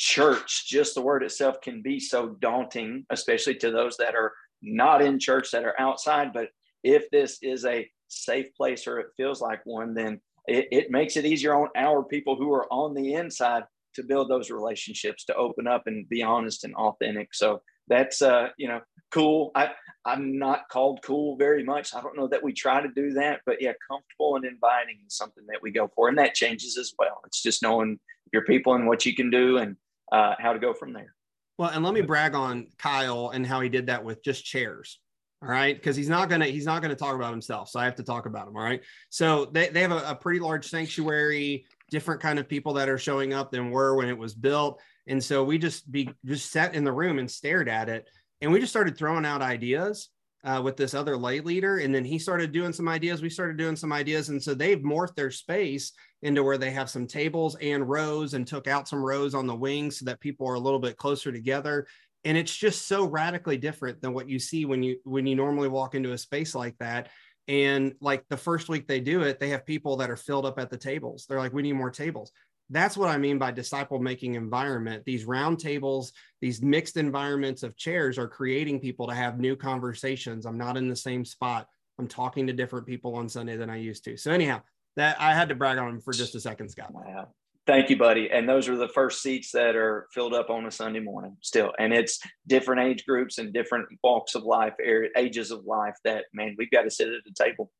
church, 0.00 0.66
just 0.66 0.94
the 0.94 1.02
word 1.02 1.22
itself, 1.22 1.60
can 1.60 1.82
be 1.82 2.00
so 2.00 2.30
daunting, 2.40 3.04
especially 3.10 3.54
to 3.54 3.70
those 3.70 3.98
that 3.98 4.14
are 4.14 4.32
not 4.62 5.02
in 5.02 5.18
church 5.18 5.50
that 5.50 5.64
are 5.64 5.78
outside. 5.78 6.32
But 6.32 6.48
if 6.82 7.10
this 7.10 7.38
is 7.42 7.66
a 7.66 7.88
safe 8.08 8.52
place 8.56 8.86
or 8.86 8.98
it 8.98 9.08
feels 9.16 9.42
like 9.42 9.60
one, 9.64 9.92
then 9.92 10.20
it, 10.48 10.68
it 10.72 10.90
makes 10.90 11.18
it 11.18 11.26
easier 11.26 11.54
on 11.54 11.68
our 11.76 12.02
people 12.02 12.34
who 12.34 12.52
are 12.52 12.66
on 12.72 12.94
the 12.94 13.12
inside 13.12 13.64
to 13.94 14.02
build 14.02 14.30
those 14.30 14.50
relationships, 14.50 15.24
to 15.24 15.34
open 15.34 15.66
up 15.66 15.86
and 15.86 16.08
be 16.08 16.22
honest 16.22 16.64
and 16.64 16.74
authentic. 16.76 17.34
So 17.34 17.60
that's 17.86 18.22
uh, 18.22 18.48
you 18.56 18.68
know 18.68 18.80
cool. 19.10 19.50
I 19.54 19.70
I'm 20.06 20.38
not 20.38 20.68
called 20.70 21.00
cool 21.04 21.36
very 21.36 21.62
much. 21.62 21.94
I 21.94 22.00
don't 22.00 22.16
know 22.16 22.28
that 22.28 22.42
we 22.42 22.54
try 22.54 22.80
to 22.80 22.88
do 22.88 23.12
that, 23.14 23.40
but 23.44 23.60
yeah, 23.60 23.72
comfortable 23.86 24.36
and 24.36 24.46
inviting 24.46 24.98
is 25.06 25.14
something 25.14 25.44
that 25.48 25.60
we 25.60 25.70
go 25.72 25.90
for, 25.94 26.08
and 26.08 26.16
that 26.16 26.34
changes 26.34 26.78
as 26.78 26.94
well. 26.98 27.20
It's 27.26 27.42
just 27.42 27.62
knowing 27.62 27.98
your 28.32 28.44
people 28.44 28.74
and 28.74 28.86
what 28.86 29.04
you 29.04 29.14
can 29.14 29.28
do 29.28 29.58
and 29.58 29.76
uh, 30.12 30.34
how 30.38 30.52
to 30.52 30.58
go 30.58 30.72
from 30.72 30.92
there. 30.92 31.14
Well, 31.58 31.70
and 31.70 31.84
let 31.84 31.94
me 31.94 32.00
brag 32.00 32.34
on 32.34 32.68
Kyle 32.78 33.30
and 33.30 33.46
how 33.46 33.60
he 33.60 33.68
did 33.68 33.86
that 33.88 34.04
with 34.04 34.22
just 34.24 34.44
chairs. 34.44 34.98
All 35.42 35.48
right, 35.48 35.74
because 35.74 35.96
he's 35.96 36.08
not 36.08 36.28
gonna 36.28 36.46
he's 36.46 36.66
not 36.66 36.82
gonna 36.82 36.94
talk 36.94 37.14
about 37.14 37.30
himself, 37.30 37.70
so 37.70 37.80
I 37.80 37.84
have 37.84 37.94
to 37.96 38.02
talk 38.02 38.26
about 38.26 38.46
him. 38.46 38.56
All 38.56 38.62
right, 38.62 38.82
so 39.08 39.46
they, 39.46 39.68
they 39.68 39.80
have 39.80 39.92
a, 39.92 40.10
a 40.10 40.14
pretty 40.14 40.38
large 40.38 40.68
sanctuary, 40.68 41.64
different 41.90 42.20
kind 42.20 42.38
of 42.38 42.46
people 42.46 42.74
that 42.74 42.90
are 42.90 42.98
showing 42.98 43.32
up 43.32 43.50
than 43.50 43.70
were 43.70 43.96
when 43.96 44.08
it 44.08 44.18
was 44.18 44.34
built, 44.34 44.82
and 45.06 45.22
so 45.22 45.42
we 45.42 45.56
just 45.56 45.90
be 45.90 46.10
just 46.26 46.50
sat 46.50 46.74
in 46.74 46.84
the 46.84 46.92
room 46.92 47.18
and 47.18 47.30
stared 47.30 47.70
at 47.70 47.88
it, 47.88 48.06
and 48.42 48.52
we 48.52 48.60
just 48.60 48.72
started 48.72 48.98
throwing 48.98 49.24
out 49.24 49.40
ideas 49.40 50.10
uh, 50.44 50.60
with 50.62 50.76
this 50.76 50.94
other 50.94 51.16
lay 51.16 51.40
leader, 51.40 51.78
and 51.78 51.94
then 51.94 52.04
he 52.04 52.18
started 52.18 52.52
doing 52.52 52.72
some 52.72 52.88
ideas. 52.88 53.22
We 53.22 53.30
started 53.30 53.56
doing 53.56 53.76
some 53.76 53.92
ideas, 53.92 54.28
and 54.28 54.42
so 54.42 54.54
they've 54.54 54.78
morphed 54.78 55.14
their 55.14 55.30
space 55.30 55.92
into 56.22 56.42
where 56.42 56.58
they 56.58 56.70
have 56.70 56.90
some 56.90 57.06
tables 57.06 57.56
and 57.60 57.88
rows, 57.88 58.34
and 58.34 58.46
took 58.46 58.66
out 58.66 58.88
some 58.88 59.04
rows 59.04 59.34
on 59.34 59.46
the 59.46 59.54
wings 59.54 59.98
so 59.98 60.04
that 60.06 60.20
people 60.20 60.48
are 60.48 60.54
a 60.54 60.60
little 60.60 60.78
bit 60.78 60.96
closer 60.96 61.30
together. 61.30 61.86
And 62.24 62.36
it's 62.36 62.54
just 62.54 62.86
so 62.86 63.06
radically 63.06 63.56
different 63.56 64.02
than 64.02 64.12
what 64.12 64.28
you 64.28 64.38
see 64.38 64.64
when 64.64 64.82
you 64.82 64.98
when 65.04 65.26
you 65.26 65.34
normally 65.36 65.68
walk 65.68 65.94
into 65.94 66.12
a 66.12 66.18
space 66.18 66.54
like 66.54 66.76
that. 66.78 67.08
And 67.48 67.94
like 68.00 68.24
the 68.28 68.36
first 68.36 68.68
week 68.68 68.86
they 68.86 69.00
do 69.00 69.22
it 69.22 69.40
they 69.40 69.48
have 69.48 69.66
people 69.66 69.96
that 69.96 70.10
are 70.10 70.16
filled 70.16 70.46
up 70.46 70.58
at 70.58 70.70
the 70.70 70.76
tables. 70.76 71.26
They're 71.26 71.38
like 71.38 71.52
we 71.52 71.62
need 71.62 71.72
more 71.72 71.90
tables 71.90 72.32
that's 72.70 72.96
what 72.96 73.08
i 73.08 73.18
mean 73.18 73.38
by 73.38 73.50
disciple 73.50 73.98
making 73.98 74.34
environment 74.34 75.04
these 75.04 75.24
round 75.24 75.58
tables 75.58 76.12
these 76.40 76.62
mixed 76.62 76.96
environments 76.96 77.62
of 77.62 77.76
chairs 77.76 78.18
are 78.18 78.28
creating 78.28 78.80
people 78.80 79.06
to 79.06 79.14
have 79.14 79.38
new 79.38 79.56
conversations 79.56 80.46
i'm 80.46 80.58
not 80.58 80.76
in 80.76 80.88
the 80.88 80.96
same 80.96 81.24
spot 81.24 81.66
i'm 81.98 82.08
talking 82.08 82.46
to 82.46 82.52
different 82.52 82.86
people 82.86 83.14
on 83.14 83.28
sunday 83.28 83.56
than 83.56 83.70
i 83.70 83.76
used 83.76 84.04
to 84.04 84.16
so 84.16 84.30
anyhow 84.30 84.60
that 84.96 85.20
i 85.20 85.34
had 85.34 85.48
to 85.48 85.54
brag 85.54 85.78
on 85.78 85.88
him 85.88 86.00
for 86.00 86.12
just 86.12 86.34
a 86.34 86.40
second 86.40 86.68
scott 86.68 86.92
wow 86.92 87.28
Thank 87.66 87.88
you, 87.88 87.96
buddy. 87.96 88.30
And 88.32 88.48
those 88.48 88.68
are 88.68 88.76
the 88.76 88.88
first 88.88 89.22
seats 89.22 89.52
that 89.52 89.76
are 89.76 90.08
filled 90.12 90.34
up 90.34 90.50
on 90.50 90.66
a 90.66 90.72
Sunday 90.72 90.98
morning 90.98 91.36
still. 91.40 91.72
And 91.78 91.92
it's 91.92 92.18
different 92.48 92.80
age 92.80 93.04
groups 93.04 93.38
and 93.38 93.52
different 93.52 93.86
walks 94.02 94.34
of 94.34 94.42
life, 94.42 94.72
er, 94.84 95.06
ages 95.16 95.52
of 95.52 95.64
life 95.66 95.94
that, 96.04 96.24
man, 96.32 96.56
we've 96.58 96.70
got 96.70 96.82
to 96.82 96.90
sit 96.90 97.08
at 97.08 97.22
the 97.24 97.32
table. 97.32 97.70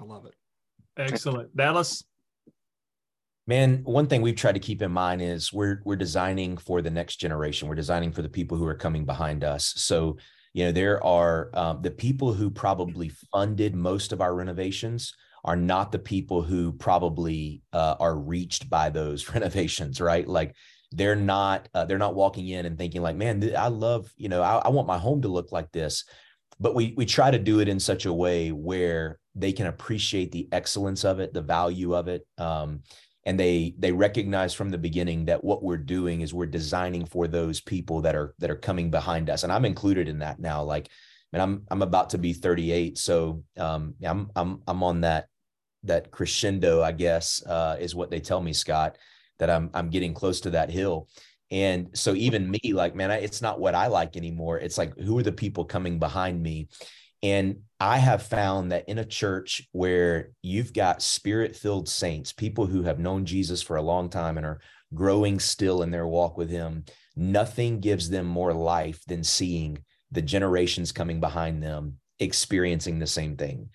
I 0.00 0.04
love 0.04 0.26
it. 0.26 0.34
Excellent. 0.96 1.56
Dallas? 1.56 2.02
Man, 3.46 3.82
one 3.82 4.06
thing 4.06 4.22
we've 4.22 4.36
tried 4.36 4.52
to 4.52 4.60
keep 4.60 4.82
in 4.82 4.92
mind 4.92 5.20
is 5.20 5.52
we're 5.52 5.82
we're 5.84 5.96
designing 5.96 6.56
for 6.56 6.80
the 6.80 6.90
next 6.90 7.16
generation. 7.16 7.68
We're 7.68 7.74
designing 7.74 8.12
for 8.12 8.22
the 8.22 8.28
people 8.28 8.56
who 8.56 8.66
are 8.66 8.74
coming 8.74 9.04
behind 9.04 9.42
us. 9.42 9.72
So, 9.76 10.18
you 10.52 10.64
know, 10.64 10.72
there 10.72 11.04
are 11.04 11.50
um, 11.54 11.82
the 11.82 11.90
people 11.90 12.32
who 12.32 12.50
probably 12.50 13.10
funded 13.32 13.74
most 13.74 14.12
of 14.12 14.20
our 14.20 14.34
renovations 14.34 15.12
are 15.44 15.56
not 15.56 15.90
the 15.90 15.98
people 15.98 16.42
who 16.42 16.72
probably 16.72 17.62
uh, 17.72 17.96
are 17.98 18.16
reached 18.16 18.70
by 18.70 18.90
those 18.90 19.28
renovations, 19.34 20.00
right? 20.00 20.26
Like 20.26 20.54
they're 20.92 21.16
not 21.16 21.68
uh, 21.74 21.84
they're 21.84 21.98
not 21.98 22.14
walking 22.14 22.46
in 22.46 22.64
and 22.64 22.78
thinking 22.78 23.02
like, 23.02 23.16
man, 23.16 23.52
I 23.56 23.68
love 23.68 24.08
you 24.16 24.28
know 24.28 24.42
I, 24.42 24.58
I 24.58 24.68
want 24.68 24.86
my 24.86 24.98
home 24.98 25.22
to 25.22 25.28
look 25.28 25.50
like 25.50 25.72
this, 25.72 26.04
but 26.60 26.76
we 26.76 26.94
we 26.96 27.06
try 27.06 27.32
to 27.32 27.40
do 27.40 27.58
it 27.58 27.68
in 27.68 27.80
such 27.80 28.06
a 28.06 28.12
way 28.12 28.52
where 28.52 29.18
they 29.34 29.52
can 29.52 29.66
appreciate 29.66 30.30
the 30.30 30.48
excellence 30.52 31.04
of 31.04 31.18
it, 31.18 31.34
the 31.34 31.42
value 31.42 31.94
of 31.96 32.06
it. 32.06 32.24
Um, 32.38 32.82
and 33.24 33.38
they 33.38 33.74
they 33.78 33.92
recognize 33.92 34.54
from 34.54 34.70
the 34.70 34.78
beginning 34.78 35.26
that 35.26 35.44
what 35.44 35.62
we're 35.62 35.76
doing 35.76 36.20
is 36.20 36.34
we're 36.34 36.46
designing 36.46 37.04
for 37.06 37.28
those 37.28 37.60
people 37.60 38.00
that 38.00 38.14
are 38.14 38.34
that 38.38 38.50
are 38.50 38.56
coming 38.56 38.90
behind 38.90 39.30
us 39.30 39.42
and 39.42 39.52
i'm 39.52 39.64
included 39.64 40.08
in 40.08 40.18
that 40.18 40.40
now 40.40 40.62
like 40.62 40.88
and 41.32 41.40
i'm 41.40 41.62
i'm 41.70 41.82
about 41.82 42.10
to 42.10 42.18
be 42.18 42.32
38 42.32 42.98
so 42.98 43.44
um 43.58 43.94
i'm 44.04 44.30
i'm 44.34 44.62
i'm 44.66 44.82
on 44.82 45.02
that 45.02 45.28
that 45.84 46.10
crescendo, 46.10 46.82
I 46.82 46.92
guess, 46.92 47.44
uh, 47.46 47.76
is 47.80 47.94
what 47.94 48.10
they 48.10 48.20
tell 48.20 48.40
me, 48.40 48.52
Scott, 48.52 48.98
that 49.38 49.50
I'm 49.50 49.70
I'm 49.74 49.90
getting 49.90 50.14
close 50.14 50.40
to 50.42 50.50
that 50.50 50.70
hill. 50.70 51.08
And 51.50 51.90
so 51.94 52.14
even 52.14 52.50
me, 52.50 52.60
like, 52.72 52.94
man, 52.94 53.10
I, 53.10 53.16
it's 53.18 53.42
not 53.42 53.60
what 53.60 53.74
I 53.74 53.88
like 53.88 54.16
anymore. 54.16 54.58
It's 54.58 54.78
like, 54.78 54.96
who 54.96 55.18
are 55.18 55.22
the 55.22 55.32
people 55.32 55.64
coming 55.64 55.98
behind 55.98 56.42
me? 56.42 56.68
And 57.22 57.60
I 57.78 57.98
have 57.98 58.22
found 58.22 58.72
that 58.72 58.88
in 58.88 58.98
a 58.98 59.04
church 59.04 59.68
where 59.72 60.30
you've 60.42 60.72
got 60.72 61.02
spirit 61.02 61.54
filled 61.54 61.88
saints, 61.88 62.32
people 62.32 62.66
who 62.66 62.82
have 62.82 62.98
known 62.98 63.24
Jesus 63.24 63.62
for 63.62 63.76
a 63.76 63.82
long 63.82 64.08
time 64.08 64.36
and 64.36 64.46
are 64.46 64.60
growing 64.94 65.38
still 65.38 65.82
in 65.82 65.90
their 65.90 66.06
walk 66.06 66.36
with 66.36 66.50
him, 66.50 66.84
nothing 67.16 67.80
gives 67.80 68.10
them 68.10 68.26
more 68.26 68.52
life 68.52 69.00
than 69.06 69.24
seeing 69.24 69.78
the 70.10 70.22
generations 70.22 70.92
coming 70.92 71.20
behind 71.20 71.62
them 71.62 71.98
experiencing 72.20 72.98
the 72.98 73.06
same 73.06 73.36
thing. 73.36 73.68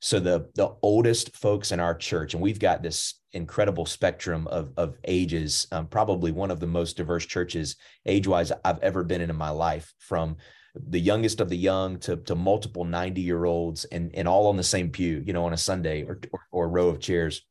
So 0.00 0.20
the 0.20 0.50
the 0.54 0.74
oldest 0.82 1.34
folks 1.34 1.72
in 1.72 1.80
our 1.80 1.94
church, 1.94 2.34
and 2.34 2.42
we've 2.42 2.58
got 2.58 2.82
this 2.82 3.14
incredible 3.32 3.86
spectrum 3.86 4.46
of 4.48 4.72
of 4.76 4.98
ages, 5.04 5.66
um, 5.72 5.86
probably 5.86 6.30
one 6.30 6.50
of 6.50 6.60
the 6.60 6.66
most 6.66 6.98
diverse 6.98 7.24
churches 7.24 7.76
age 8.04 8.26
wise 8.26 8.52
I've 8.64 8.82
ever 8.82 9.02
been 9.02 9.22
in 9.22 9.30
in 9.30 9.36
my 9.36 9.48
life, 9.48 9.94
from 9.98 10.36
the 10.74 11.00
youngest 11.00 11.40
of 11.40 11.48
the 11.48 11.56
young 11.56 11.98
to 12.00 12.16
to 12.16 12.34
multiple 12.34 12.84
90 12.84 13.20
year 13.20 13.44
olds 13.44 13.84
and 13.86 14.14
and 14.14 14.26
all 14.26 14.48
on 14.48 14.56
the 14.56 14.62
same 14.62 14.90
pew, 14.90 15.22
you 15.24 15.32
know, 15.32 15.44
on 15.44 15.52
a 15.52 15.58
Sunday 15.58 16.02
or, 16.02 16.18
or, 16.32 16.40
or 16.50 16.64
a 16.64 16.68
row 16.68 16.88
of 16.88 17.00
chairs. 17.00 17.42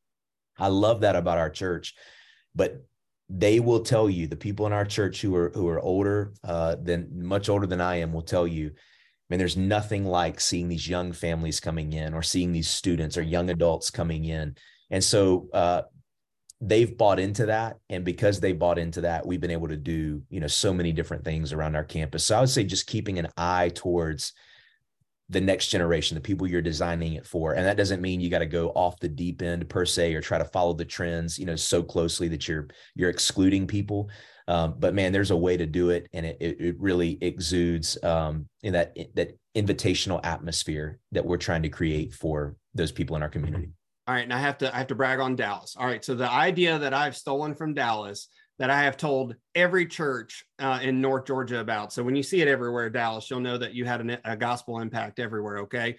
I 0.57 0.67
love 0.67 1.01
that 1.01 1.15
about 1.15 1.37
our 1.37 1.49
church, 1.49 1.95
but 2.53 2.85
they 3.29 3.59
will 3.59 3.79
tell 3.79 4.09
you 4.09 4.27
the 4.27 4.35
people 4.35 4.67
in 4.67 4.73
our 4.73 4.85
church 4.85 5.21
who 5.21 5.35
are 5.35 5.51
who 5.53 5.67
are 5.69 5.79
older 5.79 6.33
uh, 6.43 6.75
than 6.81 7.25
much 7.25 7.49
older 7.49 7.65
than 7.65 7.81
I 7.81 7.97
am 7.97 8.13
will 8.13 8.21
tell 8.21 8.45
you 8.45 8.71
I 9.23 9.33
mean, 9.33 9.39
there's 9.39 9.57
nothing 9.57 10.05
like 10.05 10.39
seeing 10.39 10.67
these 10.67 10.87
young 10.87 11.13
families 11.13 11.61
coming 11.61 11.93
in 11.93 12.13
or 12.13 12.21
seeing 12.21 12.51
these 12.51 12.69
students 12.69 13.17
or 13.17 13.21
young 13.21 13.49
adults 13.49 13.89
coming 13.89 14.25
in. 14.25 14.55
And 14.91 15.01
so 15.01 15.47
uh, 15.53 15.83
they've 16.65 16.97
bought 16.97 17.19
into 17.19 17.47
that. 17.47 17.77
And 17.89 18.05
because 18.05 18.39
they 18.39 18.53
bought 18.53 18.79
into 18.79 19.01
that, 19.01 19.25
we've 19.25 19.41
been 19.41 19.51
able 19.51 19.67
to 19.67 19.75
do, 19.75 20.21
you 20.29 20.39
know, 20.39 20.47
so 20.47 20.73
many 20.73 20.93
different 20.93 21.25
things 21.25 21.51
around 21.51 21.75
our 21.75 21.83
campus. 21.83 22.25
So 22.25 22.37
I 22.37 22.39
would 22.39 22.49
say 22.49 22.63
just 22.63 22.87
keeping 22.87 23.19
an 23.19 23.27
eye 23.37 23.71
towards 23.75 24.33
the 25.29 25.41
next 25.41 25.67
generation, 25.67 26.15
the 26.15 26.21
people 26.21 26.47
you're 26.47 26.61
designing 26.61 27.13
it 27.13 27.25
for. 27.25 27.53
And 27.53 27.65
that 27.65 27.77
doesn't 27.77 28.01
mean 28.01 28.21
you 28.21 28.29
got 28.29 28.39
to 28.39 28.45
go 28.45 28.69
off 28.69 28.99
the 28.99 29.09
deep 29.09 29.41
end 29.41 29.67
per 29.67 29.85
se 29.85 30.13
or 30.13 30.21
try 30.21 30.37
to 30.37 30.45
follow 30.45 30.73
the 30.73 30.85
trends, 30.85 31.37
you 31.37 31.45
know, 31.45 31.55
so 31.55 31.83
closely 31.83 32.27
that 32.29 32.47
you're 32.47 32.67
you're 32.95 33.09
excluding 33.09 33.67
people. 33.67 34.09
Um, 34.47 34.75
but 34.77 34.93
man, 34.93 35.11
there's 35.11 35.31
a 35.31 35.37
way 35.37 35.55
to 35.55 35.65
do 35.65 35.89
it, 35.89 36.09
and 36.11 36.25
it 36.25 36.37
it, 36.39 36.75
really 36.77 37.17
exudes 37.21 37.97
um, 38.03 38.47
in 38.61 38.73
that 38.73 38.97
that 39.15 39.37
invitational 39.55 40.19
atmosphere 40.25 40.99
that 41.13 41.25
we're 41.25 41.37
trying 41.37 41.63
to 41.63 41.69
create 41.69 42.13
for 42.13 42.55
those 42.73 42.91
people 42.91 43.15
in 43.15 43.23
our 43.23 43.29
community. 43.29 43.69
All 44.07 44.13
right, 44.13 44.23
and 44.23 44.33
I 44.33 44.39
have 44.39 44.57
to 44.59 44.73
I 44.73 44.79
have 44.79 44.87
to 44.87 44.95
brag 44.95 45.19
on 45.19 45.35
Dallas. 45.35 45.75
All 45.77 45.85
right, 45.85 46.03
so 46.03 46.13
the 46.13 46.29
idea 46.29 46.77
that 46.77 46.93
I've 46.93 47.15
stolen 47.15 47.55
from 47.55 47.73
Dallas 47.73 48.27
that 48.59 48.69
I 48.69 48.83
have 48.83 48.97
told 48.97 49.35
every 49.55 49.85
church 49.85 50.45
uh, 50.59 50.79
in 50.81 51.01
North 51.01 51.25
Georgia 51.25 51.59
about. 51.59 51.91
So 51.91 52.03
when 52.03 52.15
you 52.15 52.23
see 52.23 52.41
it 52.41 52.47
everywhere, 52.47 52.89
Dallas, 52.89 53.29
you'll 53.29 53.39
know 53.39 53.57
that 53.57 53.73
you 53.73 53.85
had 53.85 54.01
an, 54.01 54.17
a 54.25 54.35
gospel 54.35 54.79
impact 54.79 55.19
everywhere. 55.19 55.59
Okay, 55.59 55.95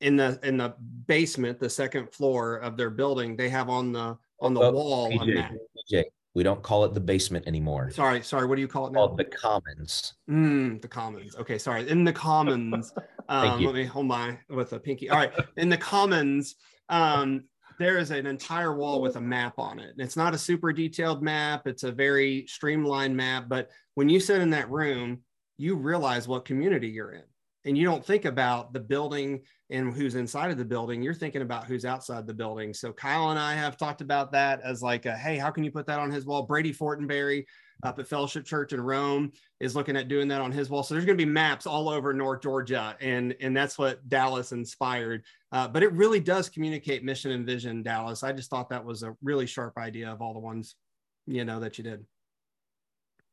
in 0.00 0.16
the 0.16 0.38
in 0.42 0.56
the 0.56 0.74
basement, 1.06 1.58
the 1.58 1.70
second 1.70 2.12
floor 2.12 2.56
of 2.56 2.76
their 2.76 2.90
building, 2.90 3.36
they 3.36 3.48
have 3.48 3.68
on 3.68 3.92
the 3.92 4.16
on 4.40 4.54
the 4.54 4.60
oh, 4.60 4.70
wall 4.70 5.10
PJ, 5.10 5.56
PJ, 5.92 6.04
we 6.34 6.42
don't 6.42 6.62
call 6.62 6.84
it 6.84 6.94
the 6.94 7.00
basement 7.00 7.46
anymore. 7.46 7.90
Sorry, 7.90 8.22
sorry. 8.22 8.46
What 8.46 8.54
do 8.54 8.60
you 8.60 8.68
call 8.68 8.86
it 8.86 8.92
now? 8.92 9.06
Called 9.06 9.18
the 9.18 9.24
commons. 9.24 10.14
Mm, 10.28 10.80
the 10.80 10.88
commons. 10.88 11.34
Okay, 11.36 11.58
sorry. 11.58 11.88
In 11.88 12.04
the 12.04 12.12
commons. 12.12 12.92
um, 13.28 13.62
let 13.64 13.74
me 13.74 13.84
hold 13.84 14.06
my 14.06 14.38
with 14.48 14.72
a 14.72 14.78
pinky. 14.78 15.10
All 15.10 15.18
right. 15.18 15.32
In 15.56 15.68
the 15.68 15.76
commons, 15.76 16.54
um, 16.90 17.44
there 17.78 17.96
is 17.96 18.10
an 18.10 18.26
entire 18.26 18.76
wall 18.76 19.00
with 19.00 19.16
a 19.16 19.20
map 19.20 19.58
on 19.58 19.78
it. 19.78 19.92
And 19.92 20.00
It's 20.00 20.16
not 20.16 20.34
a 20.34 20.38
super 20.38 20.72
detailed 20.72 21.22
map. 21.22 21.66
It's 21.66 21.84
a 21.84 21.92
very 21.92 22.46
streamlined 22.46 23.16
map. 23.16 23.46
But 23.48 23.70
when 23.94 24.10
you 24.10 24.20
sit 24.20 24.42
in 24.42 24.50
that 24.50 24.70
room, 24.70 25.20
you 25.56 25.76
realize 25.76 26.28
what 26.28 26.44
community 26.44 26.88
you're 26.88 27.12
in 27.12 27.22
and 27.64 27.76
you 27.76 27.84
don't 27.84 28.04
think 28.04 28.24
about 28.24 28.72
the 28.72 28.80
building 28.80 29.42
and 29.70 29.92
who's 29.92 30.14
inside 30.14 30.50
of 30.50 30.58
the 30.58 30.64
building 30.64 31.02
you're 31.02 31.14
thinking 31.14 31.42
about 31.42 31.66
who's 31.66 31.84
outside 31.84 32.26
the 32.26 32.34
building 32.34 32.72
so 32.72 32.92
kyle 32.92 33.30
and 33.30 33.38
i 33.38 33.54
have 33.54 33.76
talked 33.76 34.00
about 34.00 34.32
that 34.32 34.60
as 34.62 34.82
like 34.82 35.06
a, 35.06 35.16
hey 35.16 35.36
how 35.36 35.50
can 35.50 35.64
you 35.64 35.70
put 35.70 35.86
that 35.86 35.98
on 35.98 36.10
his 36.10 36.24
wall 36.24 36.44
brady 36.44 36.72
fortenberry 36.72 37.44
up 37.82 37.98
at 37.98 38.06
fellowship 38.06 38.44
church 38.44 38.72
in 38.72 38.80
rome 38.80 39.32
is 39.60 39.74
looking 39.74 39.96
at 39.96 40.08
doing 40.08 40.28
that 40.28 40.40
on 40.40 40.52
his 40.52 40.68
wall 40.68 40.82
so 40.82 40.94
there's 40.94 41.04
going 41.04 41.16
to 41.16 41.24
be 41.24 41.30
maps 41.30 41.66
all 41.66 41.88
over 41.88 42.12
north 42.12 42.42
georgia 42.42 42.96
and 43.00 43.34
and 43.40 43.56
that's 43.56 43.78
what 43.78 44.06
dallas 44.08 44.52
inspired 44.52 45.22
uh, 45.52 45.66
but 45.66 45.82
it 45.82 45.92
really 45.92 46.20
does 46.20 46.48
communicate 46.48 47.04
mission 47.04 47.30
and 47.32 47.46
vision 47.46 47.82
dallas 47.82 48.22
i 48.22 48.32
just 48.32 48.50
thought 48.50 48.68
that 48.68 48.84
was 48.84 49.02
a 49.02 49.14
really 49.22 49.46
sharp 49.46 49.76
idea 49.78 50.10
of 50.10 50.20
all 50.20 50.32
the 50.34 50.40
ones 50.40 50.76
you 51.26 51.44
know 51.44 51.60
that 51.60 51.78
you 51.78 51.84
did 51.84 52.04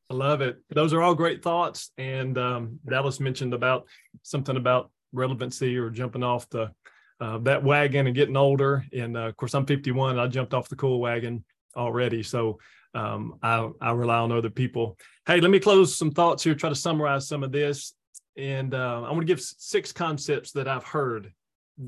I 0.10 0.14
love 0.14 0.42
it. 0.42 0.58
Those 0.70 0.94
are 0.94 1.02
all 1.02 1.14
great 1.14 1.44
thoughts. 1.44 1.92
And 1.98 2.38
um, 2.38 2.80
Dallas 2.90 3.20
mentioned 3.20 3.54
about 3.54 3.88
something 4.24 4.56
about 4.56 4.90
relevancy 5.12 5.78
or 5.78 5.90
jumping 5.90 6.24
off 6.24 6.50
the 6.50 6.72
uh, 7.20 7.40
that 7.40 7.64
wagon 7.64 8.08
and 8.08 8.16
getting 8.16 8.38
older. 8.38 8.86
And 8.94 9.18
uh, 9.18 9.22
of 9.22 9.36
course, 9.38 9.54
I'm 9.54 9.66
51. 9.66 10.20
I 10.20 10.28
jumped 10.28 10.54
off 10.54 10.70
the 10.70 10.76
cool 10.76 11.00
wagon 11.00 11.44
already. 11.76 12.24
So 12.24 12.60
um, 12.98 13.38
I, 13.44 13.70
I 13.80 13.92
rely 13.92 14.18
on 14.18 14.32
other 14.32 14.50
people. 14.50 14.98
Hey, 15.28 15.40
let 15.40 15.52
me 15.52 15.60
close 15.60 15.96
some 15.96 16.12
thoughts 16.12 16.44
here, 16.44 16.56
try 16.56 16.70
to 16.70 16.76
summarize 16.76 17.28
some 17.28 17.44
of 17.44 17.52
this. 17.52 17.94
And 18.38 18.74
uh, 18.74 19.04
I 19.04 19.12
want 19.12 19.22
to 19.22 19.26
give 19.26 19.42
six 19.42 19.92
concepts 19.92 20.52
that 20.54 20.68
I've 20.68 20.84
heard 20.84 21.32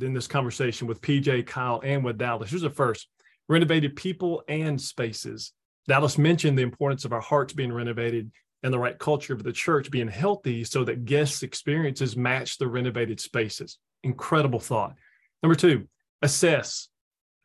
in 0.02 0.14
this 0.14 0.28
conversation 0.28 0.88
with 0.88 1.02
PJ, 1.02 1.48
Kyle, 1.48 1.82
and 1.84 2.04
with 2.04 2.18
Dallas. 2.18 2.50
Here's 2.50 2.62
the 2.62 2.70
first 2.70 3.08
renovated 3.48 3.96
people 3.96 4.44
and 4.48 4.80
spaces. 4.80 5.54
Dallas 5.88 6.20
mentioned 6.20 6.58
the 6.58 6.64
importance 6.64 7.06
of 7.06 7.14
our 7.14 7.22
hearts 7.22 7.54
being 7.54 7.74
renovated 7.74 8.32
and 8.62 8.72
the 8.72 8.80
right 8.80 8.98
culture 9.00 9.34
of 9.34 9.44
the 9.44 9.52
church 9.52 9.90
being 9.90 10.08
healthy 10.08 10.64
so 10.64 10.84
that 10.84 11.06
guests' 11.06 11.42
experiences 11.42 12.16
match 12.16 12.60
the 12.60 12.68
renovated 12.68 13.20
spaces. 13.20 13.80
Incredible 14.04 14.60
thought. 14.60 14.96
Number 15.42 15.56
two, 15.56 15.88
assess. 16.22 16.90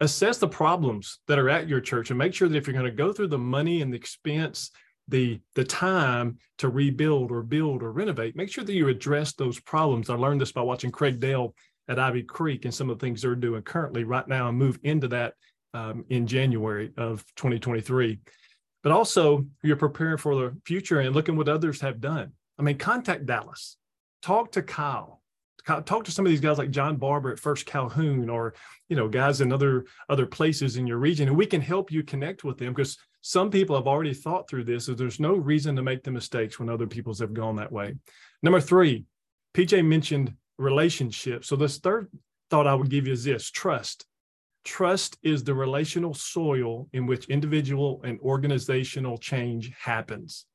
Assess 0.04 0.36
the 0.36 0.46
problems 0.46 1.20
that 1.28 1.38
are 1.38 1.48
at 1.48 1.66
your 1.66 1.80
church 1.80 2.10
and 2.10 2.18
make 2.18 2.34
sure 2.34 2.46
that 2.46 2.56
if 2.56 2.66
you're 2.66 2.74
going 2.74 2.84
to 2.84 2.90
go 2.90 3.10
through 3.10 3.28
the 3.28 3.38
money 3.38 3.80
and 3.80 3.90
the 3.90 3.96
expense, 3.96 4.70
the, 5.08 5.40
the 5.54 5.64
time 5.64 6.36
to 6.58 6.68
rebuild 6.68 7.30
or 7.30 7.42
build 7.42 7.82
or 7.82 7.90
renovate, 7.90 8.36
make 8.36 8.52
sure 8.52 8.64
that 8.64 8.74
you 8.74 8.88
address 8.88 9.32
those 9.32 9.58
problems. 9.60 10.10
I 10.10 10.14
learned 10.14 10.42
this 10.42 10.52
by 10.52 10.60
watching 10.60 10.92
Craig 10.92 11.20
Dale 11.20 11.54
at 11.88 11.98
Ivy 11.98 12.22
Creek 12.24 12.66
and 12.66 12.74
some 12.74 12.90
of 12.90 12.98
the 12.98 13.06
things 13.06 13.22
they're 13.22 13.34
doing 13.34 13.62
currently 13.62 14.04
right 14.04 14.28
now 14.28 14.48
and 14.48 14.58
move 14.58 14.78
into 14.82 15.08
that 15.08 15.34
um, 15.72 16.04
in 16.10 16.26
January 16.26 16.92
of 16.98 17.24
2023. 17.36 18.18
But 18.82 18.92
also, 18.92 19.46
you're 19.62 19.76
preparing 19.76 20.18
for 20.18 20.34
the 20.34 20.56
future 20.66 21.00
and 21.00 21.14
looking 21.14 21.36
what 21.36 21.48
others 21.48 21.80
have 21.80 22.02
done. 22.02 22.32
I 22.58 22.62
mean, 22.62 22.76
contact 22.76 23.24
Dallas, 23.24 23.78
talk 24.20 24.52
to 24.52 24.62
Kyle, 24.62 25.22
talk 25.66 26.04
to 26.04 26.10
some 26.10 26.26
of 26.26 26.30
these 26.30 26.40
guys 26.40 26.58
like 26.58 26.70
John 26.70 26.96
Barber 26.96 27.32
at 27.32 27.38
First 27.38 27.66
Calhoun, 27.66 28.28
or 28.28 28.54
you 28.88 28.96
know, 28.96 29.08
guys 29.08 29.40
in 29.40 29.52
other 29.52 29.84
other 30.08 30.26
places 30.26 30.76
in 30.76 30.86
your 30.86 30.98
region, 30.98 31.28
and 31.28 31.36
we 31.36 31.46
can 31.46 31.60
help 31.60 31.90
you 31.90 32.02
connect 32.02 32.44
with 32.44 32.58
them 32.58 32.72
because 32.72 32.98
some 33.20 33.50
people 33.50 33.74
have 33.74 33.86
already 33.86 34.12
thought 34.12 34.48
through 34.48 34.64
this. 34.64 34.86
So 34.86 34.94
there's 34.94 35.20
no 35.20 35.34
reason 35.34 35.74
to 35.76 35.82
make 35.82 36.02
the 36.02 36.10
mistakes 36.10 36.58
when 36.58 36.68
other 36.68 36.86
people's 36.86 37.20
have 37.20 37.32
gone 37.32 37.56
that 37.56 37.72
way. 37.72 37.94
Number 38.42 38.60
three, 38.60 39.06
PJ 39.54 39.84
mentioned 39.84 40.34
relationships. 40.58 41.48
So 41.48 41.56
this 41.56 41.78
third 41.78 42.10
thought 42.50 42.66
I 42.66 42.74
would 42.74 42.90
give 42.90 43.06
you 43.06 43.12
is 43.12 43.24
this: 43.24 43.50
trust. 43.50 44.06
Trust 44.64 45.18
is 45.22 45.44
the 45.44 45.54
relational 45.54 46.14
soil 46.14 46.88
in 46.92 47.06
which 47.06 47.28
individual 47.28 48.00
and 48.04 48.18
organizational 48.20 49.18
change 49.18 49.72
happens. 49.78 50.46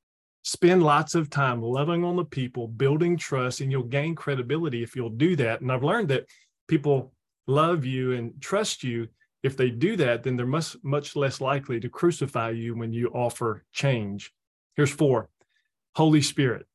Spend 0.50 0.82
lots 0.82 1.14
of 1.14 1.30
time 1.30 1.62
loving 1.62 2.04
on 2.04 2.16
the 2.16 2.26
people, 2.26 2.68
building 2.68 3.16
trust, 3.16 3.62
and 3.62 3.72
you'll 3.72 3.84
gain 3.84 4.16
credibility 4.16 4.82
if 4.82 4.96
you'll 4.96 5.12
do 5.12 5.36
that. 5.36 5.62
And 5.62 5.72
I've 5.72 5.84
learned 5.84 6.08
that 6.08 6.26
people 6.68 7.14
love 7.46 7.86
you 7.86 8.14
and 8.14 8.34
trust 8.42 8.84
you. 8.84 9.10
If 9.44 9.56
they 9.56 9.70
do 9.70 9.96
that, 9.98 10.24
then 10.24 10.36
they're 10.36 10.48
much, 10.48 10.76
much 10.82 11.16
less 11.16 11.40
likely 11.40 11.80
to 11.82 11.88
crucify 11.88 12.50
you 12.50 12.76
when 12.76 12.92
you 12.92 13.10
offer 13.10 13.64
change. 13.74 14.34
Here's 14.76 14.90
four 14.90 15.30
Holy 15.94 16.24
Spirit 16.24 16.66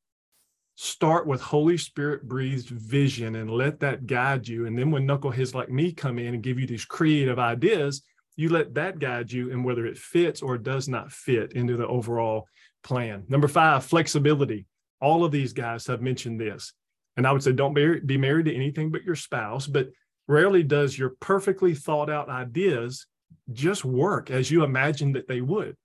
start 0.77 1.27
with 1.27 1.41
Holy 1.41 1.77
Spirit 1.77 2.29
breathed 2.29 2.69
vision 2.69 3.35
and 3.35 3.51
let 3.51 3.81
that 3.81 4.07
guide 4.07 4.47
you. 4.47 4.67
And 4.67 4.79
then 4.79 4.93
when 4.93 5.05
knuckleheads 5.05 5.53
like 5.53 5.69
me 5.69 5.91
come 5.93 6.21
in 6.21 6.35
and 6.35 6.45
give 6.45 6.61
you 6.61 6.69
these 6.69 6.85
creative 6.85 7.41
ideas, 7.41 8.05
you 8.37 8.51
let 8.51 8.75
that 8.75 9.01
guide 9.01 9.33
you 9.33 9.51
and 9.51 9.65
whether 9.65 9.85
it 9.85 9.99
fits 9.99 10.43
or 10.43 10.59
does 10.59 10.89
not 10.89 11.11
fit 11.11 11.55
into 11.55 11.77
the 11.77 11.89
overall 11.89 12.47
plan. 12.85 13.25
Number 13.29 13.49
five, 13.49 13.85
flexibility. 13.85 14.67
All 15.01 15.25
of 15.25 15.33
these 15.33 15.53
guys 15.53 15.87
have 15.89 16.01
mentioned 16.01 16.41
this. 16.41 16.73
And 17.17 17.27
I 17.27 17.33
would 17.33 17.43
say 17.43 17.53
don't 17.53 17.75
be, 17.75 18.01
be 18.01 18.17
married 18.17 18.47
to 18.47 18.55
anything 18.55 18.91
but 18.91 19.05
your 19.05 19.17
spouse, 19.17 19.67
but 19.67 19.89
rarely 20.29 20.63
does 20.63 20.99
your 20.99 21.15
perfectly 21.21 21.75
thought 21.75 22.11
out 22.11 22.29
ideas 22.29 23.07
just 23.53 23.85
work 23.85 24.31
as 24.31 24.51
you 24.51 24.65
imagine 24.65 25.13
that 25.13 25.29
they 25.29 25.41
would. 25.41 25.77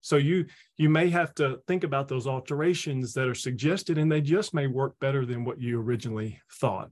So 0.00 0.16
you 0.16 0.46
you 0.76 0.88
may 0.88 1.10
have 1.10 1.34
to 1.34 1.58
think 1.66 1.84
about 1.84 2.06
those 2.08 2.26
alterations 2.26 3.12
that 3.14 3.26
are 3.26 3.34
suggested, 3.34 3.98
and 3.98 4.10
they 4.10 4.20
just 4.20 4.54
may 4.54 4.68
work 4.68 4.94
better 5.00 5.26
than 5.26 5.44
what 5.44 5.60
you 5.60 5.80
originally 5.80 6.40
thought. 6.60 6.90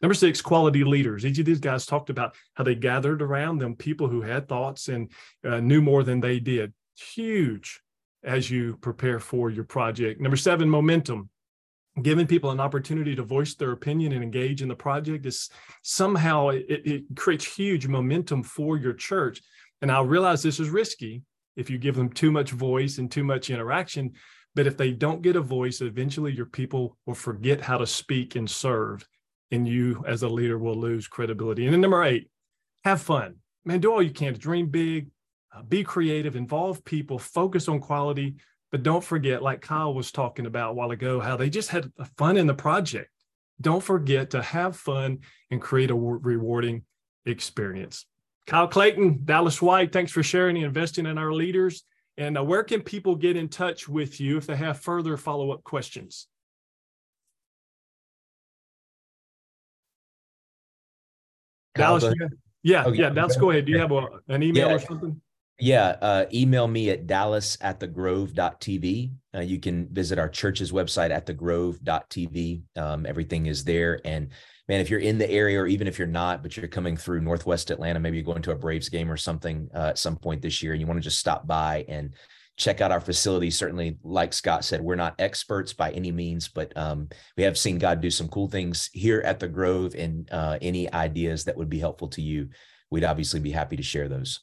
Number 0.00 0.14
six, 0.14 0.40
quality 0.40 0.84
leaders. 0.84 1.26
Each 1.26 1.38
of 1.38 1.46
these 1.46 1.60
guys 1.60 1.84
talked 1.84 2.10
about 2.10 2.36
how 2.54 2.62
they 2.62 2.74
gathered 2.74 3.22
around 3.22 3.58
them 3.58 3.74
people 3.74 4.06
who 4.06 4.22
had 4.22 4.48
thoughts 4.48 4.88
and 4.88 5.10
uh, 5.44 5.60
knew 5.60 5.82
more 5.82 6.04
than 6.04 6.20
they 6.20 6.38
did. 6.38 6.72
Huge 6.96 7.80
as 8.24 8.50
you 8.50 8.76
prepare 8.80 9.20
for 9.20 9.50
your 9.50 9.64
project. 9.64 10.20
Number 10.20 10.36
seven, 10.36 10.68
momentum. 10.68 11.28
Giving 12.02 12.26
people 12.26 12.50
an 12.50 12.58
opportunity 12.58 13.14
to 13.14 13.22
voice 13.22 13.54
their 13.54 13.70
opinion 13.70 14.12
and 14.12 14.24
engage 14.24 14.62
in 14.62 14.68
the 14.68 14.74
project 14.74 15.26
is 15.26 15.48
somehow 15.82 16.48
it, 16.48 16.64
it 16.68 17.04
creates 17.14 17.44
huge 17.44 17.86
momentum 17.86 18.42
for 18.42 18.76
your 18.76 18.94
church. 18.94 19.40
And 19.80 19.92
I 19.92 20.00
realize 20.00 20.42
this 20.42 20.58
is 20.58 20.70
risky 20.70 21.22
if 21.54 21.70
you 21.70 21.78
give 21.78 21.94
them 21.94 22.08
too 22.08 22.32
much 22.32 22.50
voice 22.50 22.98
and 22.98 23.08
too 23.08 23.22
much 23.22 23.48
interaction. 23.48 24.12
But 24.56 24.66
if 24.66 24.76
they 24.76 24.90
don't 24.90 25.22
get 25.22 25.36
a 25.36 25.40
voice, 25.40 25.80
eventually 25.80 26.32
your 26.32 26.46
people 26.46 26.96
will 27.06 27.14
forget 27.14 27.60
how 27.60 27.78
to 27.78 27.86
speak 27.86 28.34
and 28.34 28.50
serve, 28.50 29.06
and 29.50 29.66
you 29.66 30.02
as 30.06 30.22
a 30.22 30.28
leader 30.28 30.58
will 30.58 30.76
lose 30.76 31.06
credibility. 31.06 31.64
And 31.64 31.72
then 31.72 31.80
number 31.80 32.02
eight, 32.02 32.28
have 32.84 33.02
fun. 33.02 33.36
Man, 33.64 33.80
do 33.80 33.92
all 33.92 34.02
you 34.02 34.10
can 34.10 34.32
to 34.32 34.38
dream 34.38 34.68
big, 34.68 35.10
uh, 35.54 35.62
be 35.62 35.84
creative, 35.84 36.36
involve 36.36 36.84
people, 36.84 37.18
focus 37.18 37.68
on 37.68 37.80
quality, 37.80 38.36
but 38.72 38.82
don't 38.82 39.04
forget, 39.04 39.42
like 39.42 39.60
Kyle 39.60 39.94
was 39.94 40.10
talking 40.10 40.46
about 40.46 40.70
a 40.70 40.74
while 40.74 40.90
ago, 40.90 41.20
how 41.20 41.36
they 41.36 41.48
just 41.48 41.68
had 41.68 41.92
fun 42.16 42.36
in 42.36 42.46
the 42.46 42.54
project. 42.54 43.10
Don't 43.60 43.82
forget 43.82 44.30
to 44.30 44.42
have 44.42 44.76
fun 44.76 45.20
and 45.50 45.62
create 45.62 45.90
a 45.90 45.94
rewarding 45.94 46.82
experience. 47.24 48.06
Kyle 48.46 48.66
Clayton, 48.66 49.20
Dallas 49.24 49.62
White, 49.62 49.92
thanks 49.92 50.12
for 50.12 50.22
sharing 50.22 50.56
and 50.56 50.66
investing 50.66 51.06
in 51.06 51.18
our 51.18 51.32
leaders. 51.32 51.84
And 52.16 52.36
uh, 52.36 52.44
where 52.44 52.62
can 52.62 52.82
people 52.82 53.14
get 53.14 53.36
in 53.36 53.48
touch 53.48 53.88
with 53.88 54.20
you 54.20 54.36
if 54.36 54.46
they 54.46 54.56
have 54.56 54.80
further 54.80 55.16
follow 55.16 55.52
up 55.52 55.64
questions? 55.64 56.26
Dallas, 61.74 62.04
yeah, 62.62 62.84
okay. 62.84 62.98
yeah, 62.98 63.10
Dallas, 63.10 63.36
go 63.36 63.50
ahead. 63.50 63.66
Do 63.66 63.72
you 63.72 63.78
have 63.78 63.90
a, 63.92 64.06
an 64.28 64.42
email 64.42 64.68
yeah. 64.68 64.74
or 64.74 64.78
something? 64.78 65.20
Yeah, 65.60 65.96
uh, 66.00 66.24
email 66.32 66.66
me 66.66 66.90
at 66.90 67.06
dallas 67.06 67.56
at 67.60 67.78
the 67.78 67.86
grove.tv. 67.86 69.12
Uh, 69.34 69.40
you 69.40 69.60
can 69.60 69.88
visit 69.92 70.18
our 70.18 70.28
church's 70.28 70.72
website 70.72 71.10
at 71.10 71.26
the 71.26 71.32
grove.tv. 71.32 72.62
Um, 72.76 73.06
everything 73.06 73.46
is 73.46 73.62
there. 73.62 74.00
And 74.04 74.30
man, 74.68 74.80
if 74.80 74.90
you're 74.90 75.00
in 75.00 75.16
the 75.16 75.30
area 75.30 75.60
or 75.60 75.68
even 75.68 75.86
if 75.86 75.96
you're 75.96 76.08
not, 76.08 76.42
but 76.42 76.56
you're 76.56 76.66
coming 76.66 76.96
through 76.96 77.20
Northwest 77.20 77.70
Atlanta, 77.70 78.00
maybe 78.00 78.16
you're 78.16 78.24
going 78.24 78.42
to 78.42 78.50
a 78.50 78.56
Braves 78.56 78.88
game 78.88 79.10
or 79.10 79.16
something 79.16 79.68
uh, 79.74 79.90
at 79.90 79.98
some 79.98 80.16
point 80.16 80.42
this 80.42 80.60
year, 80.60 80.72
and 80.72 80.80
you 80.80 80.88
want 80.88 80.98
to 80.98 81.04
just 81.04 81.20
stop 81.20 81.46
by 81.46 81.84
and 81.88 82.14
check 82.56 82.80
out 82.80 82.90
our 82.90 83.00
facility. 83.00 83.50
Certainly, 83.50 83.98
like 84.02 84.32
Scott 84.32 84.64
said, 84.64 84.80
we're 84.80 84.96
not 84.96 85.14
experts 85.20 85.72
by 85.72 85.92
any 85.92 86.10
means, 86.10 86.48
but 86.48 86.76
um, 86.76 87.08
we 87.36 87.44
have 87.44 87.58
seen 87.58 87.78
God 87.78 88.00
do 88.00 88.10
some 88.10 88.28
cool 88.28 88.48
things 88.48 88.90
here 88.92 89.20
at 89.20 89.38
the 89.38 89.48
Grove. 89.48 89.94
And 89.94 90.28
uh, 90.32 90.58
any 90.60 90.92
ideas 90.92 91.44
that 91.44 91.56
would 91.56 91.70
be 91.70 91.78
helpful 91.78 92.08
to 92.08 92.22
you, 92.22 92.48
we'd 92.90 93.04
obviously 93.04 93.38
be 93.38 93.52
happy 93.52 93.76
to 93.76 93.82
share 93.84 94.08
those. 94.08 94.40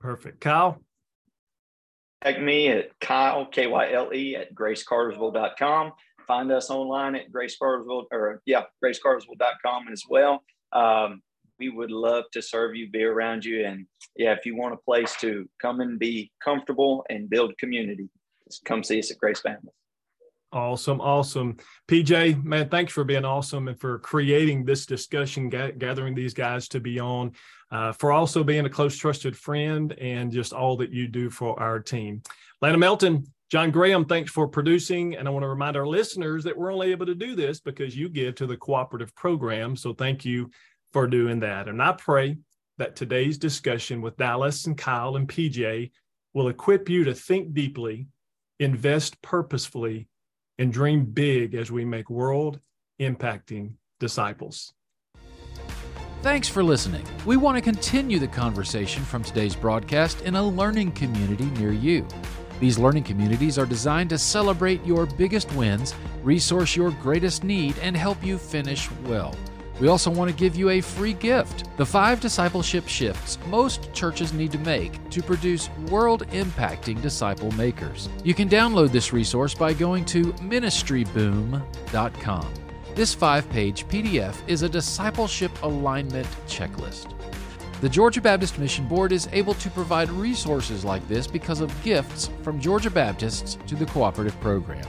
Perfect, 0.00 0.40
Kyle. 0.40 0.80
Tag 2.22 2.42
me 2.42 2.68
at 2.68 2.98
Kyle 3.00 3.46
K 3.46 3.66
Y 3.66 3.92
L 3.92 4.12
E 4.12 4.36
at 4.36 4.54
gracecartersville.com 4.54 5.92
find 6.26 6.50
us 6.50 6.70
online 6.70 7.14
at 7.14 7.32
Grace 7.32 7.56
Cartersville 7.56 8.06
or 8.12 8.42
yeah, 8.46 8.64
gracecartersville.com 8.84 9.88
as 9.90 10.02
well. 10.08 10.42
Um, 10.72 11.22
we 11.58 11.70
would 11.70 11.90
love 11.90 12.24
to 12.32 12.42
serve 12.42 12.74
you, 12.74 12.90
be 12.90 13.04
around 13.04 13.44
you. 13.44 13.64
And 13.64 13.86
yeah, 14.16 14.32
if 14.32 14.44
you 14.44 14.56
want 14.56 14.74
a 14.74 14.78
place 14.78 15.16
to 15.20 15.48
come 15.60 15.80
and 15.80 15.98
be 15.98 16.30
comfortable 16.44 17.04
and 17.08 17.30
build 17.30 17.56
community, 17.58 18.10
come 18.64 18.82
see 18.82 18.98
us 18.98 19.10
at 19.10 19.18
Grace 19.18 19.40
Family. 19.40 19.72
Awesome. 20.56 21.02
Awesome. 21.02 21.58
PJ, 21.86 22.42
man, 22.42 22.70
thanks 22.70 22.90
for 22.90 23.04
being 23.04 23.26
awesome 23.26 23.68
and 23.68 23.78
for 23.78 23.98
creating 23.98 24.64
this 24.64 24.86
discussion, 24.86 25.50
ga- 25.50 25.72
gathering 25.72 26.14
these 26.14 26.32
guys 26.32 26.66
to 26.68 26.80
be 26.80 26.98
on, 26.98 27.32
uh, 27.70 27.92
for 27.92 28.10
also 28.10 28.42
being 28.42 28.64
a 28.64 28.70
close, 28.70 28.96
trusted 28.96 29.36
friend 29.36 29.92
and 30.00 30.32
just 30.32 30.54
all 30.54 30.78
that 30.78 30.90
you 30.90 31.08
do 31.08 31.28
for 31.28 31.60
our 31.60 31.78
team. 31.78 32.22
Lana 32.62 32.78
Melton, 32.78 33.30
John 33.50 33.70
Graham, 33.70 34.06
thanks 34.06 34.32
for 34.32 34.48
producing. 34.48 35.16
And 35.16 35.28
I 35.28 35.30
want 35.30 35.42
to 35.42 35.48
remind 35.48 35.76
our 35.76 35.86
listeners 35.86 36.42
that 36.44 36.56
we're 36.56 36.72
only 36.72 36.90
able 36.90 37.04
to 37.04 37.14
do 37.14 37.36
this 37.36 37.60
because 37.60 37.94
you 37.94 38.08
give 38.08 38.36
to 38.36 38.46
the 38.46 38.56
cooperative 38.56 39.14
program. 39.14 39.76
So 39.76 39.92
thank 39.92 40.24
you 40.24 40.50
for 40.90 41.06
doing 41.06 41.40
that. 41.40 41.68
And 41.68 41.82
I 41.82 41.92
pray 41.92 42.38
that 42.78 42.96
today's 42.96 43.36
discussion 43.36 44.00
with 44.00 44.16
Dallas 44.16 44.64
and 44.64 44.78
Kyle 44.78 45.16
and 45.16 45.28
PJ 45.28 45.90
will 46.32 46.48
equip 46.48 46.88
you 46.88 47.04
to 47.04 47.12
think 47.12 47.52
deeply, 47.52 48.06
invest 48.58 49.20
purposefully, 49.20 50.08
and 50.58 50.72
dream 50.72 51.04
big 51.04 51.54
as 51.54 51.70
we 51.70 51.84
make 51.84 52.10
world 52.10 52.60
impacting 53.00 53.74
disciples. 54.00 54.72
Thanks 56.22 56.48
for 56.48 56.64
listening. 56.64 57.04
We 57.24 57.36
want 57.36 57.56
to 57.56 57.62
continue 57.62 58.18
the 58.18 58.26
conversation 58.26 59.04
from 59.04 59.22
today's 59.22 59.54
broadcast 59.54 60.22
in 60.22 60.34
a 60.34 60.42
learning 60.42 60.92
community 60.92 61.44
near 61.44 61.72
you. 61.72 62.06
These 62.58 62.78
learning 62.78 63.04
communities 63.04 63.58
are 63.58 63.66
designed 63.66 64.10
to 64.10 64.18
celebrate 64.18 64.84
your 64.84 65.06
biggest 65.06 65.52
wins, 65.52 65.94
resource 66.22 66.74
your 66.74 66.90
greatest 66.90 67.44
need, 67.44 67.78
and 67.78 67.96
help 67.96 68.24
you 68.24 68.38
finish 68.38 68.90
well. 69.04 69.36
We 69.78 69.88
also 69.88 70.10
want 70.10 70.30
to 70.30 70.36
give 70.36 70.56
you 70.56 70.70
a 70.70 70.80
free 70.80 71.12
gift 71.12 71.64
the 71.76 71.84
five 71.84 72.20
discipleship 72.20 72.88
shifts 72.88 73.38
most 73.48 73.92
churches 73.92 74.32
need 74.32 74.50
to 74.52 74.58
make 74.58 75.10
to 75.10 75.22
produce 75.22 75.68
world 75.90 76.26
impacting 76.28 77.02
disciple 77.02 77.50
makers. 77.52 78.08
You 78.24 78.32
can 78.32 78.48
download 78.48 78.90
this 78.90 79.12
resource 79.12 79.52
by 79.54 79.74
going 79.74 80.06
to 80.06 80.32
ministryboom.com. 80.34 82.54
This 82.94 83.14
five 83.14 83.50
page 83.50 83.86
PDF 83.88 84.36
is 84.46 84.62
a 84.62 84.68
discipleship 84.68 85.50
alignment 85.62 86.28
checklist. 86.46 87.12
The 87.82 87.90
Georgia 87.90 88.22
Baptist 88.22 88.58
Mission 88.58 88.88
Board 88.88 89.12
is 89.12 89.28
able 89.32 89.52
to 89.52 89.68
provide 89.68 90.08
resources 90.08 90.82
like 90.82 91.06
this 91.08 91.26
because 91.26 91.60
of 91.60 91.82
gifts 91.82 92.30
from 92.42 92.58
Georgia 92.58 92.88
Baptists 92.88 93.58
to 93.66 93.74
the 93.74 93.84
cooperative 93.84 94.40
program. 94.40 94.86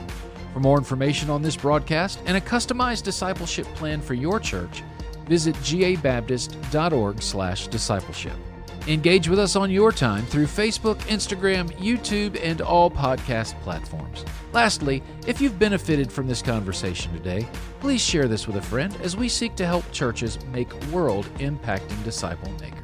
For 0.52 0.60
more 0.60 0.78
information 0.78 1.30
on 1.30 1.42
this 1.42 1.56
broadcast 1.56 2.20
and 2.26 2.36
a 2.36 2.40
customized 2.40 3.02
discipleship 3.04 3.66
plan 3.74 4.00
for 4.00 4.14
your 4.14 4.40
church, 4.40 4.82
visit 5.26 5.54
gabaptist.org/discipleship. 5.56 8.32
Engage 8.86 9.28
with 9.28 9.38
us 9.38 9.54
on 9.54 9.70
your 9.70 9.92
time 9.92 10.24
through 10.26 10.46
Facebook, 10.46 10.96
Instagram, 11.00 11.70
YouTube, 11.76 12.40
and 12.42 12.62
all 12.62 12.90
podcast 12.90 13.60
platforms. 13.60 14.24
Lastly, 14.54 15.02
if 15.26 15.42
you've 15.42 15.58
benefited 15.58 16.10
from 16.10 16.26
this 16.26 16.40
conversation 16.40 17.12
today, 17.12 17.46
please 17.80 18.00
share 18.00 18.28
this 18.28 18.46
with 18.46 18.56
a 18.56 18.62
friend 18.62 18.96
as 19.02 19.14
we 19.14 19.28
seek 19.28 19.54
to 19.56 19.66
help 19.66 19.84
churches 19.92 20.38
make 20.52 20.72
world 20.86 21.26
impacting 21.38 22.02
disciple 22.02 22.50
makers. 22.52 22.77